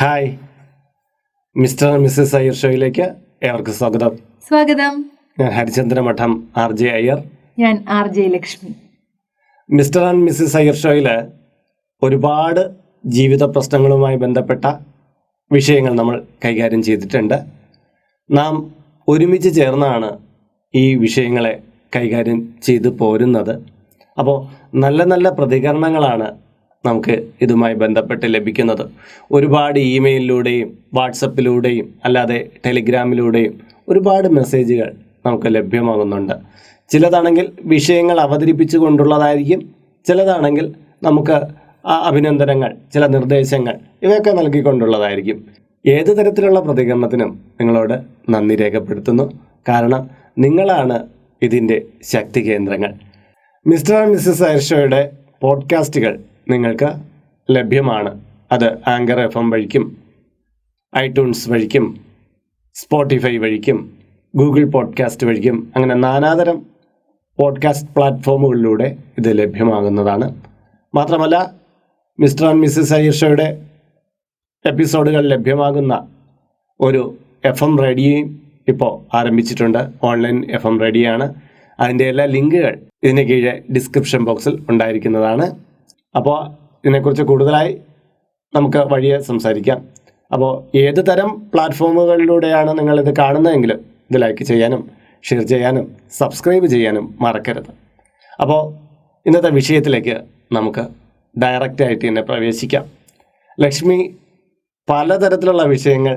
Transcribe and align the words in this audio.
Hi 0.00 0.26
mister 1.56 1.88
Mrs 2.02 2.34
Iyer 2.38 2.54
ഷോയിലേക്ക് 2.58 3.06
ഏവർക്കും 3.46 3.74
സ്വാഗതം. 3.78 4.12
സ്വാഗതം. 4.48 4.92
ഞാൻ 5.40 5.50
ഹരിചന്ദ്ര 5.56 6.00
മഠം 6.08 6.32
ആർ 6.62 6.72
ജെ 6.80 6.88
അയ്യർ. 6.98 7.18
ഞാൻ 7.62 7.74
R 7.96 8.06
J 8.16 8.24
Lakshmi. 8.34 8.70
Mr 9.68 10.02
and 10.02 10.24
Mrs 10.26 10.56
Iyer 10.56 10.74
ഷോയിൽ 10.74 11.08
ഒരുപാട് 12.02 12.62
ജീവിത 13.16 13.44
പ്രശ്നങ്ങളുമായി 13.44 14.16
ബന്ധപ്പെട്ട 14.16 14.66
വിഷയങ്ങൾ 15.52 15.94
നമ്മൾ 15.94 16.18
കൈകാര്യം 16.44 16.82
ചെയ്തിട്ടുണ്ട്. 16.82 17.38
നാം 18.30 18.54
ഒരുമിച്ച് 19.08 19.52
ചേർന്നാണ് 19.60 20.10
ഈ 20.74 20.94
വിഷയങ്ങളെ 21.04 21.54
കൈകാര്യം 21.96 22.40
ചെയ്തു 22.62 22.88
പോരുന്നത്. 22.88 23.54
അപ്പോൾ 24.18 24.38
നല്ല 24.86 25.02
നല്ല 25.04 25.28
പ്രതികരണങ്ങളാണ് 25.30 26.47
നമുക്ക് 26.84 27.30
ഇതുമായി 27.42 27.74
ബന്ധപ്പെട്ട് 27.74 28.34
ലഭിക്കുന്നത്. 28.34 28.90
ഒരുപാട് 29.32 29.78
ഇമെയിലിലൂടെയും 29.78 30.78
വാട്സപ്പിലൂടെയും 30.94 31.94
അല്ലാതെ 32.04 32.48
ടെലിഗ്രാമിലൂടെയും 32.66 33.60
ഒരുപാട് 33.88 34.28
മെസ്സേജുകൾ 34.28 34.94
നമുക്ക് 35.26 35.54
ലഭ്യമാകുന്നുണ്ട്. 35.54 36.32
ചിലതാണെങ്കിൽ 36.88 37.50
വിഷയങ്ങൾ 37.64 38.20
അവതരിപ്പിച്ചു 38.20 38.78
കൊണ്ടുള്ളതായിരിക്കും 38.78 39.74
ചിലതാണെങ്കിൽ 40.08 40.74
നമുക്ക് 41.02 41.40
അഭിനന്ദനങ്ങൾ 41.86 42.76
ചില 42.94 43.06
നിർദ്ദേശങ്ങൾ 43.06 43.78
ഇവയൊക്കെ 44.02 44.30
നൽകിക്കൊണ്ടുള്ളതായിരിക്കും. 44.30 45.44
ഏത് 45.86 46.16
തരത്തിലുള്ള 46.16 46.60
പ്രതികരണത്തിനും 46.60 47.40
നിങ്ങളോട് 47.60 47.94
നന്ദി 48.30 48.56
രേഖപ്പെടുത്തുന്നു. 48.56 49.32
കാരണം 49.68 50.10
നിങ്ങളാണ് 50.38 51.06
ഇതിന്റെ 51.42 51.82
ശക്തി 52.02 52.50
കേന്ദ്രങ്ങൾ. 52.50 52.94
മിസ്റ്റർ 53.66 53.94
ആൻഡ് 53.94 54.10
മിസ്സസ് 54.10 54.42
അയർഷോയുടെ 54.42 55.10
പോഡ്കാസ്റ്റുകൾ 55.40 56.18
നിങ്ങൾക്ക് 56.50 56.94
ലഭ്യമാണ്. 57.50 58.20
അത് 58.52 58.88
ആങ്കർ 58.88 59.20
എഫ് 59.20 59.38
എം 59.38 59.50
വഴിക്കും 59.50 59.96
ഐട്യൂൺസ് 60.98 61.50
വഴിക്കും 61.50 62.00
സ്പോട്ടിഫൈ 62.74 63.36
വഴിക്കും 63.36 63.98
ഗൂഗിൾ 64.36 64.64
പോഡ്കാസ്റ്റ് 64.64 65.26
വഴിക്കും 65.26 65.72
അങ്ങനെ 65.76 65.94
നാനാതരം 65.94 66.66
പോഡ്കാസ്റ്റ് 67.38 67.90
പ്ലാറ്റ്ഫോമുകളിലൂടെ 67.94 68.96
ഇത് 69.18 69.38
ലഭ്യമാകുന്നതാണ്. 69.38 70.42
മാത്രമല്ല 70.94 71.54
മിസ്റ്റർ 72.20 72.46
ആൻഡ് 72.46 72.60
മിസ്സസ് 72.60 72.94
അയ്യർഷയുടെ 72.94 73.66
എപ്പിസോഡുകൾ 74.66 75.28
ലഭ്യമാകുന്ന 75.28 76.08
ഒരു 76.80 77.16
എഫ് 77.44 77.64
എം 77.64 77.78
റേഡിയോയും 77.78 78.52
ഇപ്പോൾ 78.68 79.16
ആരംഭിച്ചിട്ടുണ്ട്. 79.16 79.88
ഓൺലൈൻ 80.02 80.50
എഫ് 80.50 80.66
എം 80.66 80.80
റേഡിയോ 80.80 81.10
ആണ് 81.10 81.34
അതിന്റെ 81.80 82.08
എല്ലാ 82.08 82.24
ലിങ്കുകൾ 82.24 82.78
ഇതിന് 83.02 83.20
കീഴെ 83.20 83.62
ഡിസ്ക്രിപ്ഷൻ 83.74 84.24
ബോക്സിൽ 84.24 84.66
ഉണ്ടായിരിക്കുന്നതാണ്. 84.70 85.67
അപ്പോൾ 86.18 86.38
ഇതിനെക്കുറിച്ച് 86.84 87.24
കൂടുതലായി 87.30 87.72
നമുക്ക് 88.54 88.80
വഴിയെ 88.92 89.18
സംസാരിക്കാം. 89.30 89.78
അപ്പോൾ 90.34 90.52
ഏത് 90.82 91.00
തരം 91.08 91.30
പ്ലാറ്റ്ഫോമുകളിലൂടെയാണ് 91.52 92.70
നിങ്ങളിത് 92.78 93.10
കാണുന്നതെങ്കിൽ 93.20 93.72
ഇത് 94.10 94.18
ലൈക്ക് 94.22 94.44
ചെയ്യാനും 94.50 94.82
ഷെയർ 95.24 95.44
ചെയ്യാനും 95.52 95.84
സബ്സ്ക്രൈബ് 96.18 96.66
ചെയ്യാനും 96.74 97.04
മറക്കരുത്. 97.24 97.70
അപ്പോൾ 98.42 98.60
ഇന്നത്തെ 99.26 99.50
വിഷയത്തിലേക്ക് 99.60 100.16
നമുക്ക് 100.56 100.82
ഡയറക്റ്റ് 101.34 101.82
ആയിട്ട് 101.86 102.04
തന്നെ 102.06 102.22
പ്രവേശിക്കാം. 102.28 102.84
ലക്ഷ്മി 103.58 103.98
പലതരത്തിലുള്ള 104.88 105.62
വിഷയങ്ങൾ 105.74 106.14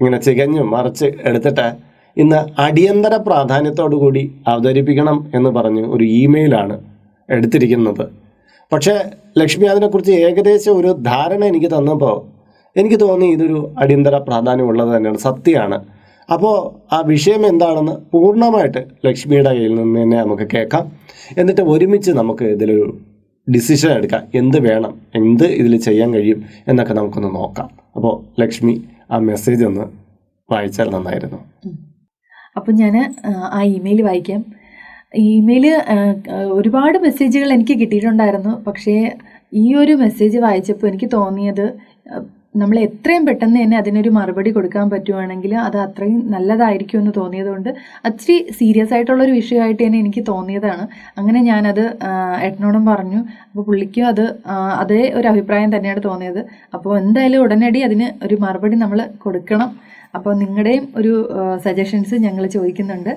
ഇങ്ങനെ 0.00 0.18
ചികഞ്ഞു 0.26 0.62
മറിച്ച് 0.74 1.08
എടുത്തിട്ട് 1.28 1.66
ഇന്ന് 2.16 2.40
അടിയന്തര 2.64 3.14
പ്രാധാന്യത്തോടു 3.26 3.96
കൂടി 4.02 4.22
അവതരിപ്പിക്കണം 4.52 5.18
എന്ന് 5.34 5.50
പറഞ്ഞ് 5.56 5.82
ഒരു 5.94 6.04
ഇമെയിലാണ് 6.22 6.76
എടുത്തിരിക്കുന്നത്. 7.28 8.04
പക്ഷേ 8.72 8.94
ലക്ഷ്മി 9.38 9.66
അതിനെക്കുറിച്ച് 9.66 10.12
ഏകദേശം 10.12 10.76
ഒരു 10.76 10.92
ധാരണ 11.10 11.44
എനിക്ക് 11.44 11.66
തന്നപ്പോൾ 11.66 12.16
എനിക്ക് 12.76 13.00
തോന്നി 13.00 13.26
ഇതൊരു 13.26 13.74
അടിയന്തര 13.78 14.16
പ്രാധാന്യമുള്ളത് 14.18 14.96
തന്നെയാണ് 14.96 15.18
സത്യമാണ്. 15.18 15.78
അപ്പോൾ 16.32 16.54
ആ 16.94 17.00
വിഷയം 17.06 17.46
എന്താണെന്ന് 17.46 17.92
പൂർണമായിട്ട് 18.12 18.78
ലക്ഷ്മിയുടെ 19.06 19.50
കയ്യിൽ 19.50 19.74
നിന്ന് 19.74 20.02
തന്നെ 20.02 20.16
നമുക്ക് 20.16 20.46
കേൾക്കാം. 20.54 20.92
എന്നിട്ട് 21.38 21.60
ഒരുമിച്ച് 21.60 22.10
നമുക്ക് 22.10 22.44
ഇതിലൊരു 22.44 22.98
ഡിസിഷൻ 23.54 23.90
എടുക്കാം. 23.90 24.22
എന്ത് 24.34 24.58
വേണം 24.68 25.00
എന്ത് 25.14 25.44
ഇതിൽ 25.44 25.76
ചെയ്യാൻ 25.76 26.14
കഴിയും 26.14 26.44
എന്നൊക്കെ 26.68 26.92
നമുക്കൊന്ന് 26.92 27.34
നോക്കാം. 27.34 27.70
അപ്പോൾ 27.96 28.40
ലക്ഷ്മി 28.40 28.74
ആ 29.10 29.18
മെസ്സേജ് 29.18 29.64
ഒന്ന് 29.64 29.84
വായിച്ചാൽ 30.52 30.90
നന്നായിരുന്നു. 30.90 31.38
അപ്പം 32.56 32.74
ഞാൻ 32.74 33.14
ആ 33.28 33.62
ഇമെയിൽ 33.62 34.02
വായിക്കാം. 34.02 34.44
ഇമെയിൽ 35.24 35.66
ഒരുപാട് 36.58 36.96
മെസ്സേജുകൾ 37.06 37.48
എനിക്ക് 37.56 37.74
കിട്ടിയിട്ടുണ്ടായിരുന്നു. 37.80 38.54
പക്ഷേ 38.68 38.96
ഈ 39.62 39.66
ഒരു 39.82 39.92
മെസ്സേജ് 40.04 40.38
വായിച്ചപ്പോൾ 40.46 40.88
എനിക്ക് 40.90 41.08
തോന്നിയത് 41.18 41.66
നമ്മൾ 42.60 42.76
എത്രയും 42.86 43.22
പെട്ടെന്ന് 43.28 43.58
തന്നെ 43.62 43.76
അതിനൊരു 43.80 44.10
മറുപടി 44.16 44.50
കൊടുക്കാൻ 44.56 44.86
പറ്റുവാണെങ്കിൽ 44.92 45.52
അത് 45.64 45.76
അത്രയും 45.84 46.20
നല്ലതായിരിക്കും 46.34 46.98
എന്ന് 47.00 47.12
തോന്നിയതുകൊണ്ട് 47.18 47.70
അച്ചിരി 48.08 48.36
സീരിയസ് 48.58 48.94
ആയിട്ടുള്ളൊരു 48.96 49.34
വിഷയമായിട്ട് 49.38 49.80
തന്നെ 49.82 49.98
എനിക്ക് 50.04 50.22
തോന്നിയതാണ്. 50.30 50.84
അങ്ങനെ 51.20 51.40
ഞാനത് 51.50 51.84
എട്ടനോടും 52.46 52.84
പറഞ്ഞു. 52.92 53.20
അപ്പോൾ 53.48 53.66
പുള്ളിക്കും 53.68 54.06
അത് 54.12 54.24
അതേ 54.82 55.02
ഒരു 55.18 55.28
അഭിപ്രായം 55.32 55.72
തന്നെയാണ് 55.76 56.02
തോന്നിയത്. 56.08 56.40
അപ്പോൾ 56.78 56.94
എന്തായാലും 57.02 57.42
ഉടനടി 57.46 57.82
അതിന് 57.88 58.08
ഒരു 58.26 58.38
മറുപടി 58.46 58.78
നമ്മൾ 58.84 59.00
കൊടുക്കണം. 59.26 59.70
അപ്പോൾ 60.16 60.34
നിങ്ങളുടെയും 60.42 60.84
ഒരു 60.98 61.14
സജഷൻസ് 61.66 62.16
ഞങ്ങൾ 62.26 62.44
ചോദിക്കുന്നുണ്ട്. 62.56 63.12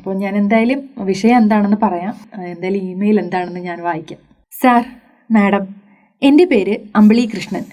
അപ്പോൾ 0.00 0.14
ഞാൻ 0.16 0.36
എന്തായാലും 0.36 0.90
വിഷയം 0.98 1.36
എന്താണെന്ന് 1.36 1.76
പറയാം. 1.82 2.42
എന്തായാലും 2.44 2.90
ഇമെയിൽ 2.90 3.20
എന്താണെന്ന് 3.20 3.60
ഞാൻ 3.60 3.82
വായിക്കാം. 3.82 4.18
സാർ 4.62 4.84
മാഡം 5.30 5.66
എന്റെ 6.22 6.44
പേര് 6.44 6.76
അമ്പിളി 6.96 7.30
കൃഷ്ണൻ. 7.34 7.64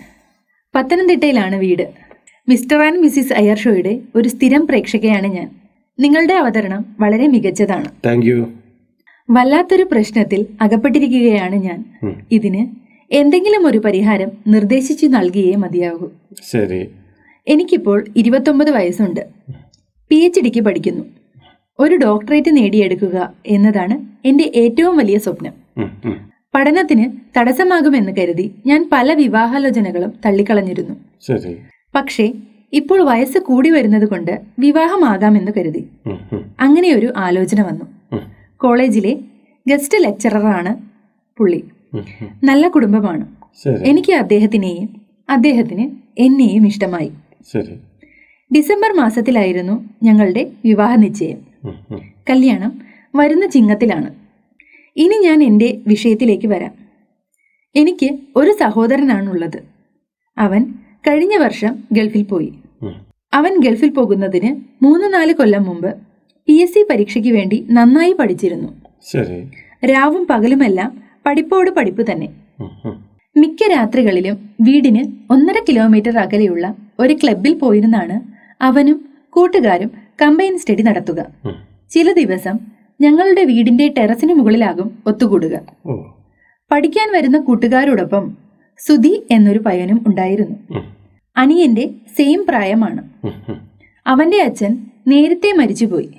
പത്തനംതിട്ടയിലാണ് 0.75 1.55
വീട്. 1.55 1.93
മിസ്റ്റർ 2.49 2.77
ആൻഡ് 2.77 2.99
മിസ്സിസ് 2.99 3.33
അയ്യർ 3.33 3.57
ഷോയുടെ 3.57 3.99
ഒരു 4.15 4.29
സ്ഥിരം 4.29 4.67
പ്രേക്ഷകയാണ് 4.67 5.27
ഞാൻ. 5.27 5.49
നിങ്ങളുടെ 5.99 6.33
അവതരണം 6.33 6.95
വളരെ 6.99 7.27
മികച്ചതാണ്. 7.27 7.89
താങ്ക് 8.05 8.25
യു 8.25 8.51
വല്ലാത്തൊരു 9.29 9.83
പ്രശ്നത്തിൽ 9.83 10.47
അകപ്പെട്ടിരിക്കുകയാണ് 10.61 11.55
ഞാൻ. 11.55 11.85
ഇതിന് 12.31 12.67
എന്തെങ്കിലും 13.11 13.67
ഒരു 13.67 13.77
പരിഹാരം 13.77 14.31
നിർദ്ദേശിച്ചു 14.47 15.05
നൽകിയേ 15.05 15.55
മതിയാകൂ. 15.55 16.09
ശരി. 16.43 16.87
എനിക്കിപ്പോൾ 17.47 18.05
ഇരുപത്തൊമ്പത് 18.15 18.71
വയസ്സുണ്ട്. 18.71 19.27
പി 20.09 20.15
എച്ച് 20.15 20.39
ഡിക്ക് 20.39 20.61
പഠിക്കുന്നു. 20.61 21.03
ഒരു 21.79 21.95
ഡോക്ടറേറ്റ് 21.95 22.57
നേടിയെടുക്കുക 22.57 23.33
എന്നതാണ് 23.47 24.27
എന്റെ 24.27 24.51
ഏറ്റവും 24.55 24.97
വലിയ 24.97 25.17
സ്വപ്നം. 25.17 25.53
പഠനത്തിന് 26.55 27.05
തടസ്സമാകുമെന്ന് 27.39 28.11
കരുതി 28.17 28.55
ഞാൻ 28.65 28.89
പല 28.91 29.13
വിവാഹാലോചനകളും 29.13 30.13
തള്ളിക്കളഞ്ഞിരുന്നു. 30.25 30.95
പക്ഷേ 31.95 32.33
ഇപ്പോൾ 32.73 33.01
വയസ്സ് 33.01 33.37
കൂടി 33.37 33.69
വരുന്നത് 33.69 34.05
കൊണ്ട് 34.05 34.41
വിവാഹമാകാമെന്ന് 34.59 35.51
കരുതി. 35.57 35.89
അങ്ങനെ 36.07 36.17
ഒരു 36.37 36.57
അങ്ങനെയൊരു 36.61 37.13
ആലോചന 37.17 37.61
വന്നു. 37.61 37.85
കോളേജിലെ 38.57 39.19
ഗസ്റ്റ് 39.67 40.03
ലെക്ചററാണ് 40.03 40.75
പുള്ളി. 41.37 41.63
നല്ല 42.43 42.67
കുടുംബമാണ്. 42.67 43.25
എനിക്ക് 43.67 44.13
അദ്ദേഹത്തിനെയും 44.13 45.01
അദ്ദേഹത്തിന് 45.29 45.91
എന്നെയും 46.17 46.67
ഇഷ്ടമായി. 46.67 47.11
ഡിസംബർ 48.55 48.91
മാസത്തിലായിരുന്നു 48.93 49.85
ഞങ്ങളുടെ 50.03 50.51
വിവാഹ 50.65 50.95
നിശ്ചയം. 50.95 51.46
കല്യാണം 52.29 52.81
വരുന്ന 53.15 53.45
ചിങ്ങത്തിലാണ്. 53.45 54.15
ഇനി 54.95 55.17
ഞാൻ 55.23 55.43
എന്റെ 55.43 55.81
വിഷയത്തിലേക്ക് 55.87 56.47
വരാം. 56.47 56.71
എനിക്ക് 57.75 58.09
ഒരു 58.35 58.51
സഹോദരനാണുള്ളത്. 58.59 59.63
അവൻ 60.37 60.65
കഴിഞ്ഞ 61.07 61.37
വർഷം 61.37 61.83
ഗൾഫിൽ 61.91 62.23
പോയി. 62.23 62.53
അവൻ 63.33 63.59
ഗൾഫിൽ 63.59 63.89
പോകുന്നതിന് 63.89 64.83
മൂന്ന് 64.83 65.13
നാല് 65.13 65.33
കൊല്ലം 65.33 65.63
മുമ്പ് 65.63 65.95
പി 66.47 66.53
എസ് 66.53 66.73
സി 66.73 66.85
പരീക്ഷയ്ക്ക് 66.89 67.29
വേണ്ടി 67.29 67.67
നന്നായി 67.69 68.13
പഠിച്ചിരുന്നു. 68.13 68.69
രാവും 69.85 70.27
പകലുമെല്ലാം 70.29 71.03
പഠിപ്പോട് 71.25 71.69
പഠിപ്പ് 71.71 72.11
തന്നെ. 72.11 72.29
മിക്ക 73.37 73.69
രാത്രികളിലും 73.71 74.49
വീടിന് 74.61 75.33
ഒന്നര 75.33 75.55
കിലോമീറ്റർ 75.69 76.17
അകലെയുള്ള 76.17 76.75
ഒരു 76.99 77.13
ക്ലബിൽ 77.13 77.53
പോയിരുന്നാണ് 77.53 78.15
അവനും 78.63 79.09
കൂട്ടുകാരും 79.29 79.91
കമ്പൈൻ 80.21 80.57
സ്റ്റഡി 80.57 80.81
നടത്തുക. 80.81 81.25
ചില 81.89 82.13
ദിവസം 82.13 82.59
ഞങ്ങളുടെ 83.01 83.43
വീടിന്റെ 83.43 83.93
ടെറസിന് 83.97 84.33
മുകളിലാകും 84.33 85.03
ഒത്തുകൂടുക. 85.07 85.61
പഠിക്കാൻ 86.71 87.13
വരുന്ന 87.13 87.39
കൂട്ടുകാരോടൊപ്പം 87.39 88.37
സുധി 88.79 89.27
എന്നൊരു 89.31 89.59
പയനും 89.59 90.03
ഉണ്ടായിരുന്നു. 90.07 90.79
അനിയന്റെ 91.37 91.89
സെയിം 92.17 92.45
പ്രായമാണ്. 92.49 93.09
അവന്റെ 94.07 94.41
അച്ഛൻ 94.41 94.85
നേരത്തെ 95.07 95.51
മരിച്ചുപോയി. 95.51 96.09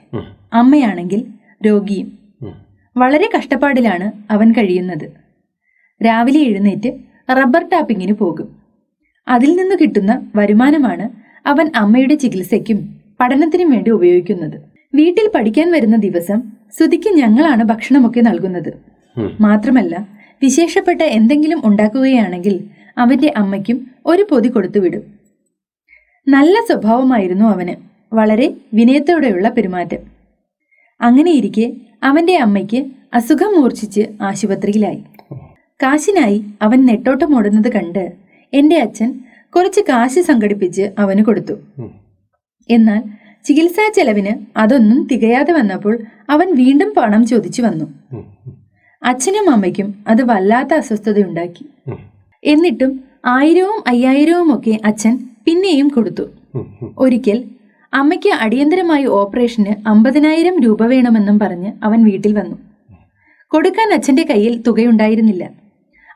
അമ്മയാണെങ്കിൽ 0.52 1.26
രോഗിയും. 1.66 2.18
വളരെ 2.96 3.30
കഷ്ടപ്പാടിലാണ് 3.36 4.12
അവൻ 4.30 4.52
കഴിയുന്നത്. 4.52 5.12
രാവിലെ 6.06 6.40
എഴുന്നേറ്റ് 6.40 6.98
റബ്ബർ 7.30 7.68
ടാപ്പിങ്ങിന് 7.68 8.12
പോകും. 8.12 8.56
അതിൽ 9.28 9.56
നിന്ന് 9.56 9.76
കിട്ടുന്ന 9.82 10.32
വരുമാനമാണ് 10.36 11.08
അവൻ 11.48 11.70
അമ്മയുടെ 11.76 12.14
ചികിത്സയ്ക്കും 12.14 12.97
പഠനത്തിനും 13.20 13.70
വേണ്ടി 13.70 13.90
ഉപയോഗിക്കുന്നത്. 13.90 14.56
വീട്ടിൽ 14.94 15.26
പഠിക്കാൻ 15.34 15.68
വരുന്ന 15.72 15.96
ദിവസം 15.96 16.38
ശ്രുതിക്ക് 16.76 17.10
ഞങ്ങളാണ് 17.16 17.62
ഭക്ഷണമൊക്കെ 17.62 18.20
നൽകുന്നത്. 18.20 18.72
മാത്രമല്ല 19.40 19.94
വിശേഷപ്പെട്ട 20.42 21.02
എന്തെങ്കിലും 21.18 21.60
ഉണ്ടാക്കുകയാണെങ്കിൽ 21.68 22.54
അവന്റെ 22.98 23.32
അമ്മയ്ക്കും 23.36 23.78
ഒരു 24.06 24.26
പൊതി 24.30 24.48
കൊടുത്തുവിടും 24.48 25.02
നല്ല 26.26 26.54
സ്വഭാവമായിരുന്നു 26.68 27.44
അവന്. 27.44 27.74
വളരെ 28.14 28.46
വിനയത്തോടെയുള്ള 28.74 29.48
പെരുമാറ്റം. 29.48 30.02
അങ്ങനെയിരിക്കെ 31.00 31.66
അവന്റെ 32.02 32.36
അമ്മയ്ക്ക് 32.36 32.80
അസുഖം 33.14 33.52
മൂർച്ഛിച്ച് 33.56 34.02
ആശുപത്രിയിലായി. 34.22 35.00
കാശിനായി 35.82 36.44
അവൻ 36.62 36.78
നെട്ടോട്ടം 36.86 37.36
ഓടുന്നത് 37.38 37.72
കണ്ട് 37.72 38.04
എന്റെ 38.52 38.76
അച്ഛൻ 38.76 39.10
കുറച്ച് 39.56 39.80
കാശ് 39.88 40.20
സംഘടിപ്പിച്ച് 40.20 40.84
അവന് 40.98 41.24
കൊടുത്തു. 41.24 41.54
എന്നാൽ 42.70 43.02
ചികിത്സാ 43.44 43.84
ചെലവിന് 43.94 44.32
അതൊന്നും 44.56 45.08
തികയാതെ 45.12 45.52
വന്നപ്പോൾ 45.52 45.98
അവൻ 46.30 46.48
വീണ്ടും 46.54 46.94
പണം 46.96 47.26
ചോദിച്ചു 47.26 47.62
വന്നു. 47.62 47.86
അച്ഛനും 49.02 49.50
അമ്മയ്ക്കും 49.50 50.04
അത് 50.08 50.22
വല്ലാത്ത 50.22 50.74
അസ്വസ്ഥതയുണ്ടാക്കി. 50.74 51.64
എന്നിട്ടും 52.44 53.00
ആയിരവും 53.26 53.78
അയ്യായിരവും 53.86 54.54
ഒക്കെ 54.56 54.78
അച്ഛൻ 54.84 55.14
പിന്നെയും 55.46 55.88
കൊടുത്തു. 55.88 56.24
ഒരിക്കൽ 56.98 57.38
അമ്മയ്ക്ക് 57.92 58.30
അടിയന്തരമായി 58.40 59.04
ഓപ്പറേഷന് 59.04 59.88
അമ്പതിനായിരം 59.88 60.56
രൂപ 60.62 60.82
വേണമെന്നും 60.86 61.38
പറഞ്ഞ് 61.38 61.72
അവൻ 61.82 62.04
വീട്ടിൽ 62.04 62.32
വന്നു 62.32 62.56
കൊടുക്കാൻ 63.52 63.92
അച്ഛന്റെ 63.94 64.22
കയ്യിൽ 64.22 64.62
തുകയുണ്ടായിരുന്നില്ല 64.62 65.44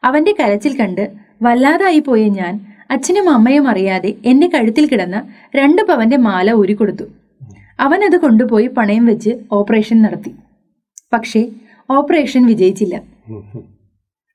അവന്റെ 0.05 0.35
കരച്ചിൽ 0.41 0.77
കണ്ട് 0.81 1.05
വല്ലാതായി 1.43 1.99
പോയ 1.99 2.23
ഞാൻ 2.29 2.72
അച്ഛനും 2.93 3.31
അമ്മയും 3.31 3.69
അറിയാതെ 3.69 4.15
എന്റെ 4.25 4.47
കഴുത്തിൽ 4.47 4.87
കിടന്ന 4.87 5.19
രണ്ട് 5.57 5.83
പവന്റെ 5.83 6.17
മാല 6.17 6.53
ഊരിക്കൊടുത്തു 6.53 7.05
അവൻ 7.81 8.05
അത് 8.05 8.17
കൊണ്ടുപോയി 8.17 8.67
പണയം 8.67 9.07
വെച്ച് 9.07 9.31
ഓപ്പറേഷൻ 9.53 10.03
നടത്തി. 10.03 10.33
പക്ഷേ 11.13 11.49
ഓപ്പറേഷൻ 11.91 12.47
വിജയിച്ചില്ല. 12.47 13.03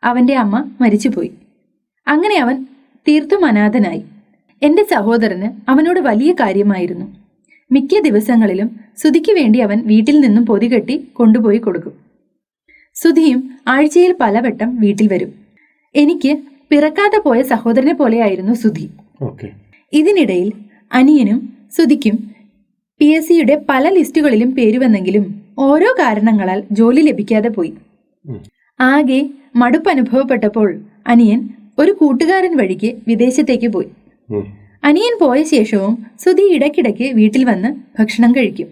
അവന്റെ 0.04 0.36
അമ്മ 0.36 0.72
മരിച്ചുപോയി. 0.82 1.32
അങ്ങനെ 2.08 2.38
അവൻ 2.38 2.66
തീർത്തും 3.08 3.46
അനാഥനായി. 3.46 4.04
എന്റെ 4.62 4.84
സഹോദരന് 4.84 5.70
അവനോട് 5.70 6.00
വലിയ 6.00 6.32
കാര്യമായിരുന്നു. 6.34 7.06
മിക്ക 7.72 8.00
ദിവസങ്ങളിലും 8.00 8.80
സുധിക്ക് 8.98 9.32
വേണ്ടി 9.32 9.60
അവൻ 9.60 9.84
വീട്ടിൽ 9.86 10.20
നിന്നും 10.20 10.46
പൊതി 10.46 10.74
കെട്ടി 10.74 10.98
കൊണ്ടുപോയി 11.14 11.58
കൊടുക്കും. 11.58 11.94
സുധിയും 12.96 13.60
ആഴ്ചയിൽ 13.68 14.16
പലവട്ടം 14.22 14.78
വീട്ടിൽ 14.80 15.08
വരും. 15.14 15.34
എനിക്ക് 15.96 16.38
പിറക്കാതെ 16.72 17.20
പോയ 17.26 17.42
സഹോദരനെ 17.42 17.94
പോലെയായിരുന്നു 17.94 18.54
സുധി. 18.54 18.90
ഇതിനിടയിൽ 19.94 20.54
അനിയനും 20.94 21.40
സുധിക്കും 21.78 22.16
പി 23.00 23.06
എസ് 23.06 23.28
സിയുടെ 23.28 23.66
പല 23.70 23.90
ലിസ്റ്റുകളിലും 23.90 24.56
പേര് 24.56 24.78
വന്നെങ്കിലും 24.78 25.26
ഓരോ 25.60 25.96
കാരണങ്ങളാൽ 26.00 26.64
ജോലി 26.72 27.02
ലഭിക്കാതെ 27.02 27.50
പോയി. 27.50 27.74
ആകെ 28.80 29.30
മടുപ്പ് 29.56 29.90
അനുഭവപ്പെട്ടപ്പോൾ 29.90 30.80
അനിയൻ 31.08 31.50
ഒരു 31.80 31.92
കൂട്ടുകാരൻ 31.92 32.58
വഴിക്ക് 32.58 32.90
വിദേശത്തേക്ക് 33.08 33.68
പോയി. 33.68 33.90
അനിയൻ 34.84 35.16
പോയ 35.22 35.44
ശേഷവും 35.44 36.06
സുധി 36.20 36.46
ഇടയ്ക്കിടയ്ക്ക് 36.56 37.08
വീട്ടിൽ 37.14 37.44
വന്ന് 37.44 37.70
ഭക്ഷണം 38.00 38.32
കഴിക്കും. 38.32 38.68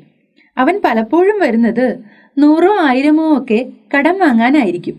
അവൻ 0.58 0.82
പലപ്പോഴും 0.86 1.40
വരുന്നത് 1.40 2.00
നൂറോ 2.38 2.72
ആയിരമോ 2.88 3.38
ഒക്കെ 3.38 3.60
കടം 3.98 4.20
വാങ്ങാനായിരിക്കും. 4.20 4.96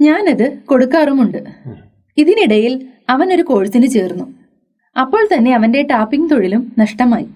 ഞാനത് 0.00 0.46
കൊടുക്കാറുമുണ്ട്. 0.64 1.38
ഇതിനിടയിൽ 2.18 2.86
അവൻ 3.10 3.32
ഒരു 3.32 3.42
കോഴ്സിന് 3.42 3.86
ചേർന്നു. 3.86 4.34
അപ്പോൾ 4.98 5.28
തന്നെ 5.32 5.54
അവന്റെ 5.54 5.82
ടാപ്പിംഗ് 5.82 6.30
തൊഴിലും 6.30 6.72
നഷ്ടമായി. 6.78 7.26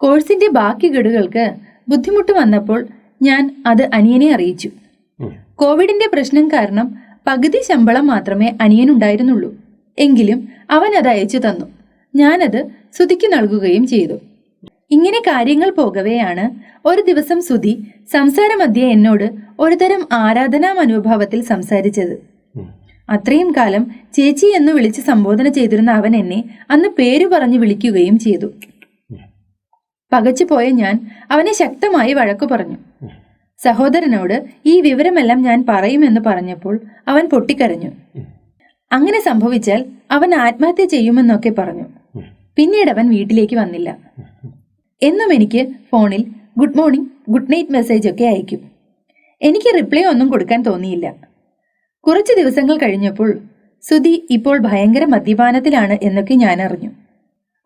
കോഴ്സിന്റെ 0.00 0.48
ബാക്കി 0.48 0.88
ഗഡുകൾക്ക് 0.88 1.54
ബുദ്ധിമുട്ട് 1.88 2.32
വന്നപ്പോൾ 2.32 2.86
ഞാൻ 3.22 3.62
അത് 3.66 3.82
അനിയനെ 3.94 4.32
അറിയിച്ചു. 4.34 4.70
കോവിഡിന്റെ 5.56 6.08
പ്രശ്നം 6.12 6.48
കാരണം 6.48 6.88
പകുതി 7.26 7.60
ശമ്പളം 7.68 8.06
മാത്രമേ 8.06 8.52
അനിയനുണ്ടായിരുന്നുള്ളൂ. 8.60 9.56
എങ്കിലും 9.98 10.48
അവൻ 10.70 10.96
അത് 10.96 11.08
അയച്ചു 11.08 11.38
തന്നു. 11.38 11.66
ഞാനത് 12.14 12.66
സുധിക്ക് 12.98 13.32
നൽകുകയും 13.32 13.86
ചെയ്തു. 13.86 14.16
ഇങ്ങനെ 14.90 15.20
കാര്യങ്ങൾ 15.20 15.70
പോകവെയാണ് 15.70 16.44
ഒരു 16.86 17.02
ദിവസം 17.02 17.40
സുധി 17.40 17.72
സംസാരമധ്യേ 18.12 18.88
എന്നോട് 18.90 19.24
ഒരുതരം 19.60 20.08
ആരാധനാ 20.12 20.72
മനോഭാവത്തിൽ 20.72 21.42
സംസാരിച്ചത്. 21.42 22.37
അത്രയും 23.10 23.52
കാലം 23.56 23.90
ചേച്ചി 24.12 24.46
എന്ന് 24.46 24.72
വിളിച്ച് 24.72 25.00
സംബോധന 25.00 25.48
ചെയ്തിരുന്ന 25.48 25.90
അവൻ 25.90 26.16
എന്നെ 26.16 26.44
അന്ന് 26.70 26.88
പേര് 26.88 27.26
പറഞ്ഞു 27.26 27.58
വിളിക്കുകയും 27.58 28.18
ചെയ്തു. 28.18 28.46
പകച്ചുപോയ 30.12 30.68
ഞാൻ 30.70 31.00
അവനെ 31.30 31.52
ശക്തമായി 31.52 32.12
വഴക്കു 32.12 32.46
പറഞ്ഞു. 32.46 32.76
സഹോദരനോട് 33.58 34.46
ഈ 34.66 34.80
വിവരമെല്ലാം 34.80 35.42
ഞാൻ 35.42 35.64
പറയുമെന്ന് 35.68 36.20
പറഞ്ഞപ്പോൾ 36.26 36.80
അവൻ 37.08 37.28
പൊട്ടിക്കരഞ്ഞു. 37.28 37.90
അങ്ങനെ 38.92 39.20
സംഭവിച്ചാൽ 39.20 39.84
അവൻ 40.10 40.34
ആത്മഹത്യ 40.34 40.84
ചെയ്യുമെന്നൊക്കെ 40.84 41.48
പറഞ്ഞു. 41.48 41.86
പിന്നീട് 42.56 42.90
അവൻ 42.90 43.08
വീട്ടിലേക്ക് 43.08 43.56
വന്നില്ല. 43.56 43.98
എന്നും 45.02 45.32
എനിക്ക് 45.32 45.68
ഫോണിൽ 45.92 46.24
good 46.58 46.76
morning 46.76 47.08
good 47.28 47.52
night 47.52 47.70
message 47.70 48.08
ഒക്കെ 48.08 48.24
അയക്കും. 48.24 48.70
എനിക്ക് 49.42 49.74
റിപ്ലൈ 49.78 50.04
ഒന്നും 50.04 50.28
കൊടുക്കാൻ 50.28 50.62
തോന്നിയില്ല. 50.62 51.27
കുറച്ച് 52.04 52.32
ദിവസങ്ങൾ 52.36 52.76
കഴിഞ്ഞപ്പോൾ 52.76 53.38
സുധി 53.82 54.26
ഇപ്പോൾ 54.30 54.58
ഭയങ്കര 54.58 55.04
മദ്യപാനത്തിലാണ് 55.04 55.98
എന്നൊക്കെ 56.02 56.34
ഞാൻ 56.34 56.62
അറിഞ്ഞു 56.62 56.90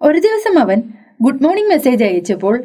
ഒരു 0.00 0.19
ദിവസം 0.19 0.58
അവൻ 0.58 0.82
ഗുഡ് 1.23 1.43
മോർണിംഗ് 1.43 1.69
മെസ്സേജ് 1.69 2.05
അയച്ചപ്പോൾ 2.05 2.64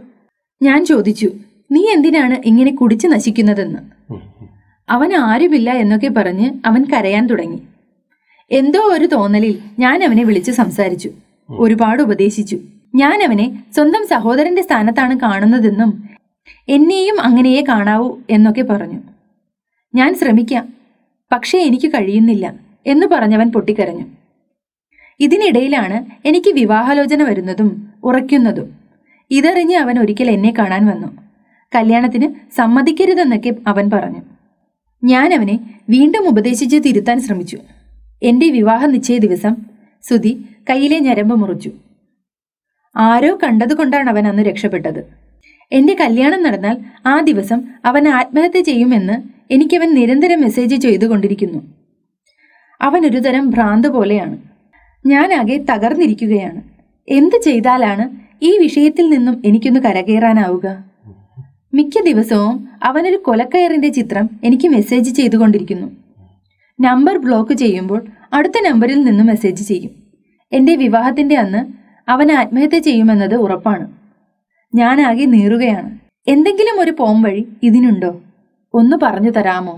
ഞാൻ 0.64 0.86
ചോദിച്ചു 0.86 1.30
നീ 1.72 1.82
എന്തിനാണ് 1.94 2.36
ഇങ്ങനെ 2.46 2.72
കുടിച്ചു 2.72 3.08
നശിക്കുന്നതെന്ന്. 3.08 3.80
അവൻ 4.90 5.16
ആരുമില്ല 5.16 5.70
എന്നൊക്കെ 5.72 6.08
പറഞ്ഞ് 6.08 6.52
അവൻ 6.66 6.84
കരയാൻ 6.84 7.28
തുടങ്ങി. 7.28 7.60
എന്തോ 8.52 8.80
ഒരു 8.80 9.06
തോന്നലിൽ 9.06 9.60
ഞാൻ 9.80 10.04
അവനെ 10.04 10.24
വിളിച്ച് 10.24 10.52
സംസാരിച്ചു 10.52 11.10
ഒരുപാട് 11.50 12.02
ഉപദേശിച്ചു. 12.02 12.58
ഞാൻ 12.96 13.24
അവനെ 13.24 13.64
സ്വന്തം 13.76 14.08
സഹോദരന്റെ 14.08 14.62
സ്ഥാനത്താണ് 14.62 15.20
കാണുന്നതെന്നും 15.20 15.92
എന്നെയും 16.68 17.22
അങ്ങനെയേ 17.22 17.64
കാണാവൂ 17.68 18.18
എന്നൊക്കെ 18.30 18.62
പറഞ്ഞു. 18.62 19.00
ഞാൻ 19.96 20.16
ശ്രമിക്കാം 20.16 20.77
പക്ഷേ 21.32 21.58
എനിക്ക് 21.58 21.88
കഴിയുന്നില്ല 21.88 22.54
എന്ന് 22.88 23.08
പറഞ്ഞവൻ 23.08 23.52
പൊട്ടിക്കരഞ്ഞു. 23.52 24.06
ഇതിനിടയിലാണ് 25.20 26.28
എനിക്ക് 26.28 26.54
വിവാഹാലോചന 26.54 27.24
വരുന്നതും 27.24 27.94
ഉറയ്ക്കുന്നതും. 28.04 28.78
ഇതറിഞ്ഞ് 29.32 29.76
അവൻ 29.76 30.00
ഒരിക്കൽ 30.00 30.32
എന്നെ 30.32 30.54
കാണാൻ 30.58 30.86
വന്നു. 30.86 31.08
കല്യാണത്തിന് 31.76 32.56
സമ്മതിക്കരുതെന്നൊക്കെ 32.56 33.56
അവൻ 33.68 33.90
പറഞ്ഞു. 33.94 34.22
ഞാൻ 35.04 35.34
അവനെ 35.34 35.60
വീണ്ടും 35.90 36.28
ഉപദേശിച്ച് 36.28 36.78
തിരുത്താൻ 36.78 37.20
ശ്രമിച്ചു. 37.20 37.58
എന്റെ 38.24 38.50
വിവാഹ 38.50 38.86
നിശ്ചയ 38.86 39.18
ദിവസം 39.18 39.56
സുധി 40.04 40.46
കയ്യിലെ 40.70 41.00
ഞരമ്പ് 41.00 41.36
മുറിച്ചു. 41.36 41.72
ആരോ 42.96 43.40
കണ്ടതുകൊണ്ടാണ് 43.44 44.10
അവൻ 44.10 44.28
അന്ന് 44.28 44.44
രക്ഷപ്പെട്ടത്. 44.44 45.08
എന്റെ 45.72 45.94
കല്യാണം 45.94 46.44
നടന്നാൽ 46.44 46.78
ആ 47.06 47.20
ദിവസം 47.20 47.64
അവൻ 47.86 48.08
ആത്മഹത്യ 48.08 48.62
ചെയ്യുമെന്ന് 48.62 49.37
എനിക്കവൻ 49.52 49.94
നിരന്തരം 49.94 50.42
മെസ്സേജ് 50.42 50.76
ചെയ്തുകൊണ്ടിരിക്കുന്നു. 50.76 51.60
അവൻ 52.82 53.06
ഒരു 53.06 53.18
തരം 53.18 53.50
ഭ്രാന്ത് 53.50 53.88
പോലെയാണ്. 53.88 54.38
ഞാനാകെ 55.06 55.66
തകർന്നിരിക്കുകയാണ്. 55.72 56.62
എന്ത് 57.10 57.42
ചെയ്താലാണ് 57.42 58.10
ഈ 58.42 58.58
വിഷയത്തിൽ 58.58 59.10
നിന്നും 59.10 59.42
എനിക്കൊന്ന് 59.46 59.80
കരകയറാനാവുക? 59.80 60.86
മിക്ക 61.74 62.04
ദിവസവും 62.06 62.68
അവനൊരു 62.84 63.16
കൊലക്കയറിന്റെ 63.16 63.90
ചിത്രം 63.90 64.30
എനിക്ക് 64.44 64.68
മെസ്സേജ് 64.68 65.16
ചെയ്തുകൊണ്ടിരിക്കുന്നു. 65.16 65.88
നമ്പർ 66.80 67.18
ബ്ലോക്ക് 67.18 67.54
ചെയ്യുമ്പോൾ 67.54 68.06
അടുത്ത 68.34 68.54
നമ്പറിൽ 68.70 69.04
നിന്നും 69.04 69.26
മെസ്സേജ് 69.26 69.68
ചെയ്യും. 69.68 69.92
എന്റെ 70.52 70.76
വിവാഹത്തിന്റെ 70.76 71.36
അന്ന് 71.36 71.66
അവൻ 72.12 72.32
ആത്മഹത്യ 72.32 72.80
ചെയ്യുമെന്നത് 72.80 73.36
ഉറപ്പാണ്. 73.36 73.92
ഞാനാകെ 74.76 75.26
നീറുകയാണ്. 75.26 76.00
എന്തെങ്കിലും 76.28 76.82
ഒരു 76.82 76.92
പോം 76.92 77.22
വഴി 77.22 77.48
ഇതിനുണ്ടോ? 77.64 78.22
ഒന്ന് 78.80 78.96
പറഞ്ഞു 79.04 79.32
തരാമോ? 79.38 79.76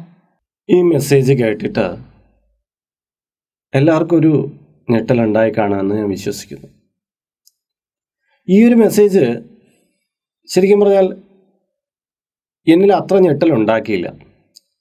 ഈ 0.69 0.77
മെസ്സേജ് 0.91 1.33
കേട്ടിട്ട് 1.33 1.85
എല്ലാവർക്കും 3.73 4.17
ഒരു 4.17 4.33
ഞെട്ടലുണ്ടായി 4.89 5.51
കാണാമെന്ന് 5.57 5.95
ഞാൻ 5.95 6.07
വിശ്വസിക്കുന്നു. 6.09 6.67
ഈ 8.47 8.57
ഒരു 8.67 8.75
മെസ്സേജ് 8.75 9.23
ശരിക്കും 10.49 10.79
പറഞ്ഞാൽ 10.79 11.07
എന്നിൽ 12.67 12.91
അത്ര 12.93 13.17
ഞെട്ടലുണ്ടാക്കിയില്ല. 13.19 14.07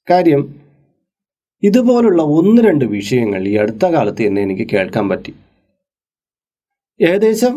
കാര്യം 0.08 0.42
ഇതുപോലുള്ള 1.62 2.22
ഒന്ന് 2.22 2.60
രണ്ട് 2.62 2.84
വിഷയങ്ങൾ 2.96 3.42
ഈ 3.48 3.54
അടുത്ത 3.62 3.86
കാലത്ത് 3.86 4.22
തന്നെ 4.26 4.42
എനിക്ക് 4.42 4.66
കേൾക്കാൻ 4.72 5.08
പറ്റി. 5.08 5.32
ഏകദേശം 7.00 7.54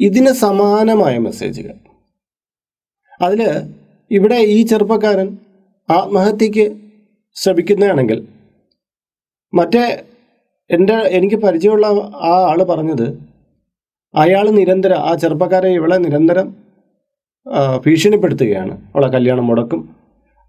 ഇതിന് 0.00 0.32
സമാനമായ 0.44 1.14
മെസ്സേജുകൾ 1.18 1.76
അതിൽ 3.20 3.40
ഇവിടെ 4.10 4.38
ഈ 4.56 4.58
ചെറുപ്പക്കാരൻ 4.66 5.28
ആത്മഹത്യക്ക് 5.90 6.76
ശ്രമിക്കുന്നതാണെങ്കിൽ 7.34 8.28
മറ്റേ 9.54 10.04
എന്റെ 10.70 10.94
എനിക്ക് 10.94 11.36
പരിചയമുള്ള 11.36 11.86
ആ 12.14 12.50
ആൾ 12.50 12.62
പറഞ്ഞത് 12.62 13.18
അയാൾ 14.14 14.50
നിരന്തരം 14.50 14.96
ആ 14.96 15.14
ചെറുപ്പക്കാരെ 15.14 15.68
ഇവളെ 15.68 15.96
നിരന്തരം 15.96 16.56
ഭീഷണിപ്പെടുത്തുകയാണ്. 17.86 18.72
അവളെ 18.94 19.08
കല്യാണം 19.08 19.46
മുടക്കും. 19.46 19.96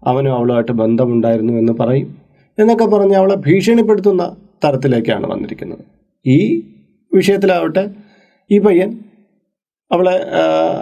അവനും 0.02 0.32
അവളുമായിട്ട് 0.32 0.72
ബന്ധമുണ്ടായിരുന്നു 0.72 1.52
എന്ന് 1.52 1.72
പറയും. 1.72 2.18
എന്നൊക്കെ 2.58 2.84
പറഞ്ഞ് 2.84 3.16
അവളെ 3.16 3.34
ഭീഷണിപ്പെടുത്തുന്ന 3.34 4.36
തരത്തിലേക്കാണ് 4.64 5.26
വന്നിരിക്കുന്നത്. 5.26 5.84
ഈ 6.26 6.62
വിഷയത്തിലാവട്ടെ 7.14 7.90
ഈ 8.50 8.58
പയ്യൻ 8.58 8.98
അവളെ 9.92 10.26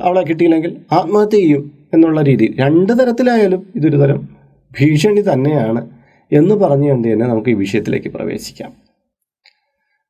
അവളെ 0.02 0.22
കിട്ടിയില്ലെങ്കിൽ 0.22 0.76
ആത്മഹത്യ 0.92 1.36
ചെയ്യും 1.36 1.72
എന്നുള്ള 1.94 2.22
രീതിയിൽ 2.22 2.60
രണ്ട് 2.60 2.92
തരത്തിലായാലും 2.92 3.72
ഇതൊരു 3.76 3.96
തരം 3.96 4.39
ഭീഷണി 4.78 5.22
തന്നെയാണ് 5.22 5.88
എന്ന് 6.32 6.54
പറഞ്ഞുകൊണ്ട് 6.54 7.12
തന്നെ 7.12 7.26
നമുക്ക് 7.26 7.48
ഈ 7.48 7.54
വിഷയത്തിലേക്ക് 7.54 8.08
പ്രവേശിക്കാം. 8.08 8.72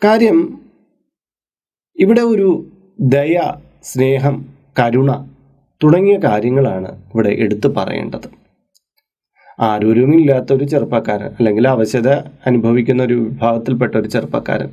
കാര്യം 0.05 0.39
ഇവിടെ 1.97 2.21
ഒരു 2.21 2.69
ദയ 2.99 3.39
സ്നേഹം 3.83 4.37
കരുണ 4.81 5.11
തുടങ്ങിയ 5.83 6.17
കാര്യങ്ങളാണ് 6.25 7.03
ഇവിടെ 7.13 7.29
എടുത്തു 7.29 7.69
പറയേണ്ടത്. 7.69 8.29
ആരോഗ്യമില്ലാത്ത 9.59 10.53
ഒരു 10.53 10.65
ചെറുപ്പക്കാരൻ 10.65 11.31
അല്ലെങ്കിൽ 11.39 11.69
അവശത 11.69 12.09
അനുഭവിക്കുന്ന 12.47 13.03
ഒരു 13.03 13.15
വിഭാഗത്തിൽപ്പെട്ട 13.15 13.97
ഒരു 13.97 14.09
ചെറുപ്പക്കാരൻ 14.09 14.71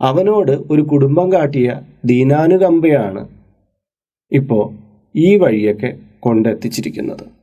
അവനോട് 0.00 0.52
ഒരു 0.52 0.82
കുടുംബം 0.82 1.32
കാട്ടിയ 1.32 1.80
ദീനാനുകമ്പയാണ് 2.04 3.28
ഇപ്പോൾ 4.32 4.64
ഈ 5.16 5.36
വഴിയൊക്കെ 5.36 5.98
കൊണ്ടെത്തിച്ചിരിക്കുന്നത്. 6.20 7.37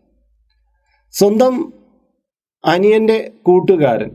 സ്വന്തം 1.17 1.73
അനിയന്റെ 2.63 3.31
കൂട്ടുകാരൻ 3.43 4.09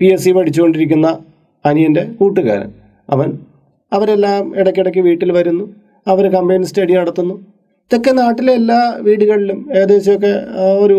പി 0.00 0.06
എസ് 0.06 0.24
സി 0.24 0.32
പഠിച്ചുകൊണ്ടിരിക്കുന്ന 0.32 1.18
അനിയന്റെ 1.64 2.04
കൂട്ടുകാരൻ. 2.18 2.70
അവൻ 3.10 3.38
അവരെല്ലാം 3.92 4.54
ഇടയ്ക്കിടയ്ക്ക് 4.56 5.00
വീട്ടിൽ 5.00 5.32
വരുന്നു. 5.32 5.74
അവർ 6.06 6.30
കമ്പൈൻ 6.30 6.64
സ്റ്റഡി 6.64 6.92
നടത്തുന്നു. 6.92 7.34
ഇതൊക്കെ 7.84 8.10
നാട്ടിലെ 8.10 8.52
എല്ലാ 8.52 8.98
വീടുകളിലും 9.00 9.68
ഏകദേശമൊക്കെ 9.74 10.32
ഒരു 10.84 10.98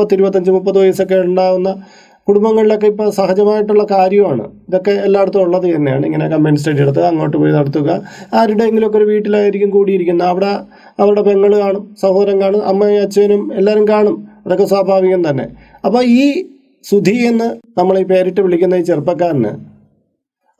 പത്തിരുപത്തഞ്ച് 0.00 0.50
മുപ്പത് 0.50 0.78
വയസ്സൊക്കെ 0.78 1.14
ഉണ്ടാവുന്ന 1.14 1.82
കുടുംബങ്ങളിലൊക്കെ 2.28 2.86
ഇപ്പോൾ 2.86 3.10
സഹജമായിട്ടുള്ള 3.10 3.86
കാര്യമാണ്. 3.90 4.44
ഇതൊക്കെ 4.68 4.90
എല്ലായിടത്തും 4.90 5.42
ഉള്ളത് 5.42 5.74
തന്നെയാണ്. 5.74 6.06
ഇങ്ങനെ 6.06 6.28
കമ്പൈൻ 6.28 6.56
സ്റ്റഡി 6.56 6.82
എടുത്ത് 6.82 7.00
അങ്ങോട്ട് 7.00 7.36
പോയി 7.36 7.52
നടത്തുക. 7.52 8.02
ആരുടെയെങ്കിലുമൊക്കെ 8.34 8.98
ഒരു 8.98 9.04
വീട്ടിലായിരിക്കും 9.04 9.70
കൂടിയിരിക്കുന്നത് 9.70 10.28
അവിടെ 10.28 10.58
അവരുടെ 11.00 11.22
പെങ്ങൾ 11.22 11.58
കാണും 11.58 11.96
സഹോദരൻ 12.02 12.40
കാണും 12.42 12.64
അമ്മയും 12.66 13.02
അച്ഛനും 13.02 13.54
എല്ലാവരും 13.54 13.88
കാണും. 13.88 14.25
അതൊക്കെ 14.46 14.64
സ്വാഭാവികം 14.64 15.30
തന്നെ. 15.30 15.46
അപ്പോൾ 15.84 16.04
ഈ 16.04 16.44
സുധി 16.84 17.10
എന്ന് 17.10 17.56
നമ്മൾ 17.78 17.98
ഈ 17.98 18.02
പേരിട്ട് 18.02 18.40
വിളിക്കുന്ന 18.40 18.74
ഈ 18.74 18.82
ചെറുപ്പക്കാരന് 18.82 19.52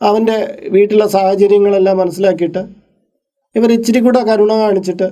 അവന്റെ 0.02 0.58
വീട്ടിലെ 0.68 1.06
സാഹചര്യങ്ങളെല്ലാം 1.06 1.98
മനസ്സിലാക്കിയിട്ട് 1.98 2.62
ഇവർ 3.54 3.72
ഇച്ചിരി 3.72 3.98
കൂടെ 3.98 4.20
കരുണ 4.24 4.52
കാണിച്ചിട്ട് 4.56 5.08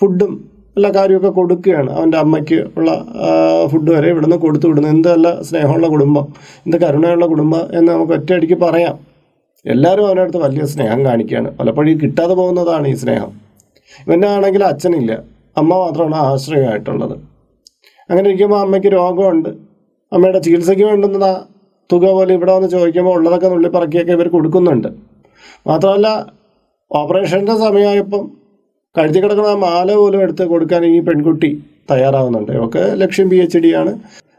ഫുഡും 0.00 0.50
എല്ലാ 0.76 0.90
കാര്യമൊക്കെ 0.90 1.28
കൊടുക്കുകയാണ്. 1.28 1.90
അവന്റെ 1.90 2.18
അമ്മയ്ക്ക് 2.18 2.66
ഉള്ള 2.76 3.06
ഫുഡ് 3.70 3.90
വരെ 3.90 4.08
ഇവിടുന്ന് 4.10 4.36
കൊടുത്തു 4.36 4.66
വിടുന്നു. 4.68 4.88
എന്തല്ല 4.88 5.42
സ്നേഹമുള്ള 5.42 5.86
കുടുംബം 5.88 6.26
എന്ത് 6.66 6.76
കരുണയുള്ള 6.76 7.26
കുടുംബം 7.26 7.68
എന്ന് 7.72 7.92
നമുക്ക് 7.92 8.12
ഒറ്റയടിക്ക് 8.12 8.54
പറയാം. 8.54 8.98
എല്ലാവരും 9.66 10.06
അവനടുത്ത് 10.06 10.36
വലിയ 10.36 10.64
സ്നേഹം 10.64 11.04
കാണിക്കുകയാണ്. 11.04 11.56
പലപ്പോഴും 11.56 12.00
കിട്ടാതെ 12.00 12.34
പോകുന്നതാണ് 12.34 12.88
ഈ 12.88 12.94
സ്നേഹം. 12.94 13.40
ഇവന്റെ 14.06 14.28
ആണെങ്കിൽ 14.28 14.64
അച്ഛനില്ല. 14.64 15.12
അമ്മ 15.56 15.70
മാത്രമാണ് 15.78 16.14
ആശ്രയമായിട്ടുള്ളത്. 16.14 17.27
അങ്ങനെ 18.10 18.26
ഇരിക്കുമ്പോൾ 18.30 18.60
അമ്മയ്ക്ക് 18.64 18.90
രോഗമുണ്ട്. 18.98 19.50
അമ്മയുടെ 20.12 20.40
ചികിത്സയ്ക്ക് 20.46 20.84
വേണ്ടുന്ന 20.90 21.28
തുക 21.90 22.04
പോലെ 22.16 22.32
ഇവിടെ 22.38 22.52
വന്ന് 22.56 22.68
ചോദിക്കുമ്പോൾ 22.76 23.14
ഉള്ളതൊക്കെ 23.18 23.48
നുള്ളിപ്പറക്കിയൊക്കെ 23.52 24.12
ഇവർ 24.18 24.28
കൊടുക്കുന്നുണ്ട്. 24.36 24.88
മാത്രമല്ല 25.68 26.08
ഓപ്പറേഷന്റെ 26.90 27.54
സമയമായപ്പം 27.64 28.22
കഴുതി 28.96 29.18
കിടക്കുന്ന 29.22 29.50
മാല 29.66 29.88
പോലും 30.00 30.20
എടുത്ത് 30.24 30.44
കൊടുക്കാൻ 30.52 30.82
ഈ 30.84 31.00
പെൺകുട്ടി 31.08 31.50
തയ്യാറാവുന്നുണ്ട്. 31.90 32.52
ഒക്കെ 32.64 32.82
ലക്ഷ്യം 33.02 33.26
പി 33.32 33.36
എച്ച് 33.44 33.58
ഡി 33.64 33.70
ആണ്. 33.80 33.92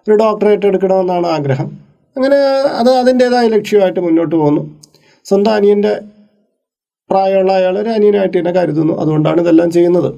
ഒരു 0.08 0.16
ഡോക്ടറേറ്റ് 0.24 0.68
എടുക്കണമെന്നാണ് 0.72 1.28
ആഗ്രഹം. 1.36 1.70
അങ്ങനെ 2.16 2.40
അത് 2.80 2.90
അതിന്റേതായ 3.02 3.48
ലക്ഷ്യമായിട്ട് 3.56 4.02
മുന്നോട്ട് 4.08 4.36
പോകുന്നു 4.36 4.64
സ്വന്തം 5.26 5.54
അനിയന്റെ 5.58 5.94
പ്രായമുള്ള 7.10 7.52
അയാൾ 7.60 7.76
ഒരു 7.84 7.90
അനിയനായിട്ട് 7.90 8.38
തന്നെ 8.38 8.52
കരുതുന്നു. 8.52 8.94
അതുകൊണ്ടാണ് 9.02 9.40
ഇതെല്ലാം 9.42 9.70
ചെയ്യുന്നത്. 9.78 10.10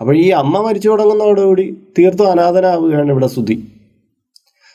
അപ്പോൾ 0.00 0.14
ഈ 0.16 0.26
അമ്മ 0.40 0.56
മരിച്ചു 0.66 0.88
തുടങ്ങുന്നതോടുകൂടി 0.88 1.66
തീർത്തും 1.98 2.30
അനാഥനാവുകയാണ് 2.30 3.10
ഇവിടെ 3.10 3.26
സുധി. 3.26 3.56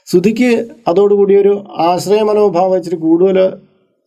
സുധിക്ക് 0.08 0.52
അതോടുകൂടി 0.88 1.34
ഒരു 1.42 1.54
ആശ്രയ 1.88 2.22
മനോഭാവം 2.22 2.78
ഇച്ചിരി 2.78 2.96
കൂടുതൽ 2.96 3.38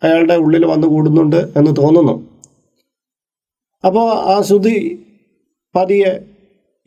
അയാളുടെ 0.03 0.37
ഉള്ളിൽ 0.45 0.65
വന്നു 0.65 0.87
കൂടുന്നുണ്ട് 0.87 1.41
എന്ന് 1.59 1.73
തോന്നുന്നു. 1.81 2.15
അപ്പോൾ 3.85 4.09
ആ 4.35 4.37
സുധി 4.51 4.77
പതിയെ 5.75 6.13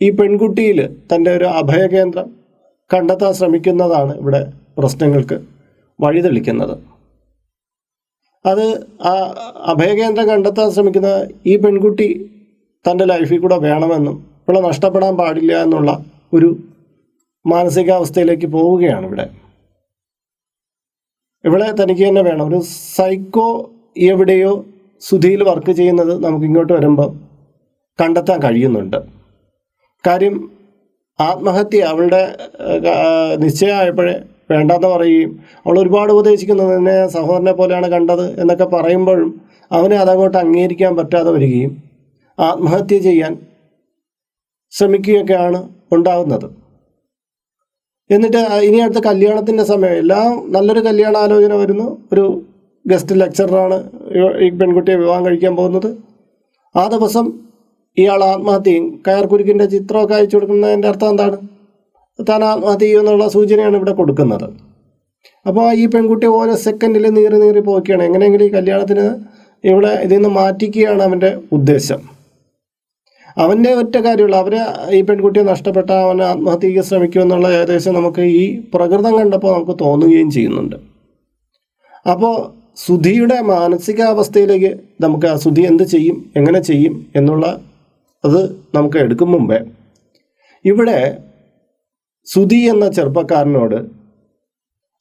ഈ 0.02 0.10
പെൺകുട്ടിയിൽ 0.10 0.80
തന്റെ 1.12 1.32
ഒരു 1.38 1.48
അഭയകേന്ദ്രം 1.60 2.28
കണ്ടെത്താൻ 2.94 3.34
ശ്രമിക്കുന്നതാണ് 3.34 4.14
ഇവിടെ 4.22 4.42
പ്രശ്നങ്ങൾക്ക് 4.78 5.38
വഴിതെളിക്കുന്നത്. 6.00 6.76
അത് 8.46 8.66
ആ 9.10 9.14
അഭയകേന്ദ്രം 9.72 10.28
കണ്ടെത്താൻ 10.30 10.68
ശ്രമിക്കുന്ന 10.72 11.12
ഈ 11.46 11.56
പെൺകുട്ടി 11.58 12.10
തന്റെ 12.88 13.06
ലൈഫിൽ 13.06 13.40
കൂടെ 13.40 13.58
വേണമെന്നും 13.58 14.26
ഇവിടെ 14.42 14.60
നഷ്ടപ്പെടാൻ 14.60 15.18
പാടില്ല 15.18 15.64
എന്നുള്ള 15.64 16.06
ഒരു 16.34 16.58
മാനസികാവസ്ഥയിലേക്ക് 17.48 18.48
പോവുകയാണ് 18.48 19.06
ഇവിടെ. 19.06 19.30
ഇവിടെ 21.46 21.72
തനിക്ക് 21.80 22.08
തന്നെ 22.08 22.22
വേണം. 22.22 22.48
ഒരു 22.48 22.60
സൈക്കോ 22.96 23.70
എവിടെയോ 23.98 24.66
സുധിയിൽ 25.02 25.44
വർക്ക് 25.44 25.72
ചെയ്യുന്നത് 25.72 26.24
നമുക്ക് 26.24 26.46
ഇങ്ങോട്ട് 26.46 26.74
വരുമ്പോൾ 26.74 27.16
കണ്ടെത്താൻ 28.02 28.40
കഴിയുന്നുണ്ട്. 28.44 28.98
കാര്യം 30.08 30.50
ആത്മഹത്യ 31.22 31.82
അവളുടെ 31.84 32.38
നിശ്ചയമായപ്പോഴേ 33.38 34.16
വേണ്ടാന്ന് 34.52 34.88
പറയുകയും 34.88 35.44
അവൾ 35.66 35.80
ഒരുപാട് 35.80 36.12
ഉപദേശിക്കുന്നത് 36.12 36.76
എന്നെ 36.76 37.08
സഹോദരനെ 37.08 37.52
പോലെയാണ് 37.52 37.88
കണ്ടത് 37.88 38.42
എന്നൊക്കെ 38.42 38.66
പറയുമ്പോഴും 38.66 39.42
അവനെ 39.72 39.96
അതങ്ങോട്ട് 39.96 40.38
അംഗീകരിക്കാൻ 40.38 40.96
പറ്റാതെ 40.96 41.32
വരികയും 41.32 41.87
ആത്മഹത്യ 42.40 42.98
ചെയ്യാൻ 42.98 43.38
ശ്രമിക്കുകയൊക്കെയാണ് 44.72 45.70
ഉണ്ടാകുന്നത് 45.92 46.68
എന്നിട്ട് 48.12 48.38
ഇനി 48.38 48.78
അടുത്ത 48.78 49.00
കല്യാണത്തിന്റെ 49.06 49.64
സമയം. 49.64 49.94
എല്ലാം 49.94 50.52
നല്ലൊരു 50.52 50.80
കല്യാണ 50.80 51.18
ആലോചന 51.18 51.54
വരുന്നു. 51.54 52.08
ഒരു 52.14 52.42
ഗസ്റ്റ് 52.88 53.22
ലെക്ചറാണ് 53.22 53.78
ഈ 54.46 54.50
പെൺകുട്ടിയെ 54.50 54.98
വിവാഹം 54.98 55.26
കഴിക്കാൻ 55.26 55.56
പോകുന്നത്. 55.56 55.98
ആ 56.78 56.88
ദിവസം 56.88 57.40
ഇയാൾ 57.98 58.24
ആത്മഹത്യയും 58.24 59.04
കയർക്കുരുക്കിന്റെ 59.08 59.66
ചിത്രമൊക്കെ 59.66 60.16
അയച്ചു 60.16 60.36
കൊടുക്കുന്നതിന്റെ 60.36 60.88
അർത്ഥം 60.88 61.10
എന്താണ്? 61.10 61.38
താൻ 62.30 62.44
ആത്മഹത്യ 62.44 62.86
ചെയ്യുമെന്നുള്ള 62.86 63.28
സൂചനയാണ് 63.28 63.76
ഇവിടെ 63.76 63.94
കൊടുക്കുന്നത്. 63.94 64.54
അപ്പോൾ 65.48 65.74
ഈ 65.74 65.86
പെൺകുട്ടി 65.86 66.26
ഓരോ 66.26 66.56
സെക്കൻഡിൽ 66.56 67.10
നീറി 67.10 67.36
നീറി 67.36 67.60
പോവുകയാണ്. 67.60 68.04
എങ്ങനെയെങ്കിലും 68.04 68.46
ഈ 68.46 68.50
കല്യാണത്തിന് 68.50 69.06
ഇവിടെ 69.68 69.88
ഇതിൽ 69.88 70.16
നിന്ന് 70.16 70.30
മാറ്റിക്കുകയാണ് 70.30 71.04
അവന്റെ 71.04 71.42
ഉദ്ദേശം. 71.52 72.17
അവന്റെ 73.42 73.72
ഒറ്റ 73.82 73.96
കാര്യമുള്ള. 74.06 74.36
അവരെ 74.44 74.62
ഈ 74.98 75.00
പെൺകുട്ടിയെ 75.08 75.44
നഷ്ടപ്പെട്ട 75.44 75.90
അവൻ 76.06 76.20
ആത്മഹത്യക്ക് 76.32 76.84
ശ്രമിക്കുമെന്നുള്ള 76.90 77.48
ഏകദേശം 77.58 77.94
നമുക്ക് 77.94 78.24
ഈ 78.42 78.44
പ്രകൃതം 78.74 79.14
കണ്ടപ്പോൾ 79.20 79.52
നമുക്ക് 79.56 79.76
തോന്നുകയും 79.84 80.30
ചെയ്യുന്നുണ്ട്. 80.32 80.78
അപ്പോൾ 82.14 82.36
സുധിയുടെ 82.86 83.38
മാനസികാവസ്ഥയിലേക്ക് 83.52 84.72
നമുക്ക് 85.02 85.28
ആ 85.28 85.36
സുധി 85.36 85.62
എന്ത് 85.62 85.84
ചെയ്യും 85.84 86.18
എങ്ങനെ 86.36 86.60
ചെയ്യും 86.60 86.96
എന്നുള്ള 87.16 87.46
അത് 88.24 88.42
നമുക്ക് 88.76 88.98
എടുക്കും 88.98 89.30
മുമ്പേ. 89.32 89.60
ഇവിടെ 90.66 91.00
സുധി 92.28 92.60
എന്ന 92.72 92.86
ചെറുപ്പക്കാരനോട് 92.92 93.78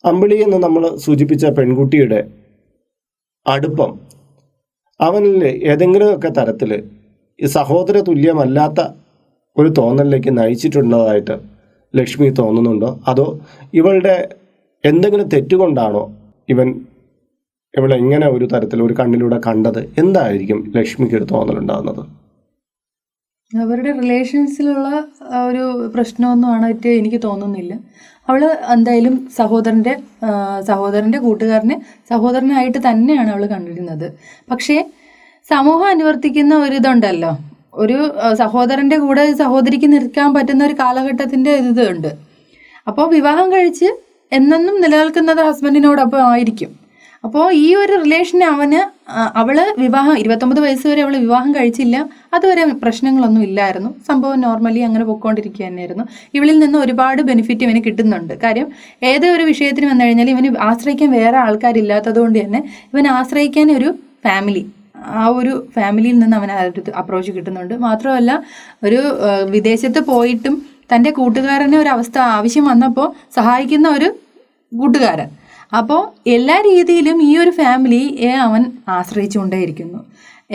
അമ്പിളി 0.04 0.36
എന്ന് 0.42 0.58
നമ്മൾ 0.64 0.82
സൂചിപ്പിച്ച 1.04 1.46
പെൺകുട്ടിയുടെ 1.58 2.20
അടുപ്പം 3.46 3.90
അവനിൽ 5.00 5.44
ഏതെങ്കിലുമൊക്കെ 5.70 6.30
തരത്തിൽ 6.36 6.70
സഹോദര 7.40 7.96
തുല്യമല്ലാത്ത 8.00 8.80
ഒരു 9.56 9.68
തോന്നലിലേക്ക് 9.78 10.38
നയിച്ചിട്ടുള്ളതായിട്ട് 10.38 11.34
ലക്ഷ്മി 11.94 12.28
തോന്നുന്നുണ്ടോ? 12.38 13.00
അതോ 13.08 13.26
ഇവളുടെ 13.74 14.14
എന്തെങ്കിലും 14.84 15.28
തെറ്റുകൊണ്ടാണോ 15.28 16.02
ഇവൻ 16.48 16.68
ഇവളെ 17.74 17.96
ഇങ്ങനെ 17.96 18.26
ഒരു 18.28 18.46
തരത്തിൽ 18.52 18.82
ഒരു 18.82 18.94
കണ്ണിലൂടെ 18.98 19.38
കണ്ടത്? 19.46 19.80
എന്തായിരിക്കും 20.02 20.72
ലക്ഷ്മിക്ക് 20.76 21.14
ഒരു 21.14 21.24
തോന്നലുണ്ടാകുന്നത്? 21.24 22.02
അവരുടെ 23.52 23.92
റിലേഷൻസിലുള്ള 24.00 24.88
ഒരു 25.48 25.64
പ്രശ്നമൊന്നും 25.94 26.48
ആണായിട്ട് 26.54 26.88
എനിക്ക് 27.00 27.20
തോന്നുന്നില്ല. 27.24 27.74
അവൾ 28.28 28.42
എന്തായാലും 28.74 29.28
സഹോദരന്റെ 29.38 29.92
സഹോദരന്റെ 30.70 31.18
കൂട്ടുകാരനെ 31.18 31.76
സഹോദരനായിട്ട് 32.10 32.78
തന്നെയാണ് 32.88 33.30
അവൾ 33.34 33.46
കണ്ടിരുന്നത്. 33.46 34.06
പക്ഷേ 34.50 34.76
സമൂഹം 35.50 35.88
അനുവർത്തിക്കുന്ന 35.94 36.54
ഒരു 36.56 36.76
ഇതുണ്ടല്ലോ 36.80 37.32
ഒരു 37.82 37.98
സഹോദരന്റെ 38.40 38.96
കൂടെ 38.96 39.24
സഹോദരിക്ക് 39.42 39.88
നിൽക്കാൻ 39.92 40.28
പറ്റുന്ന 40.34 40.62
ഒരു 40.64 40.74
കാലഘട്ടത്തിന്റെ 40.80 41.52
ഇത് 41.70 41.82
ഉണ്ട് 41.90 42.10
അപ്പോൾ 42.86 43.06
വിവാഹം 43.14 43.46
കഴിച്ച് 43.52 43.88
എന്നെന്നും 44.32 44.76
നിലനിൽക്കുന്നത് 44.82 45.40
ഹസ്ബൻഡിനോടൊപ്പം 45.48 46.22
ആയിരിക്കും. 46.32 46.70
അപ്പോൾ 47.24 47.44
ഈ 47.62 47.68
ഒരു 47.74 47.94
റിലേഷൻ 48.02 48.40
അവന് 48.44 48.80
അവൾ 49.40 49.56
വിവാഹം 49.84 50.14
ഇരുപത്തൊമ്പത് 50.22 50.60
വയസ്സ് 50.64 50.86
വരെ 50.90 51.00
അവൾ 51.04 51.14
വിവാഹം 51.24 51.50
കഴിച്ചില്ല. 51.54 51.96
അതുവരെ 52.34 52.64
പ്രശ്നങ്ങളൊന്നും 52.82 53.42
ഇല്ലായിരുന്നു. 53.48 53.90
സംഭവം 54.08 54.38
നോർമലി 54.40 54.80
അങ്ങനെ 54.88 55.04
പോയിക്കൊണ്ടിരിക്കുക 55.04 55.64
തന്നെയായിരുന്നു 55.66 56.04
ഇവളിൽ 56.34 56.58
നിന്ന് 56.64 56.78
ഒരുപാട് 56.78 57.22
ബെനിഫിറ്റ് 57.30 57.66
ഇവന് 57.68 57.82
കിട്ടുന്നുണ്ട്. 57.86 58.34
കാര്യം 58.44 58.68
ഏതൊരു 59.02 59.32
ഒരു 59.32 59.46
വിഷയത്തിന് 59.52 59.88
വന്നു 59.92 60.04
കഴിഞ്ഞാൽ 60.04 60.30
ഇവന് 60.30 60.50
ആശ്രയിക്കാൻ 60.70 61.10
വേറെ 61.18 61.38
ആൾക്കാരില്ലാത്തത് 61.46 62.20
കൊണ്ട് 62.24 62.38
തന്നെ 62.44 62.62
ഇവൻ 62.92 63.06
ആശ്രയിക്കാൻ 63.18 63.70
ഒരു 63.78 63.90
ഫാമിലി 64.24 64.64
ആ 65.14 65.24
ഒരു 65.38 65.54
ഫാമിലിയിൽ 65.76 66.16
നിന്ന് 66.18 66.38
ഒരു 66.74 66.82
അപ്രോച്ച് 67.02 67.32
കിട്ടുന്നുണ്ട്. 67.36 67.74
മാത്രമല്ല 67.86 68.32
ഒരു 68.86 69.00
വിദേശത്ത് 69.54 70.02
പോയിട്ടും 70.12 70.56
തന്റെ 70.92 71.10
കൂട്ടുകാരന് 71.10 71.76
ഒരു 71.82 71.90
അവസ്ഥ 71.94 72.16
ആവശ്യം 72.36 72.64
വന്നപ്പോൾ 72.72 73.08
സഹായിക്കുന്ന 73.36 73.88
ഒരു 73.98 74.08
കൂട്ടുകാരൻ. 74.72 75.28
അപ്പോൾ 75.78 76.02
എല്ലാ 76.36 76.56
രീതിയിലും 76.70 77.18
ഈ 77.28 77.32
ഒരു 77.42 77.52
ഫാമിലിയെ 77.60 78.32
അവൻ 78.48 78.62
ആശ്രയിച്ചുകൊണ്ടേയിരിക്കുന്നു. 78.96 80.00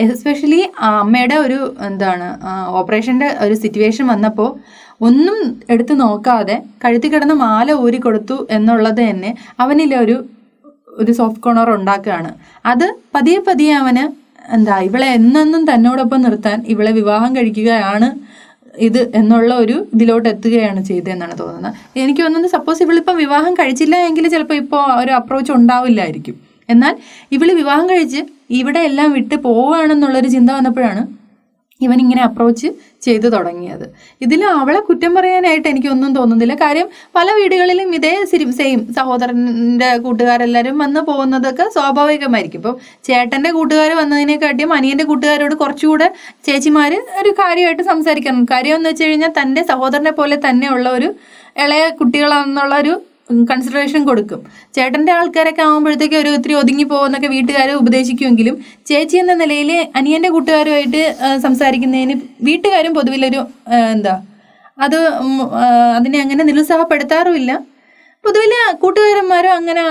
എസ്പെഷ്യലി 0.02 0.60
അമ്മയുടെ 0.88 1.36
ഒരു 1.46 1.58
എന്താണ് 1.88 2.26
ഓപ്പറേഷന്റെ 2.78 3.28
ഒരു 3.44 3.54
സിറ്റുവേഷൻ 3.54 4.04
വന്നപ്പോൾ 4.12 4.48
ഒന്നും 5.06 5.38
എടുത്തു 5.72 5.94
നോക്കാതെ 6.02 6.56
കഴുത്തി 6.84 7.08
കിടന്ന 7.08 7.34
മാല 7.44 7.72
ഊരി 7.84 7.98
കൊടുത്തു 7.98 8.36
എന്നുള്ളത് 8.56 9.00
തന്നെ 9.00 9.30
അവനിലൊരു 9.62 10.16
ഒരു 11.00 11.12
സോഫ്റ്റ് 11.18 11.42
കോർണർ 11.44 11.68
ഉണ്ടാക്കുകയാണ്. 11.78 12.30
അത് 12.70 12.86
പതിയെ 13.14 13.38
പതിയെ 13.48 13.74
അവന് 13.82 14.04
എന്താ 14.56 14.76
ഇവളെ 14.88 15.08
എന്നെന്നും 15.18 15.62
തന്നോടൊപ്പം 15.70 16.20
നിർത്താൻ 16.22 16.58
ഇവളെ 16.74 16.92
വിവാഹം 17.00 17.36
കഴിക്കുകയാണ് 17.36 18.08
ഇത് 18.86 19.00
എന്നുള്ള 19.14 19.54
ഒരു 19.54 19.76
ഇതിലോട്ട് 19.94 20.28
എത്തുകയാണ് 20.28 20.80
ചെയ്തതെന്നാണ് 20.84 21.38
തോന്നുന്നത്. 21.38 21.74
എനിക്ക് 22.02 22.22
തോന്നുന്നത് 22.22 22.52
സപ്പോസ് 22.52 22.82
ഇവളിപ്പം 22.82 23.16
വിവാഹം 23.16 23.54
കഴിച്ചില്ല 23.54 23.96
എങ്കിൽ 24.08 24.28
ചിലപ്പോൾ 24.34 24.54
ഇപ്പോൾ 24.54 24.84
ഒരു 25.02 25.12
അപ്രോച്ച് 25.18 25.52
ഉണ്ടാവില്ലായിരിക്കും. 25.52 26.36
എന്നാൽ 26.68 26.94
ഇവൾ 27.36 27.48
വിവാഹം 27.62 27.86
കഴിച്ച് 27.90 28.20
ഇവിടെ 28.60 28.80
എല്ലാം 28.90 29.12
വിട്ട് 29.12 29.36
പോവുകയാണെന്നുള്ളൊരു 29.46 30.28
ചിന്ത 30.28 30.50
വന്നപ്പോഴാണ് 30.50 31.02
ഇവൻ 31.86 31.98
ഇങ്ങനെ 32.04 32.22
അപ്രോച്ച് 32.28 32.68
ചെയ്തു 33.06 33.28
തുടങ്ങിയത്. 33.34 33.84
ഇതിൽ 34.24 34.40
അവളെ 34.60 34.80
കുറ്റം 34.88 35.12
പറയാനായിട്ട് 35.16 35.68
എനിക്കൊന്നും 35.72 36.10
തോന്നുന്നില്ല. 36.18 36.54
കാര്യം 36.64 36.88
പല 37.16 37.28
വീടുകളിലും 37.38 37.88
ഇതേ 37.98 38.12
സിരി 38.30 38.46
സെയിം 38.60 38.80
സഹോദരന്റെ 38.98 39.88
കൂട്ടുകാരെല്ലാവരും 40.06 40.76
വന്ന് 40.84 41.00
പോകുന്നതൊക്കെ 41.08 41.66
സ്വാഭാവികമായിരിക്കും. 41.76 42.60
ഇപ്പം 42.62 42.76
ചേട്ടന്റെ 43.08 43.52
കൂട്ടുകാർ 43.58 43.92
വന്നതിനെക്കാട്ടിയും 44.02 44.72
അനിയന്റെ 44.78 45.06
കൂട്ടുകാരോട് 45.10 45.54
കുറച്ചുകൂടെ 45.62 46.08
ചേച്ചിമാർ 46.48 46.92
ഒരു 47.22 47.32
കാര്യമായിട്ട് 47.40 47.84
സംസാരിക്കണം. 47.92 48.44
കാര്യം 48.52 48.76
എന്ന് 48.80 48.90
വെച്ച് 48.90 49.08
കഴിഞ്ഞാൽ 49.08 49.32
തന്റെ 49.40 49.64
സഹോദരനെ 49.72 50.14
പോലെ 50.20 50.38
തന്നെയുള്ള 50.46 50.88
ഒരു 50.98 51.10
ഇളയ 51.64 51.82
കുട്ടികളാണെന്നുള്ള 52.00 52.74
ഒരു 52.82 52.92
കൺസിഡറേഷൻ 53.50 54.02
കൊടുക്കും. 54.10 54.40
ചേട്ടന്റെ 54.76 55.12
ആൾക്കാരൊക്കെ 55.18 55.62
ആകുമ്പോഴത്തേക്ക് 55.66 56.16
ഒരു 56.22 56.30
ഒത്തിരി 56.36 56.54
ഒതുങ്ങി 56.60 56.86
പോകുന്നൊക്കെ 56.92 57.28
വീട്ടുകാർ 57.36 57.70
ഉപദേശിക്കുമെങ്കിലും 57.82 58.56
ചേച്ചി 58.90 59.16
എന്ന 59.22 59.34
നിലയിൽ 59.42 59.70
അനിയന്റെ 60.00 60.30
കൂട്ടുകാരുമായിട്ട് 60.36 61.02
സംസാരിക്കുന്നതിന് 61.46 62.16
വീട്ടുകാരും 62.48 62.94
പൊതുവിലൊരു 62.98 63.42
എന്താ 63.96 64.14
അത് 64.84 64.98
അതിനെ 65.96 66.18
അങ്ങനെ 66.24 66.42
നിരുത്സാഹപ്പെടുത്താറുമില്ല. 66.48 67.52
പൊതുവിൽ 68.24 68.52
കൂട്ടുകാരന്മാരും 68.82 69.52
അങ്ങനെ 69.58 69.84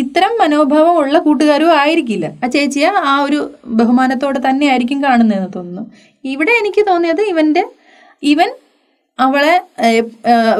ഇത്തരം 0.00 0.32
മനോഭാവം 0.40 0.96
ഉള്ള 1.02 1.16
കൂട്ടുകാരും 1.26 1.70
ആയിരിക്കില്ല. 1.82 2.26
ആ 2.42 2.46
ചേച്ചിയെ 2.54 2.90
ആ 3.10 3.14
ഒരു 3.26 3.38
ബഹുമാനത്തോടെ 3.78 4.40
തന്നെ 4.48 4.66
ആയിരിക്കും 4.72 4.98
കാണുന്നതെന്ന് 5.06 5.50
തോന്നുന്നു. 5.56 5.84
ഇവിടെ 6.32 6.52
എനിക്ക് 6.60 6.82
തോന്നിയത് 6.90 7.22
ഇവന്റെ 7.32 7.62
ഇവൻ 8.32 8.48
അവളെ 9.24 9.54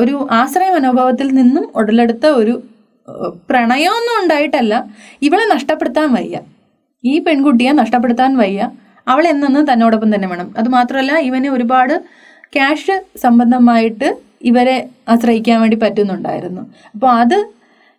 ഒരു 0.02 0.14
ആശ്രയ 0.40 0.70
മനോഭാവത്തിൽ 0.76 1.28
നിന്നും 1.40 1.64
ഉടലെടുത്ത 1.80 2.26
ഒരു 2.40 2.54
പ്രണയമൊന്നും 3.50 4.14
ഉണ്ടായിട്ടല്ല. 4.22 4.74
ഇവളെ 5.22 5.44
നഷ്ടപ്പെടുത്താൻ 5.54 6.08
വയ്യ. 6.14 6.36
ഈ 7.04 7.18
പെൺകുട്ടിയെ 7.18 7.72
നഷ്ടപ്പെടുത്താൻ 7.72 8.36
വയ്യ. 8.36 8.70
അവൾ 9.08 9.24
എന്നെന്ന് 9.28 9.72
തന്നോടൊപ്പം 9.72 10.14
തന്നെ 10.14 10.28
വേണം. 10.28 10.54
അതുമാത്രമല്ല 10.58 11.12
ഇവന് 11.18 11.48
ഒരുപാട് 11.48 11.94
ക്യാഷ് 12.54 12.96
സംബന്ധമായിട്ട് 13.24 14.08
ഇവരെ 14.50 14.76
ആശ്രയിക്കാൻ 15.08 15.60
വേണ്ടി 15.60 15.76
പറ്റുന്നുണ്ടായിരുന്നു. 15.76 16.62
അപ്പോൾ 16.94 17.10
അത് 17.22 17.38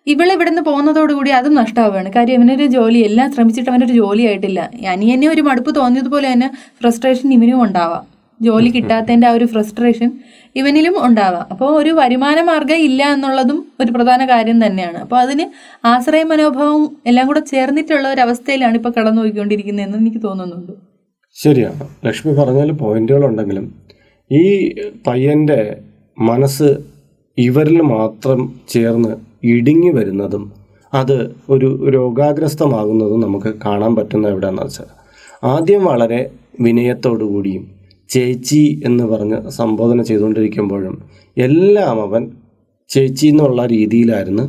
ഇവൾ 0.07 0.31
ഇവിടുന്ന് 0.33 0.61
പോകുന്നതോടുകൂടി 0.61 1.29
അതും 1.29 1.53
നഷ്ടമാവുകയാണ് 1.55 2.11
കാര്യം 2.15 2.37
ഇവനൊരു 2.39 2.65
ജോലി 2.65 2.99
എല്ലാം 2.99 3.27
ശ്രമിച്ചിട്ട് 3.33 3.69
അവനൊരു 3.69 3.93
ജോലി 3.93 4.23
ആയിട്ടില്ല. 4.29 4.59
അനിയനെ 4.93 5.27
ഒരു 5.27 5.41
മടുപ്പ് 5.41 5.75
തോന്നിയതുപോലെ 5.75 6.33
തന്നെ 6.33 6.49
ഫ്രസ്ട്രേഷൻ 6.81 7.33
ഇവനും 7.33 7.63
ഉണ്ടാവാം. 7.63 8.10
ജോലി 8.41 8.69
കിട്ടാത്തതിന്റെ 8.69 9.27
ആ 9.27 9.33
ഒരു 9.37 9.45
ഫ്രസ്ട്രേഷൻ 9.45 10.09
ഇവനിലും 10.55 10.95
ഉണ്ടാവാം. 11.05 11.45
അപ്പോൾ 11.53 11.69
ഒരു 11.81 11.91
വരുമാന 11.99 12.37
മാർഗം 12.41 12.79
ഇല്ല 12.87 13.01
എന്നുള്ളതും 13.15 13.59
ഒരു 13.81 13.91
പ്രധാന 13.91 14.21
കാര്യം 14.29 14.57
തന്നെയാണ്. 14.65 14.97
അപ്പോൾ 14.97 15.19
അതിന് 15.19 15.45
ആശ്രയ 15.85 16.23
മനോഭാവം 16.23 16.83
എല്ലാം 17.07 17.27
കൂടെ 17.27 17.43
ചേർന്നിട്ടുള്ള 17.51 18.07
ഒരു 18.07 18.21
അവസ്ഥയിലാണ് 18.21 18.75
ഇപ്പോൾ 18.75 18.93
കടന്നു 18.97 19.21
പോയിക്കൊണ്ടിരിക്കുന്നതെന്ന് 19.21 19.97
എനിക്ക് 19.97 20.21
തോന്നുന്നുണ്ട്. 20.23 20.73
ശരിയാണ് 21.37 21.83
ലക്ഷ്മി 22.05 22.31
പറഞ്ഞതിൽ 22.39 22.71
പോയിന്റുകളുണ്ടെങ്കിലും 22.75 23.67
ഈ 24.31 24.43
പയ്യന്റെ 25.07 25.61
മനസ്സ് 26.17 26.69
ഇവരിൽ 27.37 27.77
മാത്രം 27.81 28.39
ചേർന്ന് 28.69 29.13
ഇടുങ്ങി 29.43 29.89
വരുന്നതും 29.89 30.43
അത് 30.93 31.17
ഒരു 31.49 31.69
രോഗാഗ്രസ്തമാകുന്നതും 31.89 33.21
നമുക്ക് 33.21 33.51
കാണാൻ 33.65 33.91
പറ്റുന്ന 33.95 34.27
എവിടെയാണെന്ന് 34.27 34.63
വെച്ചാൽ 34.63 34.89
ആദ്യം 35.47 35.83
വളരെ 35.85 36.19
വിനയത്തോടു 36.59 37.25
കൂടിയും 37.25 37.63
ചേച്ചി 38.11 38.63
എന്ന് 38.85 39.03
പറഞ്ഞ് 39.03 39.37
സംബോധന 39.51 40.01
ചെയ്തുകൊണ്ടിരിക്കുമ്പോഴും 40.01 40.95
എല്ലാം 41.37 41.97
അവൻ 42.01 42.23
ചേച്ചി 42.89 43.25
എന്നുള്ള 43.27 43.61
രീതിയിലായിരുന്നു 43.65 44.45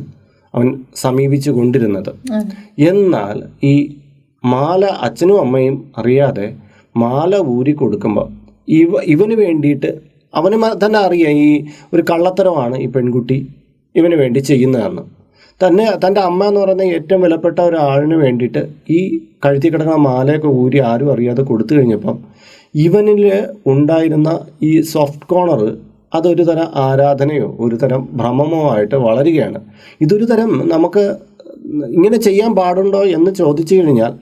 അവൻ 0.53 0.67
സമീപിച്ചു 0.95 1.51
കൊണ്ടിരുന്നത്. 1.51 2.11
എന്നാൽ 2.91 3.37
ഈ 3.63 3.73
മാല 4.43 4.85
അച്ഛനും 5.01 5.37
അമ്മയും 5.39 5.75
അറിയാതെ 5.97 6.47
മാല 6.95 7.35
ഊരി 7.53 7.73
കൊടുക്കുമ്പോൾ 7.73 8.27
ഇവ 8.71 8.99
ഇവന് 9.05 9.35
വേണ്ടിയിട്ട് 9.35 9.91
അവന് 10.33 10.57
തന്നെ 10.83 10.99
അറിയാം 10.99 11.33
ഈ 11.45 11.49
ഒരു 11.93 12.03
കള്ളത്തരമാണ് 12.11 12.75
ഈ 12.77 12.87
പെൺകുട്ടി 12.87 13.37
ഇവന് 13.95 14.15
വേണ്ടി 14.15 14.39
ചെയ്യുന്നതെന്ന്. 14.39 15.03
തന്നെ 15.61 15.85
തന്റെ 16.03 16.21
അമ്മ 16.21 16.43
എന്ന് 16.47 16.59
പറയുന്ന 16.59 16.85
ഏറ്റവും 16.97 17.21
വിലപ്പെട്ട 17.21 17.57
ഒരാളിന് 17.61 18.15
വേണ്ടിയിട്ട് 18.15 18.61
ഈ 18.89 18.99
കഴുത്തി 19.45 19.67
കിടക്കുന്ന 19.67 19.99
മാലയൊക്കെ 20.03 20.49
ഊരി 20.61 20.79
ആരും 20.91 21.09
അറിയാതെ 21.11 21.43
കൊടുത്തു 21.43 21.73
കഴിഞ്ഞപ്പം 21.73 22.17
ഇവനിൽ 22.75 23.47
ഉണ്ടായിരുന്ന 23.65 24.39
ഈ 24.63 24.81
സോഫ്റ്റ് 24.81 25.25
കോർണർ 25.25 25.77
അതൊരു 26.15 26.43
തരം 26.43 26.67
ആരാധനയോ 26.75 27.55
ഒരു 27.59 27.75
തരം 27.75 28.07
ഭ്രമമോ 28.13 28.69
ആയിട്ട് 28.69 28.95
വളരുകയാണ്. 28.95 29.61
ഇതൊരു 30.01 30.25
തരം 30.25 30.69
നമുക്ക് 30.69 31.17
ഇങ്ങനെ 31.97 32.17
ചെയ്യാൻ 32.17 32.55
പാടുണ്ടോ 32.55 33.03
എന്ന് 33.03 33.31
ചോദിച്ചു 33.31 33.75
കഴിഞ്ഞാൽ 33.75 34.13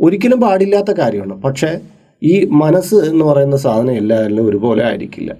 ഒരിക്കലും 0.00 0.40
പാടില്ലാത്ത 0.40 0.90
കാര്യമാണ്. 0.90 1.42
പക്ഷേ 1.42 1.80
ഈ 2.22 2.44
മനസ്സ് 2.44 2.94
എന്ന് 2.94 3.24
പറയുന്ന 3.24 3.56
സാധനം 3.56 3.92
എല്ലാവരിലും 3.92 4.46
ഒരുപോലെ 4.46 4.84
ആയിരിക്കില്ല. 4.84 5.36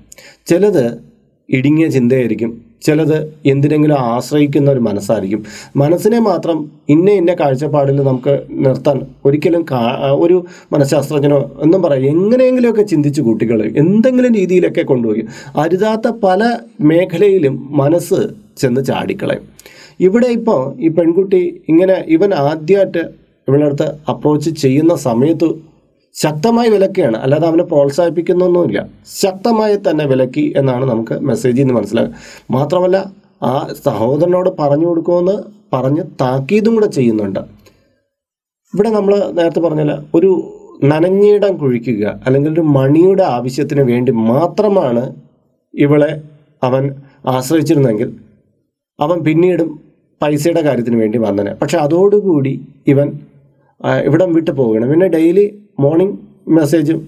ചിലത് 0.47 1.01
ഇടുങ്ങിയ 1.49 1.89
ചിന്തയായിരിക്കും 1.89 2.70
ചിലത് 2.83 3.17
എന്തിനെങ്കിലും 3.47 3.99
ആശ്രയിക്കുന്ന 4.01 4.71
ഒരു 4.71 4.81
മനസ്സായിരിക്കും. 4.81 5.45
മനസ്സിനെ 5.77 6.19
മാത്രം 6.19 6.59
ഇന്ന 6.89 7.11
ഇന്ന 7.11 7.33
കാഴ്ചപ്പാടിൽ 7.41 7.97
നമുക്ക് 8.03 8.35
നിർത്താൻ 8.51 9.01
ഒരിക്കലും 9.25 9.65
ഒരു 10.25 10.37
മനഃശാസ്ത്രജ്ഞനോ 10.73 11.41
എന്നും 11.63 11.83
പറയാം 11.83 12.05
എങ്ങനെയെങ്കിലുമൊക്കെ 12.05 12.83
ചിന്തിച്ച് 12.83 13.23
കുട്ടികൾ 13.23 13.63
എന്തെങ്കിലും 13.77 14.35
രീതിയിലൊക്കെ 14.35 14.83
കൊണ്ടുപോയി. 14.83 15.25
അരുതാത്ത 15.57 16.09
പല 16.25 16.43
മേഖലയിലും 16.81 17.57
മനസ്സ് 17.71 18.21
ചെന്ന് 18.59 18.85
ചാടിക്കളയും. 18.85 19.45
ഇവിടെ 20.01 20.27
ഇപ്പോൾ 20.27 20.61
ഈ 20.81 20.89
പെൺകുട്ടി 20.89 21.63
ഇങ്ങനെ 21.69 22.05
ഇവൻ 22.09 22.35
ആദ്യമായിട്ട് 22.35 23.03
ഇവളടുത്ത് 23.49 23.89
അപ്രോച്ച് 24.11 24.51
ചെയ്യുന്ന 24.51 24.95
സമയത്ത് 24.95 25.70
ശക്തമായി 26.15 26.69
വിലക്കുകയാണ് 26.75 27.17
അല്ലാതെ 27.17 27.47
അവനെ 27.51 27.65
പ്രോത്സാഹിപ്പിക്കുന്നൊന്നുമില്ല. 27.71 28.81
ശക്തമായി 29.23 29.77
തന്നെ 29.87 30.05
വിലക്കി 30.13 30.45
എന്നാണ് 30.57 30.85
നമുക്ക് 30.85 31.15
മെസ്സേജിൽ 31.31 31.63
നിന്ന് 31.63 31.75
മനസ്സിലാക്കുക 31.75 32.17
മാത്രമല്ല 32.57 32.99
ആ 33.51 33.53
സഹോദരനോട് 33.87 34.51
പറഞ്ഞു 34.61 34.87
കൊടുക്കുമെന്ന് 34.87 35.37
പറഞ്ഞ് 35.75 36.03
താക്കീതും 36.21 36.75
കൂടെ 36.75 36.89
ചെയ്യുന്നുണ്ട്. 36.97 37.41
ഇവിടെ 38.75 38.91
നമ്മൾ 38.97 39.13
നേരത്തെ 39.39 39.61
പറഞ്ഞല്ല 39.61 39.95
ഒരു 40.15 40.31
നനഞ്ഞിടം 40.91 41.53
കുഴിക്കുക 41.63 42.05
അല്ലെങ്കിൽ 42.27 42.51
ഒരു 42.53 42.65
മണിയുടെ 42.77 43.25
ആവശ്യത്തിന് 43.37 43.83
വേണ്ടി 43.93 44.13
മാത്രമാണ് 44.13 45.03
ഇവളെ 45.75 46.11
അവൻ 46.63 46.85
ആശ്രയിച്ചിരുന്നെങ്കിൽ 47.35 48.09
അവൻ 48.99 49.19
പിന്നീടും 49.27 49.81
പൈസയുടെ 50.23 50.63
കാര്യത്തിന് 50.63 50.97
വേണ്ടി 50.97 51.19
വന്നനെ. 51.19 51.53
പക്ഷെ 51.61 51.77
അതോടുകൂടി 51.79 52.53
ഇവൻ 52.87 53.09
ഇവിടം 54.07 54.31
വിട്ടു 54.37 54.51
പോവുകയാണ്. 54.51 54.87
പിന്നെ 54.93 55.07
ഡെയിലി 55.07 55.45
മോർണിംഗ് 55.81 56.19
മെസ്സേജും 56.49 56.99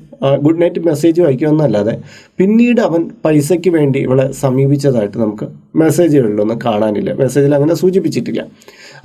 ഗുഡ് 0.42 0.62
നൈറ്റ് 0.62 0.80
മെസ്സേജും 0.80 1.26
അയക്കുമെന്നല്ലാതെ 1.26 2.02
പിന്നീട് 2.38 2.80
അവൻ 2.80 3.10
പൈസയ്ക്ക് 3.24 3.70
വേണ്ടി 3.70 3.98
ഇവളെ 3.98 4.32
സമീപിച്ചതായിട്ട് 4.32 5.18
നമുക്ക് 5.18 5.46
മെസ്സേജുകളിലൊന്നും 5.76 6.58
കാണാനില്ല. 6.64 7.12
മെസ്സേജിൽ 7.12 7.54
അങ്ങനെ 7.54 7.74
സൂചിപ്പിച്ചിട്ടില്ല. 7.74 8.46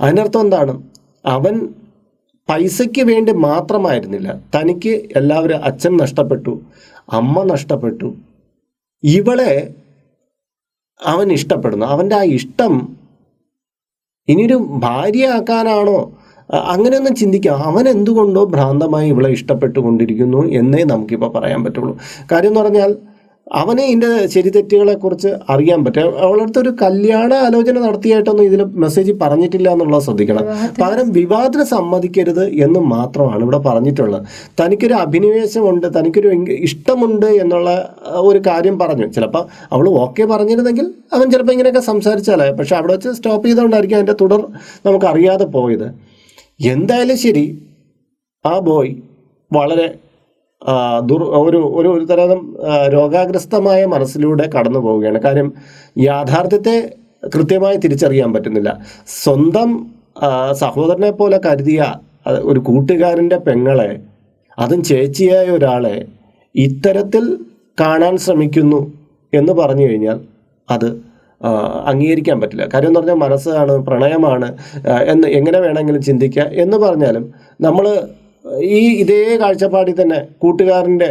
അതിനർത്ഥം 0.00 0.40
എന്താണ്? 0.40 0.82
അവൻ 1.26 1.68
പൈസയ്ക്ക് 2.48 3.02
വേണ്ടി 3.02 3.32
മാത്രമായിരുന്നില്ല. 3.32 4.40
തനിക്ക് 4.56 4.94
എല്ലാവരും 5.16 5.64
അച്ഛൻ 5.64 5.96
നഷ്ടപ്പെട്ടു 5.96 6.60
അമ്മ 7.12 7.42
നഷ്ടപ്പെട്ടു. 7.42 8.14
ഇവളെ 9.02 9.74
അവൻ 11.02 11.32
ഇഷ്ടപ്പെടുന്നു. 11.32 11.86
അവന്റെ 11.86 12.16
ആ 12.16 12.22
ഇഷ്ടം 12.22 12.96
ഇനിയൊരു 14.28 14.54
ഭാര്യയാക്കാനാണോ 14.54 15.98
അങ്ങനെയൊന്നും 16.54 17.14
ചിന്തിക്കാം. 17.14 17.56
അവൻ 17.56 17.88
എന്തുകൊണ്ടോ 17.88 18.44
ഭ്രാന്തമായി 18.44 19.08
ഇവളെ 19.08 19.30
ഇഷ്ടപ്പെട്ടുകൊണ്ടിരിക്കുന്നു 19.30 20.46
എന്നേ 20.52 20.84
നമുക്കിപ്പോൾ 20.84 21.32
പറയാൻ 21.38 21.64
പറ്റുള്ളൂ. 21.64 21.98
കാര്യം 22.32 22.48
എന്ന് 22.48 22.60
പറഞ്ഞാൽ 22.60 22.96
അവനെ 23.52 23.86
ഇതിന്റെ 23.86 24.26
ശരി 24.26 24.48
തെറ്റുകളെക്കുറിച്ച് 24.48 25.28
അറിയാൻ 25.50 25.84
പറ്റും. 25.84 26.18
അവളടുത്ത് 26.18 26.58
ഒരു 26.58 26.76
കല്യാണ 26.82 27.34
ആലോചന 27.34 27.78
നടത്തിയായിട്ടൊന്നും 27.78 28.44
ഇതിൽ 28.44 28.64
മെസ്സേജ് 28.64 29.12
പറഞ്ഞിട്ടില്ല 29.12 29.68
എന്നുള്ളത് 29.70 30.02
ശ്രദ്ധിക്കണം. 30.02 30.44
പകരം 30.82 31.12
വിവാഹത്തിന് 31.12 31.62
സമ്മതിക്കരുത് 31.62 32.48
എന്ന് 32.48 32.80
മാത്രമാണ് 32.80 33.42
ഇവിടെ 33.42 33.58
പറഞ്ഞിട്ടുള്ളത്. 33.58 34.26
തനിക്കൊരു 34.60 34.94
അഭിനിവേശമുണ്ട് 34.94 35.98
തനിക്കൊരു 35.98 36.28
ഇഷ്ടമുണ്ട് 36.48 37.26
എന്നുള്ള 37.26 37.94
ഒരു 38.08 38.38
കാര്യം 38.38 38.78
പറഞ്ഞു. 38.78 39.06
ചിലപ്പോൾ 39.06 39.46
അവൾ 39.72 39.88
ഓക്കെ 39.88 40.24
പറഞ്ഞിരുന്നെങ്കിൽ 40.24 40.92
അവൻ 41.12 41.30
ചിലപ്പോൾ 41.30 41.52
ഇങ്ങനെയൊക്കെ 41.52 41.80
സംസാരിച്ചാലേ 41.80 42.50
പക്ഷെ 42.50 42.76
അവിടെ 42.76 42.92
വെച്ച് 42.92 43.08
സ്റ്റോപ്പ് 43.08 43.46
ചെയ്തുകൊണ്ടായിരിക്കും 43.48 43.96
അതിന്റെ 43.96 44.16
തുടർ 44.20 44.46
നമുക്കറിയാതെ 44.86 45.44
പോയത്. 45.44 46.07
എന്തായാലും 46.60 47.16
ശരി. 47.16 47.44
ആ 48.44 48.58
ബോയ് 48.58 48.92
വളരെ 49.50 49.86
ദുർ 51.02 51.22
ഒരു 51.22 51.58
ഒരു 51.78 51.88
ഒരു 51.88 52.04
തരം 52.04 52.40
രോഗാഗ്രസ്തമായ 52.92 53.86
മനസ്സിലൂടെ 53.86 54.50
കടന്നു 54.54 54.78
പോവുകയാണ്. 54.78 55.18
കാര്യം 55.18 55.52
യാഥാർത്ഥ്യത്തെ 56.00 56.76
കൃത്യമായി 57.34 57.76
തിരിച്ചറിയാൻ 57.76 58.32
പറ്റുന്നില്ല. 58.32 58.70
സ്വന്തം 59.06 59.70
സഹോദരനെ 60.52 61.10
പോലെ 61.10 61.40
കരുതിയ 61.46 61.80
ഒരു 62.42 62.60
കൂട്ടുകാരന്റെ 62.60 63.38
പെങ്ങളെ 63.38 63.90
അതും 64.58 64.80
ചേച്ചിയായ 64.84 65.46
ഒരാളെ 65.50 65.96
ഇത്തരത്തിൽ 66.54 67.24
കാണാൻ 67.80 68.16
ശ്രമിക്കുന്നു 68.16 68.80
എന്ന് 69.32 69.52
പറഞ്ഞു 69.52 69.84
കഴിഞ്ഞാൽ 69.88 70.18
അത് 70.70 70.88
അംഗീകരിക്കാൻ 71.90 72.40
പറ്റില്ല. 72.40 72.64
കാര്യം 72.74 72.88
എന്ന് 72.88 73.00
പറഞ്ഞാൽ 73.00 73.18
മനസ്സാണ് 73.24 73.74
പ്രണയമാണ് 73.78 74.48
എന്ന് 75.06 75.28
എങ്ങനെ 75.28 75.58
വേണമെങ്കിലും 75.58 76.02
ചിന്തിക്കുക 76.02 76.42
എന്ന് 76.42 76.76
പറഞ്ഞാലും 76.76 77.24
നമ്മൾ 77.60 77.86
ഈ 78.72 78.82
ഇതേ 79.02 79.22
കാഴ്ചപ്പാടിൽ 79.40 79.96
തന്നെ 80.02 80.18
കൂട്ടുകാരന്റെ 80.42 81.08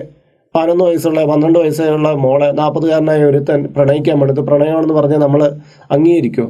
പതിനൊന്ന് 0.55 0.83
വയസ്സുള്ള 0.85 1.23
പന്ത്രണ്ട് 1.25 1.59
വയസ്സുള്ള 1.59 2.11
മോളെ 2.25 2.47
നാൽപ്പതുകാരനായ 2.51 3.23
ഒരുത്തൻ 3.23 3.61
പ്രണയിക്കാൻ 3.75 4.15
വേണ്ടത് 4.19 4.39
പ്രണയമാണെന്ന് 4.39 4.93
പറഞ്ഞാൽ 4.93 5.17
നമ്മൾ 5.17 5.41
അംഗീകരിക്കുമോ 5.91 6.47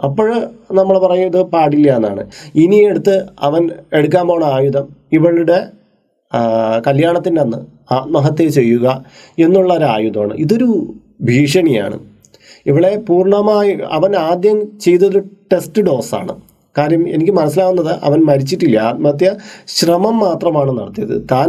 അപ്പോൾ 0.00 0.28
നമ്മൾ 0.72 0.94
പറയും 0.98 1.26
ഇത് 1.26 1.40
പാടില്ല 1.44 1.88
എന്നാണ്. 1.96 2.22
ഇനി 2.54 2.78
എടുത്ത് 2.90 3.14
അവൻ 3.38 3.62
എടുക്കാൻ 3.92 4.24
പോണ 4.28 4.44
ആയുധം 4.44 4.86
ഇവളുടെ 5.12 5.58
കല്യാണത്തിന്റെ 6.86 7.40
അന്ന് 7.40 7.58
ആത്മഹത്യ 7.94 8.48
ചെയ്യുക 8.48 9.04
എന്നുള്ള 9.38 9.72
ഒരു 9.74 9.84
ആയുധമാണ് 9.84 10.34
ഇതൊരു 10.34 10.68
ഭീഷണിയാണ്. 11.20 11.98
ഇവളെ 12.66 12.92
പൂർണമായി 13.08 13.72
അവൻ 13.98 14.12
ആദ്യം 14.28 14.58
ചെയ്തൊരു 14.80 15.20
ടെസ്റ്റ് 15.52 15.82
ഡോസാണ് 15.82 16.34
കാര്യം 16.78 17.02
എനിക്ക് 17.14 17.32
മനസ്സിലാവുന്നത് 17.32 17.92
അവൻ 18.06 18.20
മരിച്ചിട്ടില്ല. 18.24 18.76
ആത്മഹത്യ 18.90 19.30
ശ്രമം 19.76 20.16
മാത്രമാണ് 20.18 20.72
നടത്തിയത്. 20.78 21.16
താൻ 21.32 21.48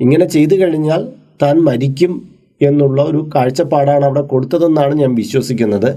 ഇങ്ങനെ 0.00 0.26
ചെയ്തു 0.26 0.54
കഴിഞ്ഞാൽ 0.54 1.02
താൻ 1.42 1.56
മരിക്കും 1.68 2.12
എന്നുള്ള 2.60 3.02
ഒരു 3.02 3.20
കാഴ്ചപ്പാടാണ് 3.34 4.04
അവിടെ 4.04 4.22
കൊടുത്തതെന്നാണ് 4.32 4.94
ഞാൻ 4.94 5.12
വിശ്വസിക്കുന്നത്. 5.14 5.90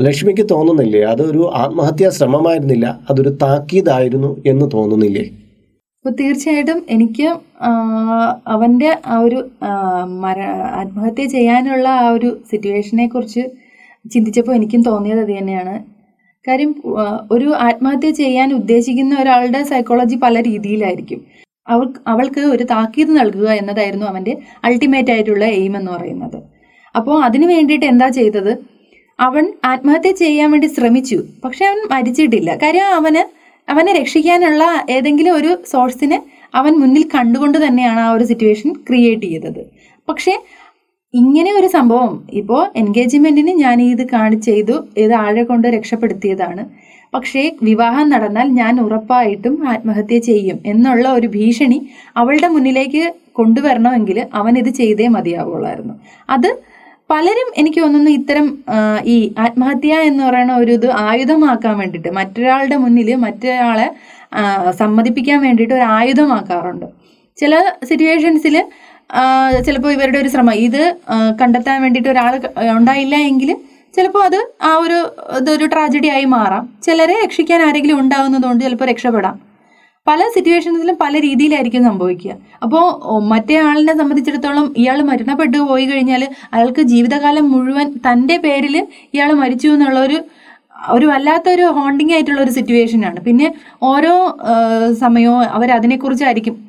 ലക്ഷ്മിക്ക് 0.00 0.44
തോന്നുന്നില്ലേ? 0.50 1.00
അതൊരു 1.12 1.42
ആത്മഹത്യാ 1.62 2.10
ശ്രമമായിരുന്നില്ല. 2.10 2.86
അതൊരു 3.10 3.30
താക്കീതായിരുന്നു 3.42 4.30
എന്ന് 4.46 4.66
തോന്നുന്നില്ലേ? 4.74 5.24
അപ്പോൾ 5.98 6.12
തീർച്ചയായിട്ടും 6.20 6.78
എനിക്ക് 6.90 7.28
അവന്റെ 8.46 8.90
ആ 9.06 9.16
ഒരു 9.18 9.38
മര 10.24 10.38
ആത്മഹത്യ 10.80 11.24
ചെയ്യാനുള്ള 11.26 11.88
ആ 12.04 12.08
ഒരു 12.08 12.30
സിറ്റുവേഷനെ 12.50 13.06
കുറിച്ച് 13.08 13.44
ചിന്തിച്ചപ്പോൾ 14.04 14.54
എനിക്കും 14.54 14.82
തോന്നിയത് 14.82 15.20
അത് 15.20 15.32
തന്നെയാണ്. 15.38 15.74
കാര്യം 16.48 16.74
ഒരു 17.32 17.48
ആത്മഹത്യ 17.58 18.10
ചെയ്യാൻ 18.10 18.54
ഉദ്ദേശിക്കുന്ന 18.54 19.20
ഒരാളുടെ 19.20 19.62
സൈക്കോളജി 19.62 20.16
പല 20.16 20.40
രീതിയിലായിരിക്കും. 20.40 21.20
അവൾ 21.68 21.86
അവൾക്ക് 22.06 22.40
ഒരു 22.40 22.64
താക്കീത് 22.64 23.10
നൽകുക 23.18 23.48
എന്നതായിരുന്നു 23.50 24.06
അവന്റെ 24.06 24.36
അൾട്ടിമേറ്റ് 24.64 25.10
ആയിട്ടുള്ള 25.10 25.44
എയിം 25.44 25.76
എന്ന് 25.76 25.92
പറയുന്നത്. 25.92 26.38
അപ്പോൾ 26.96 27.22
അതിനു 27.24 27.46
വേണ്ടിയിട്ട് 27.46 27.86
എന്താ 27.86 28.08
ചെയ്തത്? 28.08 28.52
അവൻ 29.20 29.52
ആത്മഹത്യ 29.64 30.12
ചെയ്യാൻ 30.12 30.50
വേണ്ടി 30.50 30.66
ശ്രമിച്ചു. 30.66 31.18
പക്ഷെ 31.44 31.64
അവൻ 31.64 31.78
മരിച്ചിട്ടില്ല. 31.90 32.54
കാര്യം 32.54 32.86
അവന് 32.94 33.22
അവനെ 33.70 33.92
രക്ഷിക്കാനുള്ള 34.00 34.64
ഏതെങ്കിലും 34.90 35.34
ഒരു 35.34 35.58
സോഴ്സിനെ 35.70 36.22
അവൻ 36.54 36.72
മുന്നിൽ 36.72 37.08
കണ്ടുകൊണ്ട് 37.14 37.58
തന്നെയാണ് 37.66 38.00
ആ 38.00 38.12
ഒരു 38.12 38.24
സിറ്റുവേഷൻ 38.24 38.72
ക്രിയേറ്റ് 38.72 39.22
ചെയ്തത്. 39.22 39.62
പക്ഷേ 40.08 40.34
ഇങ്ങനെ 41.14 41.50
ഒരു 41.58 41.66
സംഭവം 41.66 42.14
ഇപ്പോൾ 42.32 42.62
എൻഗേജ്മെന്റിന് 42.76 43.52
ഞാൻ 43.60 43.78
ഇത് 43.82 44.02
കാണി 44.08 44.36
ചെയ്തു 44.38 44.74
ഇത് 44.96 45.14
ആഴെ 45.14 45.42
കൊണ്ട് 45.42 45.66
രക്ഷപ്പെടുത്തിയതാണ്. 45.68 46.62
പക്ഷേ 47.14 47.42
വിവാഹം 47.62 48.06
നടന്നാൽ 48.08 48.48
ഞാൻ 48.50 48.74
ഉറപ്പായിട്ടും 48.80 49.54
ആത്മഹത്യ 49.68 50.18
ചെയ്യും 50.18 50.58
എന്നുള്ള 50.66 51.06
ഒരു 51.08 51.28
ഭീഷണി 51.28 51.78
അവളുടെ 52.16 52.48
മുന്നിലേക്ക് 52.48 53.04
കൊണ്ടുവരണമെങ്കിൽ 53.32 54.18
അവൻ 54.34 54.54
ഇത് 54.58 54.70
ചെയ്തേ 54.70 55.06
മതിയാവുള്ളായിരുന്നു 55.08 55.94
അത് 56.28 56.50
പലരും 57.10 57.48
എനിക്ക് 57.56 57.80
തോന്നുന്നു 57.80 58.10
ഇത്തരം 58.10 58.46
ഈ 59.06 59.16
ആത്മഹത്യ 59.38 59.94
എന്ന് 60.00 60.22
പറയുന്ന 60.24 60.54
ഒരു 60.56 60.72
ഇത് 60.72 60.88
ആയുധമാക്കാൻ 61.06 61.74
വേണ്ടിയിട്ട് 61.78 62.10
മറ്റൊരാളുടെ 62.10 62.76
മുന്നിൽ 62.76 63.10
മറ്റൊരാളെ 63.16 63.88
സമ്മതിപ്പിക്കാൻ 64.70 65.38
വേണ്ടിയിട്ട് 65.42 65.74
ഒരു 65.74 65.86
ആയുധമാക്കാറുണ്ട്. 65.90 66.86
ചില 67.38 67.54
സിറ്റുവേഷൻസിൽ 67.84 68.56
ചിലപ്പോൾ 69.66 69.92
ഇവരുടെ 69.92 70.18
ഒരു 70.18 70.28
ശ്രമം. 70.28 70.52
ഇത് 70.52 70.96
കണ്ടെത്താൻ 71.40 71.82
വേണ്ടിയിട്ട് 71.82 72.08
ഒരാൾ 72.08 72.40
ഉണ്ടായില്ല 72.78 73.16
എങ്കിൽ 73.16 73.56
ചിലപ്പോൾ 73.96 74.24
അത് 74.24 74.52
ആ 74.62 74.76
ഒരു 74.76 75.12
ഇതൊരു 75.36 75.66
ട്രാജഡി 75.66 76.06
ആയി 76.06 76.24
മാറാം. 76.24 76.68
ചിലരെ 76.82 77.14
രക്ഷിക്കാൻ 77.24 77.62
ആരെങ്കിലും 77.62 78.00
ഉണ്ടാവുന്നതുകൊണ്ട് 78.00 78.64
ചിലപ്പോൾ 78.64 78.84
രക്ഷപ്പെടാം. 78.84 79.40
പല 80.06 80.28
സിറ്റുവേഷൻസിലും 80.34 80.96
പല 81.00 81.20
രീതിയിലായിരിക്കും 81.20 81.84
സംഭവിക്കുക. 81.84 82.32
അപ്പോൾ 82.62 82.84
മറ്റേ 83.20 83.56
ആളിനെ 83.58 83.94
സംബന്ധിച്ചിടത്തോളം 83.96 84.74
ഇയാൾ 84.76 85.02
മരണപ്പെട്ടു 85.02 85.58
പോയി 85.58 85.84
കഴിഞ്ഞാൽ 85.84 86.28
അയാൾക്ക് 86.52 86.80
ജീവിതകാലം 86.82 87.50
മുഴുവൻ 87.52 87.92
തന്റെ 88.10 88.36
പേരിൽ 88.36 88.86
ഇയാൾ 89.14 89.32
മരിച്ചു 89.32 89.68
എന്നുള്ളൊരു 89.68 90.24
ഒരു 90.90 91.06
വല്ലാത്തൊരു 91.06 91.64
ഹോണ്ടിങ് 91.64 92.12
ആയിട്ടുള്ള 92.12 92.40
ഒരു 92.42 92.50
സിറ്റുവേഷനാണ് 92.50 93.20
പിന്നെ 93.20 93.54
ഓരോ 93.82 94.38
സമയവും 94.92 95.40
അവർ 95.40 95.70
അതിനെക്കുറിച്ചായിരിക്കും 95.72 96.67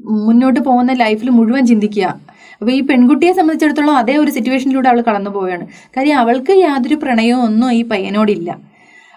മുന്നോട്ട് 0.00 0.60
പോകുന്ന 0.60 0.92
ലൈഫിൽ 0.92 1.30
മുഴുവൻ 1.30 1.66
ചിന്തിക്കുക. 1.66 2.20
അപ്പോൾ 2.60 2.72
ഈ 2.72 2.80
പെൺകുട്ടിയെ 2.80 3.32
സംബന്ധിച്ചിടത്തോളം 3.32 3.96
അതേ 3.96 4.16
ഒരു 4.16 4.30
സിറ്റുവേഷനിലൂടെ 4.30 4.88
അവൾ 4.88 5.00
കടന്നു 5.00 5.30
പോവുകയാണ്. 5.30 5.66
കാര്യം 5.96 6.18
അവൾക്ക് 6.18 6.50
യാതൊരു 6.50 6.94
പ്രണയവും 6.94 7.42
ഒന്നും 7.42 7.72
ഈ 7.72 7.84
പയ്യനോടില്ല. 7.84 8.58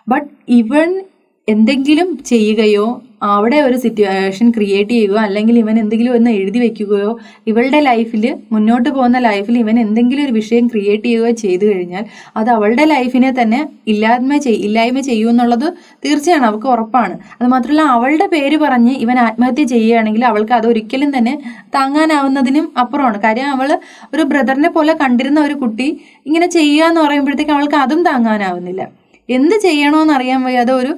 ബട്ട് 0.08 0.30
ഇവൻ 0.50 1.04
എന്തെങ്കിലും 1.50 2.24
ചെയ്യുകയോ 2.24 3.02
അവിടെ 3.22 3.58
ഒരു 3.62 3.78
സിറ്റുവേഷൻ 3.78 4.52
ക്രിയേറ്റ് 4.52 4.90
ചെയ്യുകയോ 4.90 5.20
അല്ലെങ്കിൽ 5.26 5.58
ഇവൻ 5.60 5.80
എന്തെങ്കിലും 5.80 6.14
ഒന്ന് 6.18 6.32
എഴുതി 6.32 6.60
വെക്കുകയോ 6.60 7.12
ഇവളുടെ 7.48 7.80
ലൈഫിൽ 7.80 8.24
മുന്നോട്ട് 8.54 8.90
പോകുന്ന 8.90 9.20
ലൈഫിൽ 9.20 9.58
ഇവൻ 9.58 9.80
എന്തെങ്കിലും 9.80 10.24
ഒരു 10.26 10.32
വിഷയം 10.32 10.68
ക്രിയേറ്റ് 10.68 11.04
ചെയ്യുകയോ 11.04 11.32
ചെയ്തു 11.44 11.66
കഴിഞ്ഞാൽ 11.66 12.06
അത് 12.38 12.50
അവളുടെ 12.50 12.86
ലൈഫിനെ 12.86 13.32
തന്നെ 13.42 13.60
ഇല്ലാത്മ 13.88 14.38
ചെയ് 14.38 14.58
ഇല്ലായ്മ 14.68 15.00
ചെയ്യുമെന്നുള്ളത് 15.00 15.68
തീർച്ചയാണ് 16.06 16.46
അവൾക്ക് 16.50 16.68
ഉറപ്പാണ്. 16.68 17.16
അത് 17.40 17.48
മാത്രമല്ല 17.50 17.82
അവളുടെ 17.82 18.28
പേര് 18.28 18.58
പറഞ്ഞ് 18.58 18.94
ഇവൻ 19.06 19.20
ആത്മഹത്യ 19.20 19.64
ചെയ്യുകയാണെങ്കിൽ 19.64 20.26
അവൾക്ക് 20.26 20.54
അത് 20.60 20.68
ഒരിക്കലും 20.68 21.18
തന്നെ 21.18 21.36
താങ്ങാനാവുന്നതിനും 21.76 22.68
അപ്പുറമാണ്. 22.78 23.18
കാര്യം 23.28 23.50
അവൾ 23.56 23.80
ഒരു 24.14 24.24
ബ്രദറിനെ 24.24 24.70
പോലെ 24.70 24.94
കണ്ടിരുന്ന 24.94 25.40
ഒരു 25.40 25.54
കുട്ടി 25.54 25.88
ഇങ്ങനെ 26.26 26.48
ചെയ്യുക 26.58 26.90
എന്ന് 26.90 27.02
പറയുമ്പോഴത്തേക്ക് 27.02 27.52
അവൾക്ക് 27.52 27.76
അതും 27.76 28.04
താങ്ങാനാവുന്നില്ല. 28.04 28.82
എന്ത് 29.30 29.56
ചെയ്യണമെന്ന് 29.66 30.14
അറിയാൻ 30.14 30.40
വയ്യാതെ 30.44 30.74
ഒരു 30.74 30.94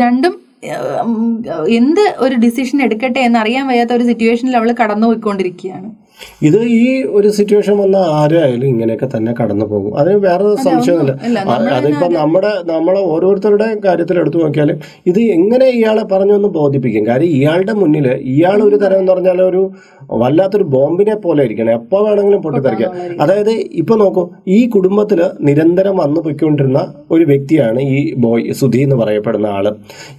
രണ്ടും 0.00 0.43
എന്ത് 1.80 2.04
ഒരു 2.26 2.36
ഡിസിഷൻ 2.46 2.78
എടുക്കട്ടെ 2.86 3.20
എന്ന് 3.28 3.38
അറിയാൻ 3.42 3.66
വയ്യാത്ത 3.72 3.92
ഒരു 3.98 4.06
സിറ്റുവേഷനിൽ 4.12 4.56
അവൾ 4.60 4.70
കടന്നു 4.82 5.08
പോയിക്കൊണ്ടിരിക്കുകയാണ് 5.10 5.90
ഇത് 6.46 6.58
ഈ 6.74 6.82
ഒരു 7.16 7.28
സിറ്റുവേഷൻ 7.36 7.74
വന്ന 7.82 7.98
ആരായാലും 8.18 8.66
ഇങ്ങനെയൊക്കെ 8.72 9.06
തന്നെ 9.14 9.32
കടന്നു 9.38 9.66
പോകും. 9.70 9.92
അതിന് 10.00 10.18
വേറെ 10.26 10.44
സംശയമില്ല 10.66 11.12
ഇല്ല, 11.28 11.38
അതിപ്പോ 11.78 12.06
നമ്മുടെ 12.18 12.52
നമ്മളെ 12.70 13.00
ഓരോരുത്തരുടെ 13.12 13.66
കാര്യത്തിൽ 13.86 14.20
എടുത്തു 14.22 14.38
നോക്കിയാലും 14.42 14.76
ഇത് 15.10 15.20
എങ്ങനെ 15.36 15.66
ഇയാളെ 15.78 16.04
പറഞ്ഞൊന്ന് 16.12 16.50
ബോധിപ്പിക്കും. 16.58 17.04
കാര്യം 17.10 17.32
ഇയാളുടെ 17.38 17.74
മുന്നിൽ 17.80 18.06
ഇയാൾ 18.34 18.58
ഒരു 18.68 18.78
തരം 18.84 19.00
എന്ന് 19.02 19.12
പറഞ്ഞാൽ 19.14 19.40
ഒരു 19.50 19.62
വല്ലാത്തൊരു 20.10 20.64
ബോംബിനെ 20.64 21.14
പോലെ 21.14 21.44
ഇരിക്കണം. 21.44 21.72
എപ്പോ 21.72 21.98
വേണമെങ്കിലും 22.06 22.42
പൊട്ടിത്തെറിക്കാം 22.42 22.92
അതായത് 23.20 23.50
ഇപ്പൊ 23.50 23.96
നോക്കൂ 23.96 24.24
ഈ 24.48 24.58
കുടുംബത്തിൽ 24.74 25.20
നിരന്തരം 25.40 25.96
വന്നു 25.96 26.20
പൊയ്ക്കൊണ്ടിരുന്ന 26.20 26.80
ഒരു 27.10 27.24
വ്യക്തിയാണ് 27.24 27.80
ഈ 27.96 28.14
ബോയ് 28.14 28.52
സുധി 28.52 28.78
എന്ന് 28.78 28.96
പറയപ്പെടുന്ന 28.96 29.46
ആൾ. 29.46 29.66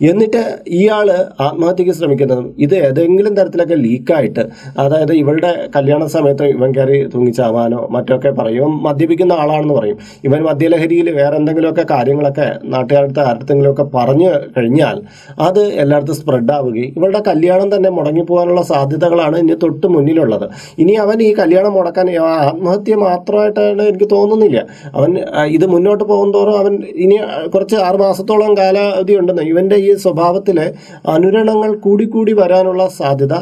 എന്നിട്ട് 0.01 0.43
ഇയാൾ 0.67 1.09
ആത്മഹത്യക്ക് 1.39 1.91
ശ്രമിക്കുന്നതും 1.91 2.55
ഇത് 2.57 2.75
ഏതെങ്കിലും 2.75 3.35
തരത്തിലൊക്കെ 3.35 3.75
ലീക്കായിട്ട് 3.75 4.45
അതായത് 4.79 5.13
ഇവളുടെ 5.13 5.69
കല്യാണ 5.75 6.05
സമയത്ത് 6.07 6.45
ഇവൻ 6.45 6.71
കയറി 6.71 6.99
തൂങ്ങിച്ചാവാനോ 7.13 7.87
മറ്റൊക്കെ 7.91 8.29
പറയും. 8.29 8.71
മദ്യപിക്കുന്ന 8.81 9.33
ആളാണെന്ന് 9.33 9.73
പറയും. 9.73 9.97
ഇവൻ 10.23 10.41
മദ്യലഹരിയിൽ 10.43 11.09
വേറെ 11.09 11.35
എന്തെങ്കിലുമൊക്കെ 11.35 11.85
കാര്യങ്ങളൊക്കെ 11.91 12.47
നാട്ടുകാരുടെ 12.63 13.21
ആരുടെങ്കിലുമൊക്കെ 13.21 13.83
പറഞ്ഞു 13.95 14.29
കഴിഞ്ഞാൽ 14.55 14.97
അത് 15.39 15.61
എല്ലായിടത്തും 15.81 16.15
സ്പ്രെഡ് 16.15 16.51
ആവുകയും 16.51 16.91
ഇവളുടെ 16.97 17.21
കല്യാണം 17.27 17.75
തന്നെ 17.75 17.89
മുടങ്ങിപ്പോകാനുള്ള 17.89 18.61
സാധ്യതകളാണ് 18.61 19.37
ഇനി 19.37 19.55
തൊട്ട് 19.63 19.74
തൊട്ട് 19.75 19.87
മുന്നിലുള്ളത്. 19.95 20.45
ഇനി 20.81 20.93
അവൻ 21.05 21.17
ഈ 21.27 21.29
കല്യാണം 21.41 21.73
മുടക്കാൻ 21.77 22.07
ആത്മഹത്യ 22.49 22.95
മാത്രമായിട്ടാണ് 23.05 23.83
എനിക്ക് 23.91 24.07
തോന്നുന്നില്ല. 24.15 24.59
അവൻ 24.97 25.11
ഇത് 25.57 25.65
മുന്നോട്ട് 25.73 26.03
പോകും 26.11 26.29
തോറും 26.37 26.57
അവൻ 26.61 26.73
ഇനി 27.05 27.17
കുറച്ച് 27.55 27.77
ആറ് 27.87 27.99
മാസത്തോളം 28.05 28.51
കാലാവധി 28.61 29.15
ഉണ്ടെന്ന് 29.21 29.45
ഇവന്റെ 29.51 29.77
ഈ 29.87 29.91
സ്വഭാവത്തിലെ 30.05 30.67
അനുരണങ്ങൾ 31.15 31.71
കൂടിക്കൂടി 31.85 32.35
വരാനുള്ള 32.41 32.83
സാധ്യത 32.99 33.35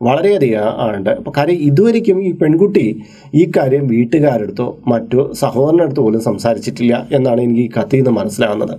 വളരെയധികം 0.00 0.64
ഉണ്ട് 0.96 1.10
അപ്പോൾ 1.10 1.32
കാര്യം 1.36 1.58
ഇതുവരെയ്ക്കും 1.60 2.18
ഈ 2.24 2.32
പെൺകുട്ടി 2.32 2.84
ഈ 3.34 3.50
കാര്യം 3.56 3.86
വീട്ടുകാരടുത്തോ 3.86 4.66
മറ്റോ 4.88 5.32
സഹോദരനടുത്തോ 5.32 6.02
പോലും 6.02 6.20
സംസാരിച്ചിട്ടില്ല 6.20 7.08
എന്നാണ് 7.12 7.40
എനിക്ക് 7.40 7.60
ഈ 7.60 7.70
കത്തിൽ 7.78 7.96
നിന്ന് 7.96 8.10
മനസ്സിലാകുന്നത് 8.10 8.74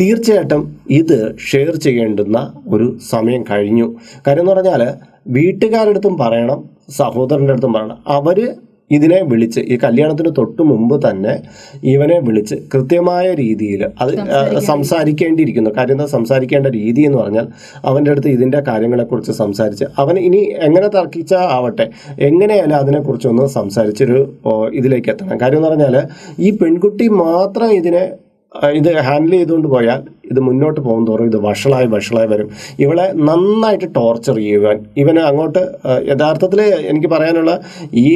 തീർച്ചയായിട്ടും 0.00 0.62
ഇത് 0.90 1.18
ഷെയർ 1.50 1.74
ചെയ്യേണ്ടുന്ന 1.76 2.38
ഒരു 2.68 2.98
സമയം 3.10 3.44
കഴിഞ്ഞു. 3.50 3.96
കാര്യം 4.26 4.42
എന്ന് 4.42 4.52
പറഞ്ഞാൽ 4.52 4.82
വീട്ടുകാരടുത്തും 5.28 6.18
പറയണം 6.18 6.60
സഹോദരന്റെ 6.90 7.52
അടുത്തും 7.52 7.72
പറയണം. 7.72 7.98
അവർ 8.06 8.38
ഇതിനെ 8.90 9.18
വിളിച്ച് 9.30 9.60
ഈ 9.72 9.74
കല്യാണത്തിന് 9.84 10.30
തൊട്ട് 10.38 10.62
മുമ്പ് 10.70 10.94
തന്നെ 11.06 11.34
ഇവനെ 11.92 12.16
വിളിച്ച് 12.28 12.56
കൃത്യമായ 12.72 13.26
രീതിയിൽ 13.34 13.82
അത് 14.02 14.12
സംസാരിക്കേണ്ടിയിരിക്കുന്നു. 14.70 15.70
കാര്യം 15.78 15.96
എന്താ? 15.96 16.06
സംസാരിക്കേണ്ട 16.16 16.68
രീതി 16.78 17.02
എന്ന് 17.08 17.18
പറഞ്ഞാൽ 17.18 17.46
അവന്റെ 17.84 18.10
അടുത്ത് 18.10 18.30
ഇതിന്റെ 18.36 18.60
കാര്യങ്ങളെക്കുറിച്ച് 18.68 19.34
സംസാരിച്ച് 19.42 19.86
അവൻ 20.04 20.18
ഇനി 20.18 20.40
എങ്ങനെ 20.68 20.88
തർക്കിച്ചാൽ 20.88 21.44
ആവട്ടെ 21.58 21.86
എങ്ങനെയായാലും 22.28 22.76
അതിനെക്കുറിച്ചൊന്ന് 22.76 23.46
സംസാരിച്ചൊരു 23.58 24.18
ഇതിലേക്ക് 24.80 25.10
എത്തണം. 25.14 25.38
കാര്യം 25.44 25.60
എന്ന് 25.60 25.70
പറഞ്ഞാൽ 25.70 25.96
ഈ 26.38 26.50
പെൺകുട്ടി 26.62 27.08
മാത്രം 27.24 27.70
ഇതിനെ 27.80 28.02
ഇത് 28.78 28.88
ഹാൻഡിൽ 29.06 29.32
ചെയ്തുകൊണ്ട് 29.32 29.68
പോയാൽ 29.68 30.00
ഇത് 30.32 30.40
മുന്നോട്ട് 30.40 30.80
പോകും 30.80 31.06
തോറും 31.06 31.26
ഇത് 31.26 31.36
വഷളായി 31.36 31.86
വഷളായി 31.86 32.28
വരും. 32.32 32.48
ഇവളെ 32.78 33.06
നന്നായിട്ട് 33.28 33.84
ടോർച്ചർ 33.96 34.34
ചെയ്യുവാൻ. 34.34 34.76
ഇവന് 34.96 35.18
അങ്ങോട്ട് 35.18 35.62
യഥാർത്ഥത്തിൽ 36.10 36.60
എനിക്ക് 36.90 37.08
പറയാനുള്ള 37.08 37.52
ഈ 37.94 38.08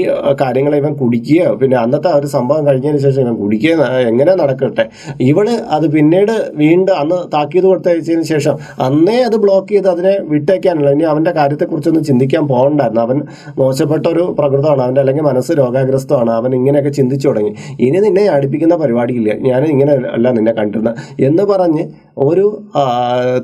കാര്യങ്ങൾ 0.42 0.74
ഇവൻ 0.76 0.92
കുടിക്കുകയോ 0.94 1.54
പിന്നെ 1.54 1.76
അന്നത്തെ 1.76 2.08
ആ 2.08 2.16
ഒരു 2.16 2.26
സംഭവം 2.26 2.66
കഴിഞ്ഞതിന് 2.66 2.98
ശേഷം 2.98 3.20
ഇവൻ 3.22 3.34
കുടിക്കുക 3.36 3.86
എങ്ങനെ 4.10 4.34
നടക്കട്ടെ. 4.34 4.84
ഇവൾ 5.20 5.48
അത് 5.76 5.86
പിന്നീട് 5.90 6.34
വീണ്ടും 6.54 6.94
അന്ന് 6.98 7.18
താക്കീത് 7.34 7.66
കൊടുത്തയച്ചതിന് 7.66 8.22
ശേഷം 8.22 8.54
അന്നേ 8.80 9.18
അത് 9.22 9.36
ബ്ലോക്ക് 9.36 9.68
ചെയ്ത് 9.68 9.88
അതിനെ 9.88 10.14
വിട്ടേക്കാനുള്ള. 10.32 10.90
ഇനി 10.90 11.02
അവന്റെ 11.02 11.30
കാര്യത്തെക്കുറിച്ചൊന്നും 11.30 12.04
ചിന്തിക്കാൻ 12.04 12.48
പോകണ്ടായിരുന്നു. 12.48 13.00
അവൻ 13.00 13.18
മോശപ്പെട്ട 13.58 14.06
ഒരു 14.06 14.34
പ്രകൃതമാണ്. 14.38 14.82
അവന്റെ 14.82 15.00
അല്ലെങ്കിൽ 15.00 15.22
മനസ്സ് 15.22 15.52
രോഗാഗ്രസ്തമാണ്. 15.52 16.30
അവൻ 16.30 16.54
ഇങ്ങനെയൊക്കെ 16.54 16.90
ചിന്തിച്ചു 16.90 17.28
തുടങ്ങി. 17.28 17.52
ഇനി 17.80 17.98
നിന്നെ 17.98 18.26
അടുപ്പിക്കുന്ന 18.28 18.76
പരിപാടിയില്ല. 18.76 19.32
ഞാൻ 19.50 19.64
ഇങ്ങനെ 19.64 19.92
അല്ല 20.16 20.30
നിന്നെ 20.30 20.52
കണ്ടിരുന്നത് 20.52 20.96
എന്ന് 21.20 21.42
പറഞ്ഞ് 21.42 21.84
ഒരു 22.16 22.44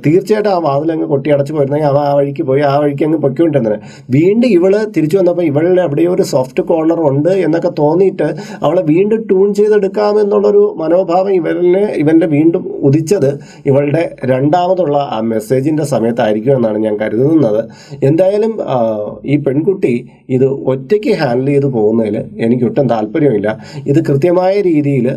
തീർച്ചയായിട്ടും 0.04 0.66
ആ 0.70 0.74
കൊട്ടി 0.80 1.06
കൊട്ടിയടച്ച് 1.12 1.52
പോയിരുന്നെങ്കിൽ 1.52 1.88
അവ 1.88 1.98
ആ 2.00 2.12
വഴിക്ക് 2.14 2.42
പോയി 2.42 2.60
ആ 2.60 2.74
വഴിക്ക് 2.78 3.04
അങ്ങ് 3.04 3.18
പൊയ്ക്കൊണ്ടിരുന്നത് 3.18 3.76
വീണ്ടും 4.10 4.48
ഇവൾ 4.48 4.72
തിരിച്ചു 4.96 5.16
വന്നപ്പോൾ 5.18 5.42
ഇവളുടെ 5.42 5.82
എവിടെയോ 5.82 6.10
ഒരു 6.12 6.22
സോഫ്റ്റ് 6.22 6.62
കോർണർ 6.62 7.00
ഉണ്ട് 7.00 7.32
എന്നൊക്കെ 7.46 7.70
തോന്നിയിട്ട് 7.78 8.28
അവളെ 8.62 8.82
വീണ്ടും 8.82 9.20
ട്യൂൺ 9.22 9.48
ചെയ്തെടുക്കാമെന്നുള്ളൊരു 9.54 10.62
മനോഭാവം 10.76 11.32
ഇവരിനെ 11.32 11.84
ഇവന്റെ 11.94 12.26
വീണ്ടും 12.26 12.64
ഉദിച്ചത് 12.82 13.30
ഇവളുടെ 13.66 14.02
രണ്ടാമതുള്ള 14.24 14.96
ആ 15.16 15.20
മെസ്സേജിന്റെ 15.32 15.84
സമയത്തായിരിക്കും 15.84 16.54
എന്നാണ് 16.56 16.78
ഞാൻ 16.78 16.96
കരുതുന്നത്. 16.96 17.60
എന്തായാലും 18.02 18.54
ഈ 19.24 19.36
പെൺകുട്ടി 19.46 19.94
ഇത് 20.28 20.46
ഒറ്റയ്ക്ക് 20.72 21.12
ഹാൻഡിൽ 21.20 21.50
ചെയ്ത് 21.52 21.68
പോകുന്നതിൽ 21.78 22.16
എനിക്കൊട്ടും 22.46 22.86
താല്പര്യമില്ല. 22.88 23.48
ഇത് 23.86 24.00
കൃത്യമായ 24.08 24.54
രീതിയിൽ 24.70 25.08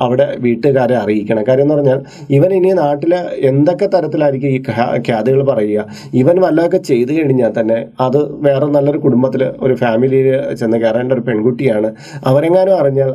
അവിടെ 0.00 0.36
വീട്ടുകാരെ 0.38 0.94
അറിയിക്കണം. 0.94 1.42
കാര്യം 1.48 1.62
എന്ന് 1.62 1.74
പറഞ്ഞാൽ 1.74 2.00
ഇവൻ 2.30 2.54
ഇനി 2.54 2.72
നാട്ടിൽ 2.72 3.14
എന്തൊക്കെ 3.50 3.86
തരത്തിലായിരിക്കും 3.86 4.48
ഈ 4.48 4.62
ഖ്യാതികൾ 5.08 5.44
പറയുക? 5.44 5.84
ഇവൻ 6.14 6.40
വല്ലതൊക്കെ 6.40 6.76
ചെയ്തു 6.90 7.12
കഴിഞ്ഞാൽ 7.12 7.52
തന്നെ 7.60 7.86
അത് 8.00 8.18
വേറെ 8.46 8.66
നല്ലൊരു 8.66 8.98
കുടുംബത്തിൽ 8.98 9.44
ഒരു 9.60 9.74
ഫാമിലിയിൽ 9.74 10.54
ചെന്ന് 10.54 10.78
കയറേണ്ട 10.78 11.12
ഒരു 11.12 11.20
പെൺകുട്ടിയാണ്. 11.20 11.90
അവരെങ്ങാനും 12.26 12.76
അറിഞ്ഞാൽ 12.78 13.12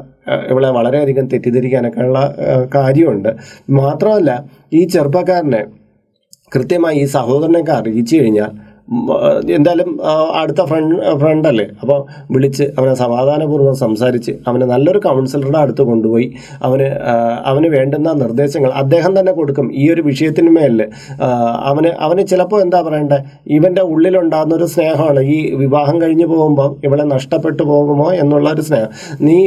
ഇവളെ 0.52 0.70
വളരെയധികം 0.70 1.28
തെറ്റിദ്ധരിക്കാനൊക്കെ 1.28 2.02
ഉള്ള 2.02 2.20
കാര്യമുണ്ട്. 2.76 3.32
മാത്രമല്ല 3.70 4.32
ഈ 4.74 4.84
ചെറുപ്പക്കാരനെ 4.84 5.66
കൃത്യമായി 6.56 6.98
ഈ 7.02 7.06
സഹോദരനൊക്കെ 7.06 7.72
അറിയിച്ചു 7.72 8.16
കഴിഞ്ഞാൽ 8.16 8.52
എന്തായാലും 9.56 9.90
അടുത്ത 10.42 10.62
ഫ്രണ്ട് 10.70 10.94
ഫ്രണ്ട് 11.22 11.48
അല്ലേ 11.48 11.66
അപ്പോൾ 11.82 11.98
വിളിച്ച് 12.34 12.66
അവനെ 12.78 12.94
സമാധാനപൂർവം 13.02 13.76
സംസാരിച്ച് 13.82 14.34
അവനെ 14.50 14.66
നല്ലൊരു 14.66 15.00
കൗൺസിലറുടെ 15.06 15.60
അടുത്ത് 15.64 15.84
കൊണ്ടുപോയി 15.90 16.28
അവന് 16.68 16.88
അവന് 17.52 17.68
വേണ്ടുന്ന 17.76 18.14
നിർദ്ദേശങ്ങൾ 18.22 18.72
അദ്ദേഹം 18.82 19.12
തന്നെ 19.20 19.32
കൊടുക്കും. 19.40 19.68
ഈ 19.82 19.86
ഒരു 19.94 20.02
വിഷയത്തിന് 20.10 20.52
മേലിൽ 20.58 20.82
അവന് 21.72 21.92
അവന് 22.08 22.24
ചിലപ്പോൾ 22.32 22.62
എന്താ 22.66 22.82
പറയണ്ടേ? 22.88 23.20
ഇവന്റെ 23.58 23.84
ഉള്ളിലുണ്ടാകുന്ന 23.94 24.56
ഒരു 24.60 24.68
സ്നേഹമാണ് 24.76 25.24
ഈ 25.36 25.38
വിവാഹം 25.64 25.98
കഴിഞ്ഞു 26.04 26.28
പോകുമ്പോൾ 26.34 26.70
ഇവളെ 26.88 27.06
നഷ്ടപ്പെട്ടു 27.16 27.64
പോകുമോ 27.72 28.08
എന്നുള്ള 28.22 28.48
ഒരു 28.56 28.66
സ്നേഹം. 28.70 28.90
നീ 29.28 29.38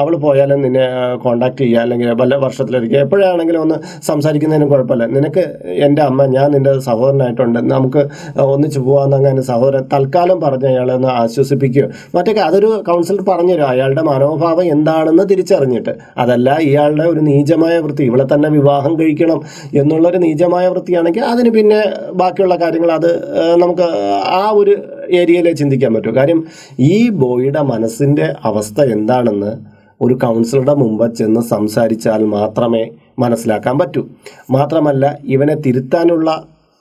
അവൾ 0.00 0.12
പോയാലും 0.26 0.60
നിന്നെ 0.66 0.84
കോണ്ടാക്ട് 1.26 1.60
ചെയ്യുക 1.62 1.84
അല്ലെങ്കിൽ 1.84 2.10
വല്ല 2.22 2.34
വർഷത്തിലൊരിക്കൽ 2.46 3.00
എപ്പോഴാണെങ്കിലും 3.06 3.62
ഒന്ന് 3.66 3.78
സംസാരിക്കുന്നതിന് 4.10 4.68
കുഴപ്പമില്ല. 4.74 5.06
നിനക്ക് 5.16 5.46
എന്റെ 5.88 6.02
അമ്മ 6.08 6.20
ഞാൻ 6.36 6.48
നിന്റെ 6.56 6.74
സഹോദരനായിട്ടുണ്ട്. 6.90 7.60
നമുക്ക് 7.74 8.02
ഒന്നിച്ച് 8.50 8.79
പോകാമെന്നങ്ങനെ 8.86 9.42
സഹോദരൻ 9.50 9.84
തൽക്കാലം 9.92 10.40
പറഞ്ഞ് 10.44 10.68
അയാളെ 10.72 10.92
ഒന്ന് 10.98 11.08
ആശ്വസിപ്പിക്കുകയോ 11.20 11.86
മറ്റൊക്കെ 12.14 12.42
അതൊരു 12.48 12.70
കൗൺസിലർ 12.88 13.22
പറഞ്ഞുതരും. 13.30 13.66
അയാളുടെ 13.72 14.02
മനോഭാവം 14.10 14.66
എന്താണെന്ന് 14.74 15.24
തിരിച്ചറിഞ്ഞിട്ട്. 15.30 15.92
അതല്ല 16.18 16.56
ഇയാളുടെ 16.68 17.06
ഒരു 17.12 17.20
നീചമായ 17.20 17.78
വൃത്തി. 17.78 18.04
ഇവളെ 18.10 18.26
തന്നെ 18.34 18.48
വിവാഹം 18.58 18.92
കഴിക്കണം 19.00 19.40
എന്നുള്ളൊരു 19.80 20.18
നീചമായ 20.18 20.68
വൃത്തിയാണെങ്കിൽ 20.68 21.24
അതിന് 21.32 21.50
പിന്നെ 21.56 21.80
ബാക്കിയുള്ള 22.22 22.56
കാര്യങ്ങൾ 22.62 22.92
അത് 22.98 23.10
നമുക്ക് 23.64 23.88
ആ 24.40 24.44
ഒരു 24.60 24.74
ഏരിയയിലേ 25.20 25.52
ചിന്തിക്കാൻ 25.52 25.90
പറ്റൂ. 25.94 26.10
കാര്യം 26.20 26.40
ഈ 26.92 26.96
ബോയിയുടെ 27.22 27.62
മനസ്സിന്റെ 27.72 28.26
അവസ്ഥ 28.50 28.80
എന്താണെന്ന് 28.96 29.52
ഒരു 30.00 30.14
കൗൺസിലറുടെ 30.14 30.74
മുമ്പ് 30.74 31.06
ചെന്ന് 31.14 31.40
സംസാരിച്ചാൽ 31.54 32.22
മാത്രമേ 32.36 32.84
മനസ്സിലാക്കാൻ 33.18 33.74
പറ്റൂ. 33.78 34.02
മാത്രമല്ല 34.50 35.04
ഇവനെ 35.34 35.54
തിരുത്താനുള്ള 35.64 36.30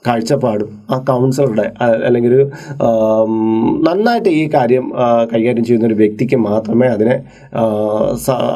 കാഴ്ചപ്പാടും 0.07 0.69
ആ 0.89 0.97
കൗൺസിലറുടെ 1.09 1.65
അല്ലെങ്കിൽ 2.05 2.31
ഒരു 2.33 2.45
നന്നായിട്ട് 3.87 4.29
ഈ 4.29 4.49
കാര്യം 4.53 4.85
കൈകാര്യം 5.33 5.63
ചെയ്യുന്ന 5.65 5.87
ഒരു 5.87 5.93
വ്യക്തിക്ക് 5.93 6.35
മാത്രമേ 6.35 6.87
അതിനെ 6.87 7.15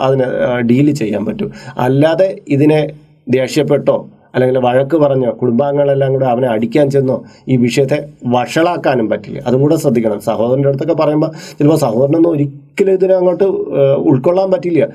അതിനെ 0.05 0.25
ഡീൽ 0.69 0.89
ചെയ്യാൻ 1.01 1.25
പറ്റൂ. 1.25 1.47
അല്ലാതെ 1.77 2.29
ഇതിനെ 2.47 2.81
ദേഷ്യപ്പെട്ടോ 3.29 3.97
അല്ലെങ്കിൽ 4.35 4.57
വഴക്ക് 4.59 4.97
പറഞ്ഞോ 4.97 5.31
കുടുംബാംഗങ്ങളെല്ലാം 5.41 6.11
കൂടെ 6.13 6.25
അവനെ 6.25 6.47
അടിക്കാൻ 6.47 6.89
ചെന്നോ 6.89 7.17
ഈ 7.47 7.55
വിഷയത്തെ 7.55 7.97
വഷളാക്കാനും 8.25 9.09
പറ്റില്ല. 9.09 9.39
അതും 9.47 9.61
കൂടെ 9.61 9.75
ശ്രദ്ധിക്കണം. 9.75 10.19
സഹോദരന്റെ 10.21 10.69
അടുത്തൊക്കെ 10.69 10.95
പറയുമ്പോൾ 11.03 11.31
ചിലപ്പോൾ 11.59 11.79
സഹോദരനൊന്നും 11.85 12.31
ഒരിക്കലും 12.31 12.62
ഇതിനെ 12.81 13.13
അങ്ങോട്ട് 13.13 13.43
ഉൾക്കൊള്ളാൻ 14.09 14.51
പറ്റില്ല. 14.51 14.87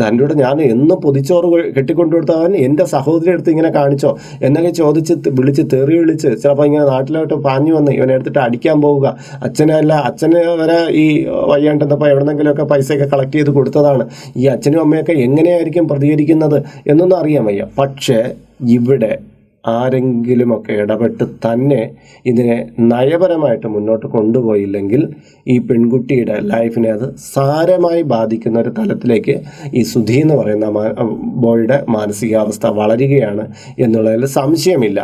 തന്റെ 0.00 0.34
ഞാൻ 0.34 0.60
എന്നും 0.62 1.00
പൊതിച്ചോറ് 1.00 1.48
കെട്ടിക്കൊണ്ടു 1.76 2.14
കൊടുത്തവൻ 2.16 2.56
എന്റെ 2.56 2.84
സഹോദരി 2.84 3.30
എടുത്ത് 3.30 3.50
ഇങ്ങനെ 3.50 3.70
കാണിച്ചോ. 3.70 4.16
എന്നൊക്കെ 4.42 4.70
ചോദിച്ച് 4.70 5.14
വിളിച്ച് 5.28 5.62
തെറി 5.72 5.98
വിളിച്ച് 5.98 6.28
ചിലപ്പോൾ 6.42 6.66
ഇങ്ങനെ 6.66 6.84
നാട്ടിലോട്ട് 6.84 7.34
പാഞ്ഞു 7.34 7.74
വന്ന് 7.74 7.92
ഇവനെ 7.92 8.14
എടുത്തിട്ട് 8.14 8.38
അടിക്കാൻ 8.38 8.80
പോവുക. 8.80 9.18
അച്ഛനല്ല 9.42 9.92
അച്ഛന് 9.92 10.56
വരെ 10.60 10.90
ഈ 10.90 11.26
വയ്യാണ്ടെന്നപ്പോൾ 11.26 12.08
എവിടെന്നെങ്കിലുമൊക്കെ 12.08 12.64
പൈസയൊക്കെ 12.64 13.16
കളക്ട് 13.16 13.32
ചെയ്ത് 13.32 13.50
കൊടുത്തതാണ്. 13.50 14.06
ഈ 14.36 14.46
അച്ഛനും 14.46 14.80
അമ്മയൊക്കെ 14.80 15.12
എങ്ങനെയായിരിക്കും 15.12 15.88
പ്രതികരിക്കുന്നത് 15.88 16.62
എന്നൊന്നും 16.86 17.18
അറിയാൻ 17.18 17.44
വയ്യ. 17.44 17.66
പക്ഷേ 17.78 18.34
ഇവിടെ 18.60 19.18
ആരെങ്കിലുമൊക്കെ 19.64 20.72
ഇടപെട്ട് 20.72 21.24
തന്നെ 21.44 21.82
ഇതിനെ 22.26 22.56
നയപരമായിട്ട് 22.92 23.66
മുന്നോട്ട് 23.66 24.06
കൊണ്ടുപോയില്ലെങ്കിൽ 24.06 25.02
ഈ 25.46 25.56
പെൺകുട്ടിയുടെ 25.58 26.36
ലൈഫിനെ 26.44 26.90
അത് 26.90 27.06
സാരമായി 27.16 28.02
ബാധിക്കുന്ന 28.02 28.58
ഒരു 28.58 28.72
തലത്തിലേക്ക് 28.78 29.36
ഈ 29.74 29.82
സുധി 29.82 30.16
എന്ന് 30.22 30.34
പറയുന്ന 30.34 30.66
ബോയുടെ 31.44 31.78
മാനസികാവസ്ഥ 31.88 32.66
വളരുകയാണ് 32.80 33.46
എന്നുള്ളതിൽ 33.78 34.26
സംശയമില്ല. 34.26 35.00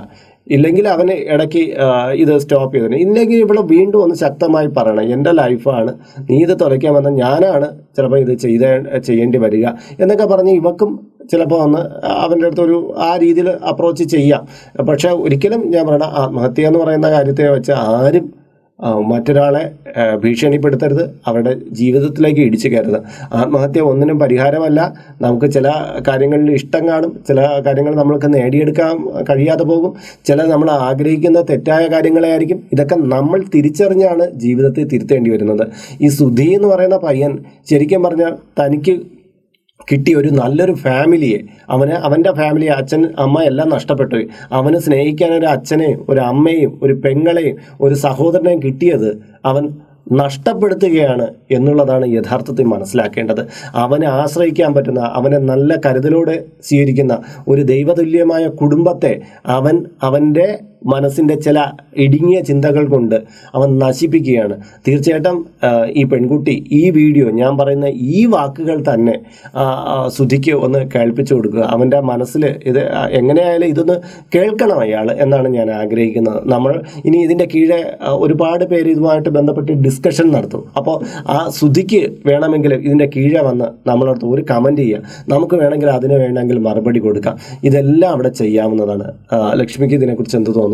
ഇല്ലെങ്കിൽ 0.47 0.89
അവന് 0.89 1.15
ഇടയ്ക്ക് 1.33 1.63
ഇത് 2.15 2.33
സ്റ്റോപ്പ് 2.39 2.75
ചെയ്തു. 2.75 2.99
ഇല്ലെങ്കിൽ 3.07 3.39
ഇവിടെ 3.39 3.63
വീണ്ടും 3.73 4.03
ഒന്ന് 4.03 4.17
ശക്തമായി 4.17 4.69
പറയണം 4.79 5.11
എന്റെ 5.15 5.33
ലൈഫാണ് 5.33 5.93
നീ 6.31 6.39
ഇത് 6.45 6.55
തുലയ്ക്കാൻ 6.63 6.95
വന്ന 6.95 7.11
ഞാനാണ് 7.25 7.69
ചിലപ്പോൾ 7.97 8.21
ഇത് 8.25 8.33
ചെയ്ത 8.45 8.65
ചെയ്യേണ്ടി 9.09 9.39
വരിക 9.39 9.67
എന്നൊക്കെ 10.01 10.27
പറഞ്ഞ് 10.33 10.55
ഇവക്കും 10.55 10.93
ചിലപ്പോൾ 11.31 11.63
അന്ന് 11.63 11.83
അവന്റെ 12.09 12.47
അടുത്തൊരു 12.47 12.95
ആ 12.99 13.17
രീതിയിൽ 13.17 13.49
അപ്രോച്ച് 13.49 14.05
ചെയ്യാം. 14.05 14.49
പക്ഷേ 14.83 15.09
ഒരിക്കലും 15.09 15.71
ഞാൻ 15.71 15.87
പറയണ 15.87 16.03
ആത്മഹത്യ 16.03 16.67
എന്ന് 16.67 16.79
പറയുന്ന 16.79 17.11
കാര്യത്തെ 17.11 17.51
വെച്ച് 17.51 17.73
ആരും 17.73 18.49
മറ്റൊരാളെ 19.09 19.71
ഭീഷണിപ്പെടുത്തരുത് 20.17 21.11
അവരുടെ 21.27 21.53
ജീവിതത്തിലേക്ക് 21.71 22.41
ഇടിച്ചു 22.41 22.69
കയറരുത്. 22.69 23.01
ആത്മഹത്യ 23.35 23.81
ഒന്നിനും 23.81 24.19
പരിഹാരമല്ല. 24.19 24.95
നമുക്ക് 25.23 25.53
ചില 25.53 25.69
കാര്യങ്ങളിൽ 26.09 26.53
ഇഷ്ടം 26.53 26.89
കാണും 26.89 27.25
ചില 27.29 27.63
കാര്യങ്ങൾ 27.67 27.95
നമ്മൾക്ക് 27.95 28.35
നേടിയെടുക്കാൻ 28.35 28.97
കഴിയാതെ 29.31 29.65
പോകും. 29.65 29.95
ചില 30.25 30.43
നമ്മൾ 30.43 30.71
ആഗ്രഹിക്കുന്ന 30.71 31.41
തെറ്റായ 31.51 31.87
കാര്യങ്ങളെ 31.87 32.29
ആയിരിക്കും 32.29 32.61
ഇതൊക്കെ 32.73 32.95
നമ്മൾ 32.95 33.45
തിരിച്ചറിഞ്ഞാണ് 33.55 34.31
ജീവിതത്തെ 34.31 34.85
തിരുത്തേണ്ടി 34.85 35.31
വരുന്നത്. 35.31 35.67
ഈ 36.03 36.09
സുധി 36.09 36.43
എന്ന് 36.43 36.69
പറയുന്ന 36.69 36.97
പയ്യൻ 36.97 37.39
ശരിക്കും 37.71 38.03
പറഞ്ഞാൽ 38.03 38.35
തനിക്ക് 38.61 39.18
കിട്ടിയ 39.81 40.17
ഒരു 40.17 40.29
നല്ലൊരു 40.29 40.73
ഫാമിലിയെ 40.75 41.41
അവന് 41.71 41.91
അവന്റെ 41.91 42.33
ഫാമിലി 42.33 42.67
അച്ഛൻ 42.67 43.03
അമ്മ 43.19 43.43
എല്ലാം 43.43 43.69
നഷ്ടപ്പെട്ടു. 43.69 44.19
അവന് 44.53 44.79
സ്നേഹിക്കാൻ 44.79 45.33
ഒരു 45.33 45.47
അച്ഛനെയും 45.47 46.07
ഒരു 46.09 46.21
അമ്മയും 46.21 46.81
ഒരു 46.83 46.95
പെങ്ങളെയും 46.95 47.57
ഒരു 47.81 47.95
സഹോദരനെയും 47.95 48.63
കിട്ടിയത് 48.63 49.19
അവൻ 49.45 49.67
നഷ്ടപ്പെടുത്തുകയാണ് 50.13 51.27
എന്നുള്ളതാണ് 51.51 52.07
യഥാർത്ഥത്തിൽ 52.07 52.65
മനസ്സിലാക്കേണ്ടത് 52.65 53.49
അവനെ 53.75 54.07
ആശ്രയിക്കാൻ 54.07 54.75
പറ്റുന്ന 54.75 55.01
അവനെ 55.01 55.39
നല്ല 55.39 55.81
കരുതലോടെ 55.87 56.45
സ്വീകരിക്കുന്ന 56.63 57.19
ഒരു 57.49 57.63
ദൈവതുല്യമായ 57.63 58.49
കുടുംബത്തെ 58.49 59.21
അവൻ 59.47 59.85
അവന്റെ 60.03 60.68
മനസ്സിന്റെ 60.93 61.35
ചില 61.47 61.59
ഇടുങ്ങിയ 62.05 62.41
ചിന്തകൾ 62.41 62.85
കൊണ്ട് 62.89 63.15
അവൻ 63.57 63.69
നശിപ്പിക്കുകയാണ്. 63.79 64.55
തീർച്ചയായിട്ടും 64.87 65.39
ഈ 66.01 66.05
പെൺകുട്ടി 66.05 66.55
ഈ 66.81 66.91
വീഡിയോ 66.99 67.27
ഞാൻ 67.41 67.53
പറയുന്ന 67.61 67.87
ഈ 67.87 68.21
വാക്കുകൾ 68.35 68.79
തന്നെ 68.91 69.15
സുധിക്ക് 70.17 70.55
ഒന്ന് 70.67 70.81
കേൾപ്പിച്ചു 70.95 71.33
കൊടുക്കുക. 71.35 71.65
അവന്റെ 71.75 72.01
മനസ്സിൽ 72.11 72.45
ഇത് 72.71 72.81
എങ്ങനെയായാലും 73.19 73.69
ഇതൊന്ന് 73.69 73.97
കേൾക്കണം 74.35 74.81
അയാൾ 74.81 75.07
എന്നാണ് 75.25 75.49
ഞാൻ 75.49 75.71
ആഗ്രഹിക്കുന്നത്. 75.81 76.41
നമ്മൾ 76.55 76.73
ഇനി 77.05 77.19
ഇതിന്റെ 77.27 77.49
കീഴെ 77.55 77.81
ഒരുപാട് 78.25 78.65
പേര് 78.65 78.89
ഇതുമായിട്ട് 78.95 79.29
ബന്ധപ്പെട്ട് 79.39 79.73
ഡിസ്കഷൻ 79.87 80.29
നടത്തും. 80.37 80.65
അപ്പോൾ 80.77 80.97
ആ 81.35 81.39
സുധിക്ക് 81.59 82.03
വേണമെങ്കിൽ 82.31 82.75
ഇതിന്റെ 82.75 83.09
കീഴെ 83.17 83.43
വന്ന് 83.49 83.69
നമ്മളടുത്ത് 83.91 84.27
ഒരു 84.35 84.45
കമന്റ് 84.51 84.83
ചെയ്യുക. 84.83 85.03
നമുക്ക് 85.35 85.55
വേണമെങ്കിൽ 85.63 85.91
അതിന് 85.91 86.17
വേണമെങ്കിൽ 86.25 86.59
മറുപടി 86.59 86.99
കൊടുക്കാം. 86.99 87.37
ഇതെല്ലാം 87.65 88.11
അവിടെ 88.13 88.29
ചെയ്യാവുന്നതാണ്. 88.29 89.07
ലക്ഷ്മിക്ക് 89.61 89.95
ഇതിനെക്കുറിച്ച് 89.95 90.37
എന്ത് 90.37 90.51
തോന്നുന്നു? 90.51 90.67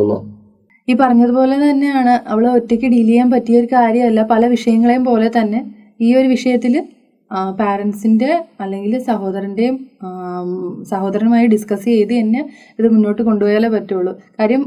ഈ 0.89 0.95
പറഞ്ഞതുപോലെ 1.03 1.55
തന്നെയാണ്. 1.67 2.15
അവൾ 2.33 2.45
ഒറ്റയ്ക്ക് 2.57 2.89
ഡീൽ 2.95 3.07
ചെയ്യാൻ 3.11 3.29
പറ്റിയ 3.35 3.61
ഒരു 3.61 3.69
കാര്യമല്ല. 3.77 4.21
പല 4.33 4.45
വിഷയങ്ങളെയും 4.55 5.05
പോലെ 5.11 5.29
തന്നെ 5.39 5.61
ഈ 6.07 6.09
ഒരു 6.21 6.29
വിഷയത്തിൽ 6.35 6.75
പാരൻസിന്റെ 7.61 8.29
അല്ലെങ്കിൽ 8.63 8.93
സഹോദരന്റെയും 9.09 9.77
സഹോദരനുമായി 10.91 11.47
ഡിസ്കസ് 11.55 11.87
ചെയ്ത് 11.93 12.13
തന്നെ 12.19 12.41
ഇത് 12.79 12.87
മുന്നോട്ട് 12.95 13.23
കൊണ്ടുപോയാലേ 13.29 13.69
പറ്റുള്ളൂ. 13.75 14.13
കാര്യം 14.39 14.63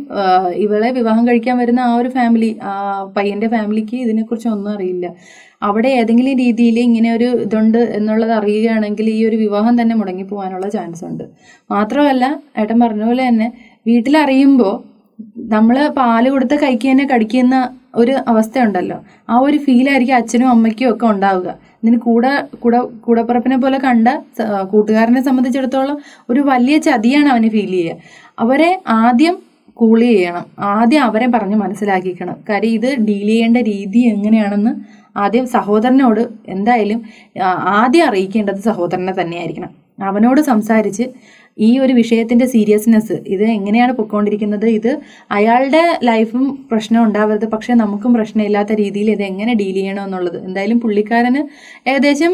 ഇവളെ 0.66 0.90
വിവാഹം 0.98 1.24
കഴിക്കാൻ 1.30 1.56
വരുന്ന 1.62 1.82
ആ 1.90 1.92
ഒരു 2.02 2.10
ഫാമിലി 2.18 2.50
ആ 2.70 2.74
പയ്യന്റെ 3.18 3.50
ഫാമിലിക്ക് 3.56 3.96
ഇതിനെക്കുറിച്ച് 4.06 4.50
ഒന്നും 4.56 4.72
അറിയില്ല. 4.76 5.06
അവിടെ 5.68 5.90
ഏതെങ്കിലും 6.00 6.36
രീതിയിൽ 6.44 6.78
ഇങ്ങനെ 6.88 7.10
ഒരു 7.18 7.30
ഇതുണ്ട് 7.46 7.80
എന്നുള്ളത് 8.00 8.34
അറിയുകയാണെങ്കിൽ 8.40 9.08
ഈ 9.18 9.20
ഒരു 9.30 9.38
വിവാഹം 9.44 9.76
തന്നെ 9.82 9.96
മുടങ്ങി 10.02 10.26
പോകാനുള്ള 10.32 10.68
ചാൻസ് 10.76 11.04
ഉണ്ട്. 11.10 11.26
മാത്രമല്ല 11.76 12.26
ഏട്ടൻ 12.62 12.78
പറഞ്ഞ 12.86 13.06
പോലെ 13.12 13.24
തന്നെ 13.30 13.48
വീട്ടിലറിയുമ്പോൾ 13.90 14.76
നമ്മൾ 15.54 15.78
പാൽ 15.98 16.26
കൊടുത്ത 16.30 16.56
കൈക്ക് 16.64 16.86
തന്നെ 16.90 17.06
കടിക്കുന്ന 17.12 17.56
ഒരു 18.02 18.14
അവസ്ഥയുണ്ടല്ലോ. 18.32 18.98
ആ 19.30 19.36
ഒരു 19.46 19.58
ഫീലായിരിക്കും 19.66 20.16
അച്ഛനും 20.16 20.50
അമ്മയ്ക്കും 20.50 20.88
ഒക്കെ 20.92 21.06
ഉണ്ടാവുക. 21.14 21.50
ഇതിന് 21.84 21.98
കൂടെ 22.06 22.32
കൂടെ 22.64 22.80
കൂടപ്പുറപ്പിനെ 23.06 23.58
പോലെ 23.64 23.78
കണ്ട 23.86 24.08
കൂട്ടുകാരനെ 24.74 25.22
സംബന്ധിച്ചിടത്തോളം 25.28 25.98
ഒരു 26.30 26.42
വലിയ 26.52 26.78
ചതിയാണ് 26.88 27.30
അവന് 27.34 27.50
ഫീൽ 27.56 27.72
ചെയ്യുക. 27.78 27.98
അവരെ 28.44 28.70
ആദ്യം 29.02 29.36
കൂൾ 29.82 30.00
ചെയ്യണം. 30.02 30.46
ആദ്യം 30.60 31.04
അവരെ 31.08 31.28
പറഞ്ഞ് 31.36 31.58
മനസ്സിലാക്കിക്കണം. 31.64 32.38
കാര്യം 32.50 32.74
ഇത് 32.80 32.90
ഡീൽ 33.08 33.28
ചെയ്യേണ്ട 33.32 33.58
രീതി 33.72 34.02
എങ്ങനെയാണെന്ന് 34.14 34.74
ആദ്യം 35.26 35.46
സഹോദരനോട് 35.58 36.24
എന്തായാലും 36.56 37.00
ആദ്യം 37.82 38.06
അറിയിക്കേണ്ടത് 38.10 38.62
സഹോദരനെ 38.70 39.14
തന്നെയായിരിക്കണം. 39.22 39.72
അവനോട് 40.00 40.42
സംസാരിച്ച് 40.42 41.06
ഈ 41.58 41.80
ഒരു 41.80 41.94
വിഷയത്തിന്റെ 41.94 42.46
സീരിയസ്നെസ് 42.46 43.14
ഇത് 43.28 43.44
എങ്ങനെയാണ് 43.44 43.92
പൊയ്ക്കൊണ്ടിരിക്കുന്നത് 43.92 44.66
ഇത് 44.66 45.00
അയാളുടെ 45.32 45.82
ലൈഫും 46.04 46.68
പ്രശ്നം 46.72 47.04
ഉണ്ടാവരുത്. 47.04 47.46
പക്ഷെ 47.46 47.74
നമുക്കും 47.74 48.14
പ്രശ്നമില്ലാത്ത 48.14 48.72
രീതിയിൽ 48.72 49.12
ഇത് 49.12 49.24
എങ്ങനെ 49.24 49.54
ഡീൽ 49.54 49.74
ചെയ്യണം 49.74 50.04
എന്നുള്ളത്. 50.04 50.46
എന്തായാലും 50.46 50.80
പുള്ളിക്കാരന് 50.80 51.42
ഏകദേശം 51.88 52.34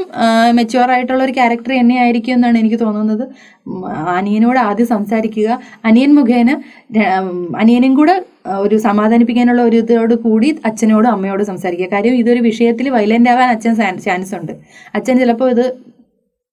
മെച്ചുവർ 0.51 0.91
ആയിട്ടുള്ള 0.91 1.23
ഒരു 1.23 1.31
ക്യാരക്ടർ 1.31 1.79
തന്നെയായിരിക്കും 1.79 2.33
എന്നാണ് 2.33 2.57
എനിക്ക് 2.57 2.79
തോന്നുന്നത്. 2.79 3.25
അനിയനോട് 4.17 4.59
ആദ്യം 4.59 4.87
സംസാരിക്കുക. 4.87 5.59
അനിയൻ 5.85 6.15
മുഖേന 6.15 6.61
അനിയനും 7.61 7.93
കൂടെ 7.93 8.25
ഒരു 8.47 8.77
സമാധാനിപ്പിക്കാനുള്ള 8.77 9.61
ഒരു 9.61 9.77
ഇതോട് 9.77 10.15
കൂടി 10.15 10.59
അച്ഛനോടും 10.65 11.09
അമ്മയോടും 11.11 11.45
സംസാരിക്കുക. 11.45 11.89
കാര്യം 11.91 12.15
ഇതൊരു 12.15 12.39
വിഷയത്തിൽ 12.39 12.89
വയലന്റ് 12.89 13.29
ആവാൻ 13.29 13.49
അച്ഛൻ 13.55 13.75
ചാൻസ് 14.05 14.35
ഉണ്ട്. 14.35 14.53
അച്ഛൻ 14.95 15.19
ചിലപ്പോൾ 15.19 15.49
ഇത് 15.51 15.65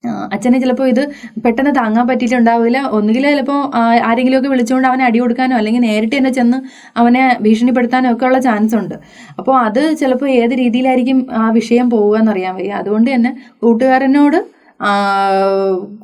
അച്ഛന് 0.05 0.59
ചിലപ്പോൾ 0.63 0.87
ഇത് 0.89 1.01
പെട്ടെന്ന് 1.45 1.73
താങ്ങാൻ 1.79 2.05
പറ്റിയിട്ടുണ്ടാവില്ല. 2.11 2.79
ഒന്നുകിൽ 2.99 3.25
ചിലപ്പോൾ 3.31 3.59
ആരെങ്കിലുമൊക്കെ 4.09 4.51
വിളിച്ചുകൊണ്ട് 4.53 4.89
അവനെ 4.89 5.05
അടി 5.05 5.19
കൊടുക്കാനോ 5.21 5.57
അല്ലെങ്കിൽ 5.57 5.83
നേരിട്ട് 5.89 6.15
തന്നെ 6.17 6.31
ചെന്ന് 6.39 6.59
അവനെ 7.01 7.25
ഭീഷണിപ്പെടുത്താനോ 7.45 8.13
ഒക്കെ 8.15 8.27
ഉള്ള 8.29 8.39
ചാൻസ് 8.39 8.75
ഉണ്ട്. 8.81 8.95
അപ്പോൾ 9.39 9.55
അത് 9.67 9.83
ചിലപ്പോൾ 10.01 10.31
ഏത് 10.41 10.55
രീതിയിലായിരിക്കും 10.63 11.19
ആ 11.43 11.51
വിഷയം 11.59 11.91
പോവുക 11.91 12.17
എന്നറിയാൻ 12.19 12.55
വയ്യ. 12.55 12.73
അതുകൊണ്ട് 12.83 13.11
തന്നെ 13.15 13.33
കൂട്ടുകാരനോട് 13.63 14.39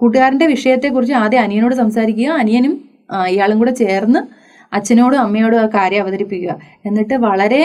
കൂട്ടുകാരന്റെ 0.01 0.47
വിഷയത്തെക്കുറിച്ച് 0.47 1.15
ആദ്യം 1.23 1.43
അനിയനോട് 1.43 1.75
സംസാരിക്കുക. 1.75 2.29
അനിയനും 2.43 2.75
ഇയാളും 3.31 3.59
കൂടെ 3.59 3.73
ചേർന്ന് 3.83 4.21
അച്ഛനോടും 4.77 5.21
അമ്മയോടും 5.25 5.59
ആ 5.65 5.67
കാര്യം 5.77 6.03
അവതരിപ്പിക്കുക. 6.05 6.55
എന്നിട്ട് 6.89 7.15
വളരെ 7.27 7.63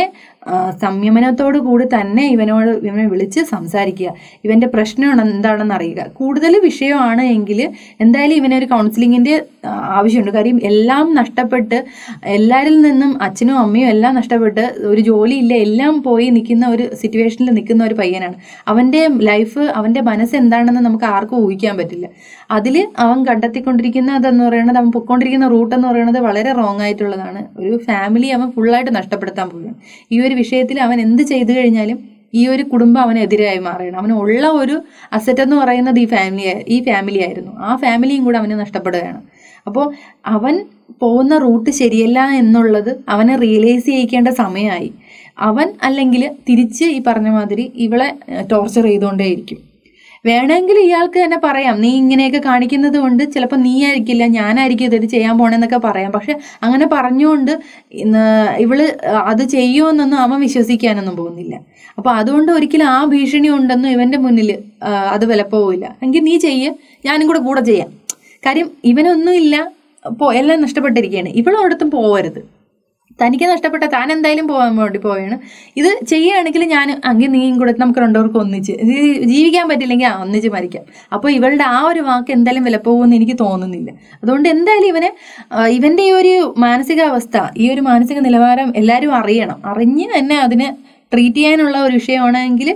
സംയമനത്തോടു 0.84 1.58
കൂടി 1.66 1.86
തന്നെ 1.94 2.24
ഇവനോട് 2.36 2.70
ഇവനെ 2.88 3.06
വിളിച്ച് 3.12 3.42
സംസാരിക്കുക. 3.52 4.12
ഇവന്റെ 4.46 4.68
പ്രശ്നം 4.76 5.08
എന്താണെന്ന് 5.26 5.76
അറിയുക. 5.78 6.02
കൂടുതൽ 6.20 6.54
വിഷയമാണ് 6.68 7.24
എങ്കിൽ 7.36 7.60
എന്തായാലും 8.04 8.36
ഇവനൊരു 8.42 8.68
കൗൺസിലിങ്ങിന്റെ 8.72 9.36
ആവശ്യമുണ്ട്. 9.98 10.32
കാര്യം 10.38 10.60
എല്ലാം 10.72 11.06
നഷ്ടപ്പെട്ട് 11.20 11.80
എല്ലാവരിൽ 12.38 12.78
നിന്നും 12.88 13.12
അച്ഛനും 13.28 13.60
അമ്മയും 13.64 13.90
എല്ലാം 13.94 14.16
നഷ്ടപ്പെട്ട് 14.20 14.64
ഒരു 14.92 15.04
ജോലിയില്ല 15.10 15.54
എല്ലാം 15.68 15.96
പോയി 16.08 16.28
നിൽക്കുന്ന 16.38 16.68
ഒരു 16.76 16.88
സിറ്റുവേഷനിൽ 17.02 17.52
നിൽക്കുന്ന 17.60 17.84
ഒരു 17.90 17.98
പയ്യനാണ്. 18.02 18.38
അവന്റെ 18.74 19.04
ലൈഫ് 19.32 19.64
അവന്റെ 19.80 20.04
മനസ്സ് 20.12 20.36
എന്താണെന്ന് 20.42 20.84
നമുക്ക് 20.90 21.08
ആർക്കും 21.16 21.40
ഊഹിക്കാൻ 21.46 21.76
പറ്റില്ല. 21.82 22.08
അതിൽ 22.58 22.76
അവൻ 23.04 23.18
കണ്ടെത്തിക്കൊണ്ടിരിക്കുന്ന 23.28 24.12
കണ്ടെത്തിക്കൊണ്ടിരിക്കുന്നതെന്ന് 24.12 24.44
പറയുന്നത് 24.48 24.78
അവൻ 24.82 24.90
പൊയ്ക്കൊണ്ടിരിക്കുന്ന 24.96 25.48
റൂട്ട് 25.54 25.74
എന്ന് 25.76 25.88
പറയുന്നത് 25.88 26.20
വളരെ 26.28 26.52
റോങ് 26.60 26.84
ആയിട്ടുള്ളതാണ് 27.02 27.42
ഒരു 27.62 27.84
ഫാമിലി 27.88 28.28
അവൻ 28.28 28.52
ഫുള്ളായിട്ട് 28.52 28.96
നഷ്ടപ്പെടുത്താൻ 28.96 29.50
പോവുകയാണ്. 29.50 29.78
ഈ 30.12 30.20
ഒരു 30.20 30.36
വിഷയത്തിൽ 30.36 30.80
അവൻ 30.80 31.02
എന്ത് 31.02 31.24
ചെയ്തു 31.24 31.52
കഴിഞ്ഞാലും 31.52 31.98
ഈ 32.34 32.48
ഒരു 32.48 32.64
കുടുംബം 32.64 33.02
അവനെതിരായി 33.02 33.60
മാറുകയാണ്. 33.60 33.98
അവന് 34.02 34.14
ഉള്ള 34.14 34.48
ഒരു 34.52 34.76
അസറ്റ് 35.14 35.42
എന്ന് 35.42 35.56
പറയുന്നത് 35.56 36.00
ഈ 36.00 36.06
ഫാമിലി 36.06 36.46
ഈ 36.76 36.78
ഫാമിലി 36.84 37.20
ആയിരുന്നു. 37.28 37.54
ആ 37.60 37.72
ഫാമിലിയും 37.76 38.24
കൂടെ 38.26 38.38
അവന് 38.38 38.58
നഷ്ടപ്പെടുകയാണ്. 38.60 39.22
അപ്പോൾ 39.68 39.86
അവൻ 40.26 40.66
പോകുന്ന 41.02 41.38
റൂട്ട് 41.38 41.70
ശരിയല്ല 41.70 42.20
എന്നുള്ളത് 42.42 42.92
അവനെ 43.10 43.36
റിയലൈസ് 43.36 43.86
ചെയ്യിക്കേണ്ട 43.86 44.28
സമയമായി. 44.28 44.94
അവൻ 45.50 45.68
അല്ലെങ്കിൽ 45.84 46.24
തിരിച്ച് 46.50 46.84
ഈ 46.84 47.04
പറഞ്ഞ 47.08 47.30
മാതിരി 47.30 47.72
ഇവളെ 47.86 48.10
ടോർച്ചർ 48.52 48.84
ചെയ്തുകൊണ്ടേയിരിക്കും. 48.84 49.71
വേണമെങ്കിൽ 50.26 50.78
ഇയാൾക്ക് 50.88 51.18
തന്നെ 51.24 51.38
പറയാം. 51.46 51.76
നീ 51.84 51.90
ഇങ്ങനെയൊക്കെ 52.02 52.42
കാണിക്കുന്നത് 52.48 52.98
കൊണ്ട് 53.04 53.24
ചിലപ്പോൾ 53.34 53.60
നീ 53.68 53.74
ആയിരിക്കില്ല 53.88 54.24
ഞാനായിരിക്കും 54.38 54.96
ഇത് 55.00 55.08
ചെയ്യാൻ 55.14 55.36
പോണെന്നൊക്കെ 55.42 55.80
പറയാം. 55.88 56.12
പക്ഷെ 56.18 56.34
അങ്ങനെ 56.66 56.86
പറഞ്ഞുകൊണ്ട് 56.96 57.52
ഇവൾ 58.66 58.80
അത് 59.32 59.44
ചെയ്യുമെന്നൊന്നും 59.56 60.20
അവൻ 60.26 60.40
വിശ്വസിക്കാനൊന്നും 60.46 61.16
പോകുന്നില്ല. 61.22 61.56
അപ്പൊ 61.98 62.10
അതുകൊണ്ട് 62.20 62.52
ഒരിക്കലും 62.58 62.88
ആ 62.96 63.00
ഭീഷണി 63.14 63.50
ഉണ്ടെന്നും 63.58 63.90
ഇവന്റെ 63.96 64.18
മുന്നിൽ 64.26 64.50
അത് 65.16 65.26
വിലപ്പോവില്ല. 65.32 65.86
എങ്കിൽ 66.06 66.24
നീ 66.30 66.36
ചെയ്യ 66.48 66.68
ഞാനും 67.08 67.28
കൂടെ 67.32 67.42
കൂടെ 67.50 67.62
ചെയ്യാം. 67.72 67.92
കാര്യം 68.46 68.70
ഇവനൊന്നുമില്ല 68.92 69.56
എല്ലാം 70.42 70.58
നഷ്ടപ്പെട്ടിരിക്കുകയാണ് 70.66 71.30
ഇവളോടത്തും 71.42 71.90
പോവരുത്. 71.96 72.42
തനിക്ക് 73.20 73.46
നഷ്ടപ്പെട്ട 73.52 73.86
താൻ 73.96 74.08
എന്തായാലും 74.16 74.46
പോകാൻ 74.52 74.76
വേണ്ടി 74.80 75.00
പോവുകയാണ് 75.06 75.38
ഇത് 75.80 75.90
ചെയ്യുകയാണെങ്കിൽ 76.12 76.64
ഞാൻ 76.76 76.88
അങ്ങ് 77.10 77.28
നീയും 77.36 77.56
കൂടെ 77.60 77.74
നമുക്ക് 77.84 78.02
രണ്ടുപേർക്കും 78.06 78.42
ഒന്നിച്ച് 78.44 78.74
ജീവിക്കാൻ 79.32 79.66
പറ്റില്ലെങ്കിൽ 79.72 80.08
ആ 80.12 80.14
ഒന്നിച്ച് 80.24 80.50
മരിക്കാം. 80.56 80.84
അപ്പോൾ 81.16 81.30
ഇവളുടെ 81.38 81.66
ആ 81.78 81.80
ഒരു 81.92 82.04
വാക്ക് 82.10 82.32
എന്തായാലും 82.38 82.66
വിലപ്പോകുമെന്ന് 82.70 83.18
എനിക്ക് 83.20 83.36
തോന്നുന്നില്ല. 83.46 83.90
അതുകൊണ്ട് 84.24 84.48
എന്തായാലും 84.56 84.90
ഇവനെ 84.94 85.12
ഇവന്റെ 85.78 86.06
ഈ 86.10 86.12
ഒരു 86.22 86.34
മാനസികാവസ്ഥ 86.66 87.38
ഈ 87.64 87.68
ഒരു 87.74 87.82
മാനസിക 87.90 88.20
നിലവാരം 88.28 88.70
എല്ലാവരും 88.82 89.14
അറിയണം. 89.22 89.60
അറിഞ്ഞ് 89.74 90.08
തന്നെ 90.16 90.38
അതിനെ 90.46 90.70
ട്രീറ്റ് 91.12 91.40
ചെയ്യാനുള്ള 91.40 91.78
ഒരു 91.88 91.94
വിഷയമാണെങ്കിൽ 92.00 92.70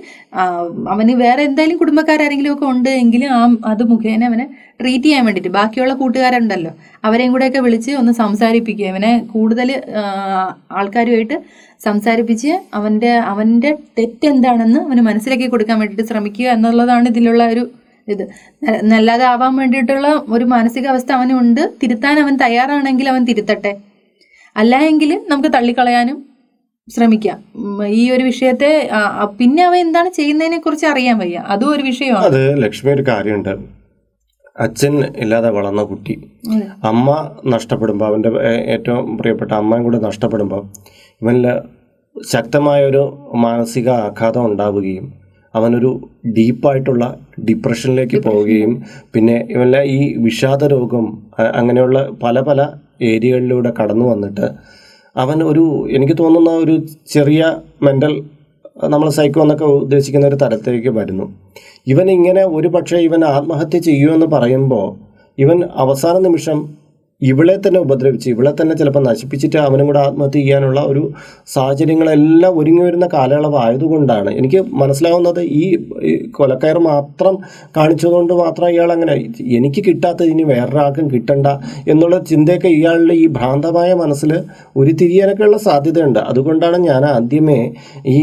അവന് 0.93 1.13
വേറെ 1.23 1.41
എന്തായാലും 1.49 1.77
കുടുംബക്കാരെങ്കിലും 1.81 2.51
ഒക്കെ 2.53 2.65
ഉണ്ട് 2.73 2.89
എങ്കിലും 3.03 3.29
ആ 3.37 3.41
അത് 3.71 3.83
മുഖേന 3.91 4.23
അവനെ 4.31 4.45
ട്രീറ്റ് 4.81 5.05
ചെയ്യാൻ 5.05 5.23
വേണ്ടിയിട്ട്. 5.25 5.51
ബാക്കിയുള്ള 5.57 5.93
കൂട്ടുകാരുണ്ടല്ലോ 6.01 6.71
അവരെയും 7.07 7.31
കൂടെയൊക്കെ 7.33 7.61
വിളിച്ച് 7.67 7.91
ഒന്ന് 8.01 8.13
സംസാരിപ്പിക്കുക. 8.23 8.87
അവനെ 8.93 9.11
കൂടുതൽ 9.33 9.69
ആൾക്കാരുമായിട്ട് 10.79 11.37
സംസാരിപ്പിച്ച് 11.85 12.51
അവന്റെ 12.77 13.11
അവന്റെ 13.31 13.71
തെറ്റെന്താണെന്ന് 13.97 14.79
അവന് 14.87 15.01
മനസ്സിലാക്കി 15.09 15.47
കൊടുക്കാൻ 15.53 15.77
വേണ്ടിയിട്ട് 15.79 16.05
ശ്രമിക്കുക 16.11 16.47
എന്നുള്ളതാണ് 16.55 17.07
ഇതിലുള്ള 17.13 17.43
ഒരു 17.53 17.63
ഇത്. 18.07 18.23
നല്ലതാവാൻ 18.91 19.53
വേണ്ടിയിട്ടുള്ള 19.59 20.07
ഒരു 20.35 20.45
മാനസികാവസ്ഥ 20.53 21.11
അവനുണ്ട്. 21.17 21.61
തിരുത്താൻ 21.81 22.15
അവൻ 22.23 22.33
തയ്യാറാണെങ്കിൽ 22.43 23.07
അവൻ 23.13 23.21
തിരുത്തട്ടെ. 23.29 23.73
അല്ല 24.55 24.75
എങ്കിൽ 24.89 25.11
നമുക്ക് 25.31 25.49
തള്ളിക്കളയാനും 25.55 26.17
ശ്രമിക്കാം. 26.87 27.37
ഈ 27.99 28.11
ഒരു 28.11 28.23
വിഷയത്തെ 28.23 28.89
പിന്നെ 29.37 29.61
അവ 29.63 29.75
എന്താണ് 29.75 30.09
ചെയ്യുന്നതിനെ 30.09 30.57
കുറിച്ച് 30.57 30.85
അറിയാൻ 30.85 31.17
വയ്യ. 31.17 31.37
അതും 31.47 31.71
ഒരു 31.71 31.83
വിഷയമാണ്. 31.83 32.25
അത് 32.25 32.63
ലക്ഷ്മി 32.63 32.91
ഒരു 32.91 33.03
കാര്യമുണ്ട്. 33.07 33.53
അച്ഛൻ 34.59 34.93
ഇല്ലാതെ 35.17 35.49
വളർന്ന 35.49 35.83
കുട്ടി. 35.83 36.13
അമ്മ 36.83 37.07
നഷ്ടപ്പെടുമ്പോൾ 37.45 38.05
അവന്റെ 38.05 38.29
ഏറ്റവും 38.75 39.17
പ്രിയപ്പെട്ട 39.17 39.51
അമ്മയും 39.51 39.83
കൂടെ 39.83 39.99
നഷ്ടപ്പെടുമ്പോൾ 39.99 40.61
ഇവനിൽ 41.21 41.47
ശക്തമായൊരു 42.15 43.03
മാനസിക 43.35 43.89
ആഘാതം 43.89 44.45
ഉണ്ടാവുകയും 44.45 45.13
അവനൊരു 45.53 46.09
ഡീപ്പായിട്ടുള്ള 46.37 47.17
ഡിപ്രഷനിലേക്ക് 47.39 48.17
പോവുകയും 48.17 48.71
പിന്നെ 49.13 49.47
ഇവനിലെ 49.49 49.83
ഈ 49.97 49.99
വിഷാദ 50.17 50.63
രോഗം 50.65 51.05
അങ്ങനെയുള്ള 51.53 51.99
പല 52.23 52.39
പല 52.39 52.61
ഏരിയകളിലൂടെ 53.01 53.73
കടന്നു 53.79 54.05
വന്നിട്ട് 54.05 54.47
അവൻ 55.15 55.43
ഒരു 55.43 55.63
എനിക്ക് 55.89 56.15
തോന്നുന്ന 56.17 56.51
ഒരു 56.63 56.75
ചെറിയ 57.13 57.41
മെന്റൽ 57.83 58.13
നമ്മൾ 58.83 59.09
സൈക്കോ 59.09 59.41
എന്നൊക്കെ 59.41 59.65
ഉദ്ദേശിക്കുന്ന 59.65 60.25
ഒരു 60.27 60.35
തരത്തിലേക്ക് 60.35 60.89
വരുന്നു. 60.89 61.25
ഇവൻ 61.87 62.07
ഇങ്ങനെ 62.11 62.43
ഒരു 62.57 62.67
പക്ഷേ 62.67 62.97
ഇവൻ 62.97 63.21
ആത്മഹത്യ 63.25 63.79
ചെയ്യുമെന്ന് 63.79 64.25
പറയുമ്പോൾ 64.25 64.87
ഇവൻ 65.37 65.57
അവസാന 65.75 66.15
നിമിഷം 66.19 66.57
ഇവളെ 67.21 67.53
തന്നെ 67.65 67.79
ഉപദ്രവിച്ച് 67.79 68.27
ഇവളെ 68.29 68.51
തന്നെ 68.61 68.73
ചിലപ്പോൾ 68.75 69.03
നശിപ്പിച്ചിട്ട് 69.07 69.57
അവനും 69.57 69.85
കൂടെ 69.85 69.99
ആത്മഹത്യ 69.99 70.39
ചെയ്യാനുള്ള 70.39 70.79
ഒരു 70.81 71.03
സാഹചര്യങ്ങളെല്ലാം 71.53 72.57
ഒരുങ്ങി 72.59 72.83
വരുന്ന 72.83 73.07
കാലയളവ് 73.13 73.57
ആയതുകൊണ്ടാണ്. 73.57 74.29
എനിക്ക് 74.39 74.59
മനസ്സിലാവുന്നത് 74.81 75.39
ഈ 75.41 75.63
കൊലക്കയർ 76.37 76.77
മാത്രം 76.79 77.35
കാണിച്ചതുകൊണ്ട് 77.77 78.33
മാത്രം 78.33 78.67
ഇയാൾ 78.69 78.91
അങ്ങനെ 78.91 79.13
എനിക്ക് 79.57 79.83
കിട്ടാത്തത് 79.87 80.27
ഇനി 80.33 80.43
വേറൊരാൾക്കും 80.43 81.07
കിട്ടണ്ട 81.13 81.47
എന്നുള്ള 81.87 82.19
ചിന്തയൊക്കെ 82.31 82.67
ഇയാളുടെ 82.67 83.13
ഈ 83.13 83.25
ഭ്രാന്തമായ 83.27 83.93
മനസ്സിൽ 83.93 84.33
ഉരുത്തിരിയാനൊക്കെയുള്ള 84.75 85.57
സാധ്യതയുണ്ട്. 85.57 86.19
അതുകൊണ്ടാണ് 86.19 86.77
ഞാൻ 86.89 87.05
ആദ്യമേ 87.05 87.59
ഈ 88.15 88.17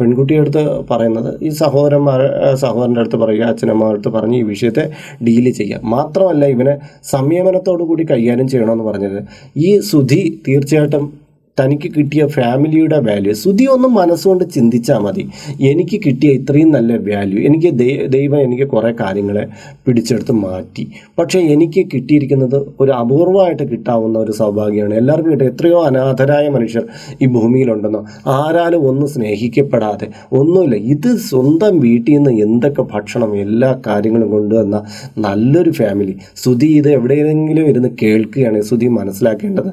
പെൺകുട്ടിയുടെ 0.00 0.44
അടുത്ത് 0.44 0.64
പറയുന്നത്. 0.90 1.30
ഈ 1.42 1.48
സഹോദരന്മാർ 1.62 2.20
സഹോദരന്റെ 2.54 3.00
അടുത്ത് 3.00 3.16
പറയുക 3.16 3.44
അച്ഛനമ്മമാരുടെ 3.44 3.98
അടുത്ത് 3.98 4.12
പറഞ്ഞ് 4.18 4.36
ഈ 4.36 4.42
വിഷയത്തെ 4.42 4.84
ഡീൽ 5.26 5.46
ചെയ്യുക. 5.52 5.80
മാത്രമല്ല 5.96 6.44
ഇവനെ 6.46 6.76
സംയമനത്തോടു 7.14 7.82
കൂടി 7.82 8.04
കൈകാര്യം 8.28 8.48
ചെയ്യണമെന്ന് 8.48 8.84
പറഞ്ഞത്. 8.84 9.18
ഈ 9.56 9.80
സുധി 9.80 10.42
തീർച്ചയായിട്ടും 10.48 11.27
തനിക്ക് 11.58 11.88
കിട്ടിയ 11.96 12.22
ഫാമിലിയുടെ 12.26 12.98
വാല്യൂ 13.08 13.34
സുധി 13.34 13.64
ഒന്ന് 13.74 13.88
മനസ്സുകൊണ്ട് 13.88 14.44
ചിന്തിച്ചാൽ 14.56 14.98
മതി. 14.98 15.24
എനിക്ക് 15.70 15.96
കിട്ടിയ 16.06 16.30
ഇത്രയും 16.38 16.70
നല്ല 16.70 16.92
വാല്യൂ 17.08 17.38
എനിക്ക് 17.48 17.70
ദൈവം 18.16 18.40
എനിക്ക് 18.40 18.66
കുറേ 18.74 18.92
കാര്യങ്ങളെ 19.00 19.44
പിടിച്ചെടുത്ത് 19.86 20.32
മാറ്റി. 20.44 20.84
പക്ഷേ 21.18 21.38
എനിക്ക് 21.54 21.82
കിട്ടിയിരിക്കുന്നത് 21.94 22.58
ഒരു 22.80 22.92
അപൂർവമായിട്ട് 22.92 23.64
കിട്ടാവുന്ന 23.72 24.18
ഒരു 24.18 24.32
സൗഭാഗ്യമാണ്. 24.32 24.94
എല്ലാവർക്കും 24.94 25.32
കിട്ടുക 25.32 25.48
എത്രയോ 25.52 25.78
അനാഥരായ 25.86 26.48
മനുഷ്യർ 26.48 26.84
ഈ 27.22 27.28
ഭൂമിയിലുണ്ടെന്നോ. 27.36 28.02
ആരാലും 28.38 28.82
ഒന്നും 28.88 29.08
സ്നേഹിക്കപ്പെടാതെ 29.08 30.08
ഒന്നുമില്ല. 30.32 30.76
ഇത് 30.94 31.10
സ്വന്തം 31.30 31.74
വീട്ടിൽ 31.80 32.14
നിന്ന് 32.14 32.32
എന്തൊക്കെ 32.46 32.82
ഭക്ഷണം 32.94 33.30
എല്ലാ 33.44 33.70
കാര്യങ്ങളും 33.86 34.30
കൊണ്ടുവന്ന 34.30 34.76
നല്ലൊരു 35.26 35.70
ഫാമിലി 35.70 36.14
സുധി 36.44 36.68
ഇത് 36.80 36.88
എവിടെയെങ്കിലും 36.88 37.66
ഇരുന്ന് 37.68 37.90
കേൾക്കുകയാണ് 38.02 38.60
സുധി 38.62 38.88
മനസ്സിലാക്കേണ്ടത് 38.98 39.70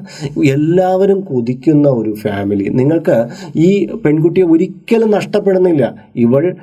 എല്ലാവരും 0.54 1.20
കൊതിക്കുന്ന. 1.20 1.75
ഒരു 1.84 2.12
ഫാമിലി 2.14 2.68
നിങ്ങൾക്ക് 2.68 3.16
ഈ 3.56 3.86
പെൺകുട്ടിയെ 4.04 4.46
ഒരിക്കലും 4.46 5.10
നഷ്ടപ്പെടുന്നില്ല. 5.10 5.94
ഇവൾ 6.16 6.54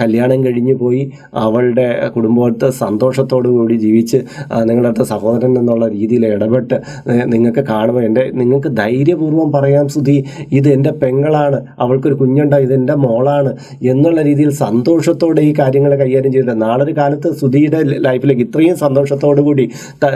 കല്യാണം 0.00 0.44
കഴിഞ്ഞ് 0.44 0.74
പോയി. 0.74 1.12
അവളുടെ 1.34 2.10
കുടുംബത്തെ 2.16 2.70
സന്തോഷത്തോടു 2.70 3.48
കൂടി 3.48 3.74
ജീവിച്ച് 3.74 4.16
നിങ്ങളടുത്ത 4.64 5.02
സഹോദരൻ 5.02 5.58
എന്നുള്ള 5.58 5.88
രീതിയിൽ 5.88 6.26
ഇടപെട്ട് 6.26 6.76
നിങ്ങൾക്ക് 7.24 7.60
കാണുമ്പോൾ 7.60 8.04
എന്റെ 8.04 8.30
നിങ്ങൾക്ക് 8.34 8.68
ധൈര്യപൂർവം 8.76 9.52
പറയാം 9.52 9.88
സുധി 9.88 10.24
ഇത് 10.52 10.68
എന്റെ 10.68 10.90
പെങ്ങളാണ്. 10.90 11.60
അവൾക്കൊരു 11.78 12.14
കുഞ്ഞുണ്ടായി 12.14 12.64
ഇത് 12.64 12.74
എന്റെ 12.74 12.94
മോളാണ്. 12.94 13.52
എന്നുള്ള 13.82 14.22
രീതിയിൽ 14.22 14.50
സന്തോഷത്തോടെ 14.50 15.40
ഈ 15.40 15.54
കാര്യങ്ങൾ 15.58 15.94
കൈകാര്യം 15.98 16.32
ചെയ്തിട്ട് 16.32 16.62
നാളൊരു 16.62 16.92
കാലത്ത് 16.96 17.28
സുധിയുടെ 17.40 17.80
ലൈഫിലേക്ക് 17.82 18.42
ഇത്രയും 18.42 18.76
സന്തോഷത്തോടു 18.76 19.40
കൂടി 19.40 19.64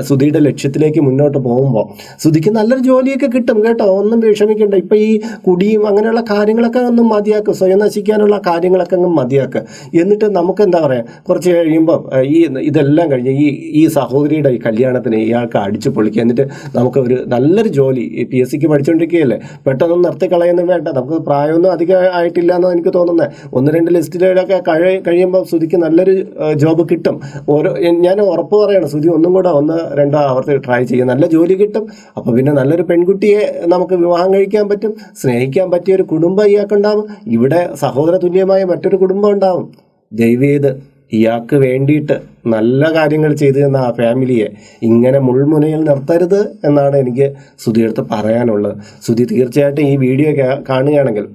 സുധിയുടെ 0.00 0.38
ലക്ഷ്യത്തിലേക്ക് 0.38 1.00
മുന്നോട്ട് 1.00 1.38
പോകുമ്പോൾ 1.38 1.86
സുധിക്ക് 2.22 2.50
നല്ലൊരു 2.50 2.80
ജോലിയൊക്കെ 2.80 3.28
കിട്ടും 3.34 3.58
കേട്ടോ. 3.64 3.84
ഒന്നും 4.00 4.20
വിഷമിക്കണ്ട. 4.30 4.74
ഇപ്പം 4.84 4.98
ഈ 5.08 5.10
കുടിയും 5.46 5.82
അങ്ങനെയുള്ള 5.90 6.22
കാര്യങ്ങളൊക്കെ 6.32 6.80
ഒന്ന് 6.90 7.04
മതിയാക്കുക 7.12 7.54
സ്വയം 7.60 7.78
നശിക്കാനുള്ള 7.84 8.36
കാര്യങ്ങളൊക്കെ 8.48 8.96
അങ്ങ് 8.98 9.10
മതിയാക്കുക 9.20 9.62
എന്നിട്ട് 10.02 10.26
നമുക്ക് 10.38 10.62
എന്താ 10.66 10.80
പറയുക 10.86 11.18
കുറച്ച് 11.28 11.50
കഴിയുമ്പം 11.56 12.02
ഈ 12.34 12.38
ഇതെല്ലാം 12.70 13.06
കഴിഞ്ഞ് 13.12 13.32
ഈ 13.44 13.46
ഈ 13.80 13.84
സഹോദരിയുടെ 13.98 14.50
ഈ 14.56 14.58
കല്യാണത്തിന് 14.66 15.18
ഇയാൾക്ക് 15.26 15.58
അടിച്ചു 15.64 15.90
പൊളിക്കുക. 15.96 16.22
എന്നിട്ട് 16.24 16.44
നമുക്ക് 16.78 16.98
ഒരു 17.06 17.16
നല്ലൊരു 17.34 17.70
ജോലി. 17.78 18.04
പി 18.30 18.38
എസ് 18.42 18.50
സിക്ക് 18.52 18.68
പഠിച്ചുകൊണ്ടിരിക്കുകയല്ലേ 18.72 19.38
പെട്ടെന്ന് 19.66 19.96
നിർത്തി 20.06 20.26
കളയൊന്നും 20.32 20.66
വേണ്ട. 20.72 20.86
നമുക്ക് 20.98 21.18
പ്രായമൊന്നും 21.28 21.70
അധികം 21.76 21.98
ആയിട്ടില്ല 22.18 22.50
എന്നാണ് 22.58 22.74
എനിക്ക് 22.76 22.92
തോന്നുന്നത് 22.98 23.28
ഒന്ന് 23.58 23.70
രണ്ട് 23.76 23.90
ലിസ്റ്റിലൊക്കെ 23.96 24.58
കഴി 24.68 24.90
കഴിയുമ്പോൾ 25.08 25.42
സുധിക്ക് 25.50 25.78
നല്ലൊരു 25.84 26.14
ജോബ് 26.62 26.84
കിട്ടും. 26.90 27.16
ഓരോ 27.54 27.70
ഞാൻ 28.06 28.16
ഉറപ്പ് 28.32 28.56
പറയണം 28.62 28.88
സുധി 28.94 29.08
ഒന്നും 29.16 29.32
കൂടെ 29.36 29.50
ഒന്ന് 29.60 29.76
രണ്ടോ 29.98 30.18
ആവർത്തി 30.30 30.56
ട്രൈ 30.66 30.80
ചെയ്യും 30.90 31.08
നല്ല 31.12 31.24
ജോലി 31.34 31.54
കിട്ടും. 31.62 31.84
അപ്പോൾ 32.16 32.30
പിന്നെ 32.36 32.52
നല്ലൊരു 32.60 32.84
പെൺകുട്ടിയെ 32.90 33.42
നമുക്ക് 33.72 33.94
വിവാഹം 34.02 34.19
കഴിക്കാൻ 34.32 34.68
പറ്റും 34.68 34.92
സ്നേഹിക്കാൻ 35.20 35.70
പറ്റിയ 35.70 35.96
ഒരു 35.98 36.06
കുടുംബം 36.12 36.46
ഇയാൾക്കുണ്ടാവും 36.52 37.06
ഇവിടെ 37.36 37.60
സഹോദര 37.82 38.16
തുല്യമായ 38.24 38.64
മറ്റൊരു 38.64 38.96
കുടുംബം 38.96 39.30
ഉണ്ടാവും. 39.34 39.66
ദൈവീത് 40.12 40.70
ഇയാൾക്ക് 41.18 41.56
വേണ്ടിയിട്ട് 41.56 42.16
നല്ല 42.46 42.82
കാര്യങ്ങൾ 42.96 43.32
ചെയ്തു 43.34 43.58
തന്ന 43.58 43.78
ആ 43.86 43.90
ഫാമിലിയെ 43.90 44.48
ഇങ്ങനെ 44.82 45.18
മുൾമുനയിൽ 45.18 45.80
നിർത്തരുത് 45.88 46.40
എന്നാണ് 46.68 46.96
എനിക്ക് 46.96 47.26
സുധിയെടുത്ത് 47.64 48.02
പറയാനുള്ളത്. 48.12 48.74
സുധി 49.06 49.24
തീർച്ചയായിട്ടും 49.32 49.84
ഈ 49.92 49.94
വീഡിയോ 50.06 50.32
കാണുകയാണെങ്കിൽ 50.70 51.26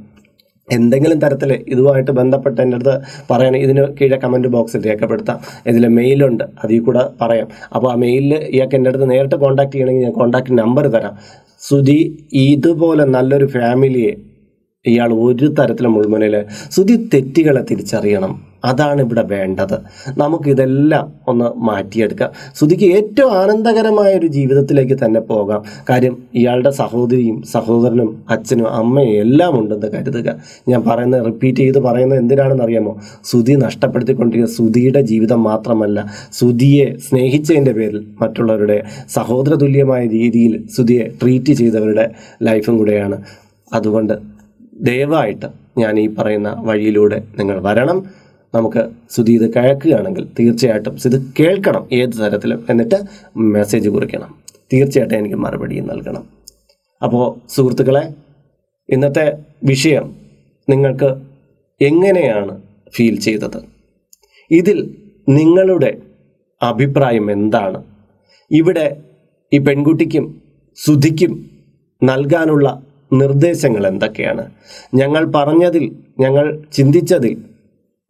എന്തെങ്കിലും 0.69 1.19
തരത്തിൽ 1.23 1.51
ഇതുമായിട്ട് 1.73 2.11
ബന്ധപ്പെട്ട് 2.19 2.59
എന്റെ 2.61 2.77
അടുത്ത് 2.77 2.93
പറയാൻ 3.31 3.55
ഇതിന് 3.55 3.81
കീഴെ 3.97 4.17
കമന്റ് 4.23 4.49
ബോക്സിൽ 4.55 4.81
രേഖപ്പെടുത്താം. 4.89 5.39
ഇതിൽ 5.71 5.83
മെയിലുണ്ട് 5.97 6.43
അതിൽ 6.63 6.79
കൂടെ 6.87 7.03
പറയാം. 7.21 7.47
അപ്പോൾ 7.75 7.89
ആ 7.91 7.95
മെയിലിൽ 8.03 8.33
ഇയാൾക്ക് 8.55 8.77
എന്റെ 8.79 8.89
അടുത്ത് 8.89 9.07
നേരിട്ട് 9.11 9.37
കോൺടാക്ട് 9.43 9.73
ചെയ്യണമെങ്കിൽ 9.73 10.05
ഞാൻ 10.07 10.15
കോൺടാക്ട് 10.19 10.57
നമ്പർ 10.61 10.87
തരാം. 10.95 11.13
സുധി 11.61 11.99
ഇതുപോലെ 12.45 13.03
നല്ലൊരു 13.05 13.45
ഫാമിലിയെ 13.45 14.13
ഇയാൾ 14.87 15.13
ഒരു 15.13 15.53
തരത്തിലും 15.59 15.93
മുൾമുനയിൽ 15.93 16.35
സുധി 16.71 17.09
തെറ്റുകളെ 17.13 17.63
തിരിച്ചറിയണം. 17.71 18.55
അതാണ് 18.65 19.01
ഇവിടെ 19.01 19.21
വേണ്ടത്. 19.21 19.73
നമുക്കിതെല്ലാം 20.17 21.13
ഒന്ന് 21.27 21.45
മാറ്റിയെടുക്കാം. 21.45 22.29
സുധിക്ക് 22.55 22.85
ഏറ്റവും 22.95 23.31
ആനന്ദകരമായ 23.31 24.17
ഒരു 24.17 24.27
ജീവിതത്തിലേക്ക് 24.27 25.05
തന്നെ 25.05 25.19
പോകാം. 25.19 25.63
കാര്യം 25.89 26.17
ഇയാളുടെ 26.35 26.69
സഹോദരിയും 26.69 27.43
സഹോദരനും 27.51 28.23
അച്ഛനും 28.29 28.69
അമ്മയും 28.69 29.09
എല്ലാം 29.09 29.59
ഉണ്ടെന്ന് 29.59 29.87
കരുതുക. 29.87 30.35
ഞാൻ 30.67 30.83
പറയുന്നത് 30.87 31.25
റിപ്പീറ്റ് 31.25 31.57
ചെയ്ത് 31.57 31.79
പറയുന്നത് 31.79 32.19
എന്തിനാണെന്ന് 32.19 32.63
അറിയാമോ 32.63 32.99
സുധി 33.23 33.51
നഷ്ടപ്പെടുത്തിക്കൊണ്ടിരിക്കുന്ന 33.51 34.55
സുധിയുടെ 34.55 35.01
ജീവിതം 35.01 35.43
മാത്രമല്ല 35.43 36.13
സുധിയെ 36.33 36.97
സ്നേഹിച്ചതിന്റെ 36.97 37.73
പേരിൽ 37.73 38.05
മറ്റുള്ളവരുടെ 38.21 38.83
സഹോദര 39.09 39.55
തുല്യമായ 39.55 40.07
രീതിയിൽ 40.07 40.67
സുധിയെ 40.77 41.11
ട്രീറ്റ് 41.21 41.53
ചെയ്തവരുടെ 41.53 42.11
ലൈഫും 42.43 42.77
കൂടെയാണ്. 42.77 43.19
അതുകൊണ്ട് 43.73 44.34
ദയവായിട്ട് 44.75 45.45
ഞാൻ 45.77 45.99
ഈ 45.99 46.07
പറയുന്ന 46.15 46.55
വഴിയിലൂടെ 46.59 47.23
നിങ്ങൾ 47.37 47.61
വരണം. 47.61 48.03
നമുക്ക് 48.55 48.89
സുധി 49.09 49.31
ഇത് 49.31 49.53
കേൾക്കുകയാണെങ്കിൽ 49.53 50.27
തീർച്ചയായിട്ടും 50.39 50.97
ഇത് 51.05 51.33
കേൾക്കണം 51.39 51.87
ഏത് 51.91 52.09
തരത്തിലും 52.09 52.65
എന്നിട്ട് 52.69 52.95
മെസ്സേജ് 53.37 53.89
കുറിക്കണം. 53.89 54.35
തീർച്ചയായിട്ടും 54.73 55.17
എനിക്ക് 55.17 55.35
മറുപടി 55.35 55.79
നൽകണം. 55.79 56.23
അപ്പോൾ 57.03 57.49
സുഹൃത്തുക്കളെ 57.49 58.13
ഇന്നത്തെ 58.89 59.37
വിഷയം 59.63 60.15
നിങ്ങൾക്ക് 60.69 61.21
എങ്ങനെയാണ് 61.81 62.61
ഫീൽ 62.95 63.19
ചെയ്തത്? 63.19 63.59
ഇതിൽ 64.51 64.95
നിങ്ങളുടെ 65.29 65.97
അഭിപ്രായം 66.61 67.31
എന്താണ്? 67.31 67.83
ഇവിടെ 68.51 69.01
ഈ 69.53 69.57
പെൺകുട്ടിക്കും 69.57 70.41
സുധിക്കും 70.85 71.49
നൽകാനുള്ള 72.03 72.83
നിർദ്ദേശങ്ങൾ 73.11 73.87
എന്തൊക്കെയാണ്? 73.87 74.51
ഞങ്ങൾ 74.95 75.31
പറഞ്ഞതിൽ 75.35 75.91
ഞങ്ങൾ 76.19 76.61
ചിന്തിച്ചതിൽ 76.73 77.37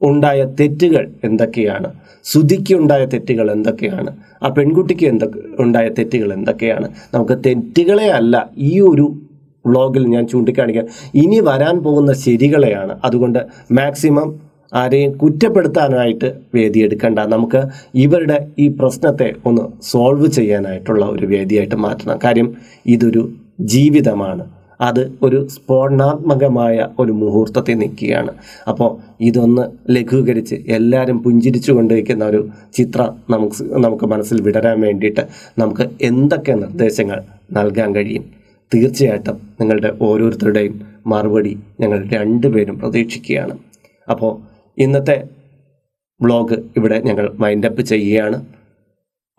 ഉണ്ടായ 0.01 0.45
തെറ്റുകൾ 0.59 1.11
എന്തൊക്കെയാണ്? 1.23 1.93
സുധിക്ക് 2.23 2.73
ഉണ്ടായ 2.73 3.05
തെറ്റുകൾ 3.05 3.51
എന്തൊക്കെയാണ്? 3.51 4.17
ആ 4.43 4.49
പെൺകുട്ടിക്ക് 4.49 5.05
എന്തൊക്കെ 5.05 5.39
ഉണ്ടായ 5.59 5.89
തെറ്റുകൾ 5.89 6.33
എന്തൊക്കെയാണ്? 6.33 6.89
നമുക്ക് 7.13 7.37
തെറ്റുകളെ 7.45 8.09
അല്ല 8.09 8.49
ഈ 8.57 8.79
ഒരു 8.79 9.15
വ്ളോഗിൽ 9.65 10.07
ഞാൻ 10.07 10.27
ചൂണ്ടിക്കാണിക്കാൻ 10.27 10.87
ഇനി 11.15 11.39
വരാൻ 11.39 11.83
പോകുന്ന 11.83 12.13
ശരികളെയാണ്. 12.13 12.99
അതുകൊണ്ട് 13.03 13.39
മാക്സിമം 13.71 14.39
ആരെയും 14.73 15.17
കുറ്റപ്പെടുത്താനായിട്ട് 15.17 16.33
വേദിയെടുക്കണ്ട 16.53 17.19
നമുക്ക് 17.19 17.63
ഇവരുടെ 17.95 18.47
ഈ 18.59 18.67
പ്രശ്നത്തെ 18.67 19.35
ഒന്ന് 19.45 19.61
സോൾവ് 19.81 20.27
ചെയ്യാനായിട്ടുള്ള 20.27 21.05
ഒരു 21.05 21.25
വേദിയായിട്ട് 21.25 21.75
മാറ്റണം. 21.75 22.19
കാര്യം 22.23 22.53
ഇതൊരു 22.85 23.29
ജീവിതമാണ്. 23.59 24.54
അത് 24.81 25.17
ഒരു 25.21 25.47
സ്ഫോടനാത്മകമായ 25.47 26.87
ഒരു 26.99 27.11
മുഹൂർത്തത്തിൽ 27.11 27.77
നിൽക്കുകയാണ് 27.77 28.31
അപ്പോൾ 28.67 28.97
ഇതൊന്ന് 29.21 29.61
ലഘൂകരിച്ച് 29.89 30.55
എല്ലാവരും 30.55 31.23
പുഞ്ചിരിച്ചു 31.23 31.71
കൊണ്ടിരിക്കുന്ന 31.71 32.25
ഒരു 32.25 32.49
ചിത്രം 32.73 33.15
നമുക്ക് 33.29 33.63
നമുക്ക് 33.73 34.05
മനസ്സിൽ 34.05 34.41
വിടരാൻ 34.41 34.81
വേണ്ടിയിട്ട് 34.81 35.27
നമുക്ക് 35.59 35.89
എന്തൊക്കെ 36.01 36.51
നിർദ്ദേശങ്ങൾ 36.51 37.23
നൽകാൻ 37.51 37.95
കഴിയും? 37.95 38.23
തീർച്ചയായിട്ടും 38.73 39.41
നിങ്ങളുടെ 39.59 39.97
ഓരോരുത്തരുടെയും 40.01 40.81
മറുപടി 41.07 41.59
ഞങ്ങൾ 41.79 42.07
രണ്ടുപേരും 42.07 42.79
പ്രതീക്ഷിക്കുകയാണ്. 42.79 43.57
അപ്പോൾ 44.09 44.37
ഇന്നത്തെ 44.77 45.23
വ്ളോഗ് 46.21 46.55
ഇവിടെ 46.77 46.99
ഞങ്ങൾ 46.99 47.31
വൈൻഡപ്പ് 47.39 47.81
ചെയ്യുകയാണ്. 47.81 48.45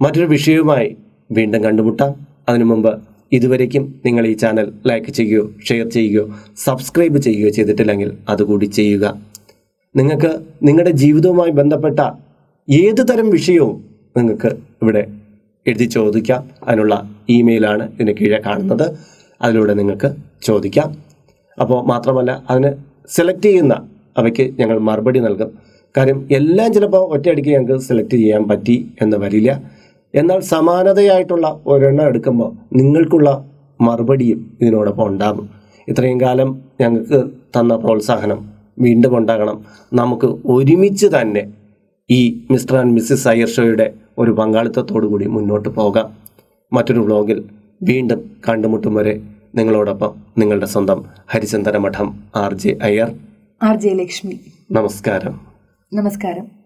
മറ്റൊരു 0.03 0.27
വിഷയവുമായി 0.27 0.97
വീണ്ടും 1.31 1.65
കണ്ടുമുട്ടാം. 1.65 2.27
അതിനു 2.49 2.65
മുമ്പ് 2.65 3.16
ഇതുവരേക്കും 3.33 4.01
നിങ്ങൾ 4.07 4.27
ഈ 4.27 4.33
ചാനൽ 4.33 4.73
ലൈക്ക് 4.87 5.11
ചെയ്യുകയോ 5.11 5.51
ഷെയർ 5.69 5.89
ചെയ്യുകയോ 5.89 6.35
സബ്സ്ക്രൈബ് 6.57 7.19
ചെയ്യുകയോ 7.19 7.49
ചെയ്തിട്ടില്ലെങ്കിൽ 7.49 8.13
അതുകൂടി 8.29 8.67
ചെയ്യുക. 8.67 9.23
നിങ്ങൾക്ക് 9.97 10.41
നിങ്ങളുടെ 10.63 10.91
ജീവിതവുമായി 10.91 11.51
ബന്ധപ്പെട്ട 11.51 12.01
ഏത് 12.71 13.03
തരം 13.11 13.31
വിഷയവും 13.31 13.85
നിങ്ങൾക്ക് 14.17 14.47
ഇവിടെ 14.83 15.07
എഴുതി 15.67 15.85
ചോദിക്കാം. 15.85 16.51
അതിനുള്ള 16.63 17.11
ഇമെയിലാണ് 17.29 17.93
ഇതിന് 17.93 18.13
കീഴെ 18.13 18.43
കാണുന്നത്. 18.47 18.99
അതിലൂടെ 19.43 19.75
നിങ്ങൾക്ക് 19.75 20.15
ചോദിക്കാം. 20.43 20.97
അപ്പോൾ 21.61 21.85
മാത്രമല്ല 21.85 22.45
അതിന് 22.51 22.73
സെലക്ട് 23.09 23.43
ചെയ്യുന്ന 23.43 23.75
അവയ്ക്ക് 24.17 24.55
ഞങ്ങൾ 24.59 24.79
മറുപടി 24.79 25.19
നൽകും. 25.19 25.51
കാര്യം 25.97 26.29
എല്ലാം 26.31 26.73
ചിലപ്പോൾ 26.73 27.17
ഒറ്റയടിക്ക് 27.17 27.49
ഞങ്ങൾക്ക് 27.49 27.83
സെലക്ട് 27.83 28.11
ചെയ്യാൻ 28.11 28.43
പറ്റി 28.49 28.93
എന്ന് 29.03 29.17
വരില്ല 29.17 29.76
എന്നാൽ 30.17 30.41
സമാനതയായിട്ടുള്ള 30.41 31.63
ഒരെണ്ണം 31.67 32.05
എടുക്കുമ്പോൾ 32.05 32.77
നിങ്ങൾക്കുള്ള 32.77 33.51
മറുപടിയും 33.81 34.59
ഇതിനോടൊപ്പം 34.61 35.07
ഉണ്ടാകും. 35.07 35.49
ഇത്രയും 35.89 36.21
കാലം 36.21 36.63
ഞങ്ങൾക്ക് 36.81 37.25
തന്ന 37.59 37.77
പ്രോത്സാഹനം 37.77 38.51
വീണ്ടും 38.79 39.17
ഉണ്ടാകണം. 39.17 39.65
നമുക്ക് 39.93 40.27
ഒരുമിച്ച് 40.27 41.07
തന്നെ 41.07 41.53
ഈ 42.11 42.47
മിസ്റ്റർ 42.51 42.77
ആൻഡ് 42.77 42.93
മിസ്സിസ് 42.93 43.29
അയ്യർ 43.29 43.49
ഷോയുടെ 43.49 43.95
ഒരു 44.19 44.31
പങ്കാളിത്തത്തോടു 44.31 45.07
കൂടി 45.07 45.27
മുന്നോട്ട് 45.27 45.69
പോകാം. 45.69 46.17
മറ്റൊരു 46.73 47.01
വ്ളോഗിൽ 47.01 47.45
വീണ്ടും 47.83 48.31
കണ്ടുമുട്ടും 48.49 48.95
വരെ 48.95 49.23
നിങ്ങളോടൊപ്പം 49.55 50.15
നിങ്ങളുടെ 50.39 50.67
സ്വന്തം 50.67 51.05
Harichandana 51.27 51.77
Matham 51.77 52.25
R 52.37 52.55
J 52.55 52.79
Iyer. 52.83 53.15
R 53.63 53.77
J 53.77 53.89
Lakshmi. 53.89 54.41
നമസ്കാരം. 54.73 55.41
നമസ്കാരം. 55.95 56.66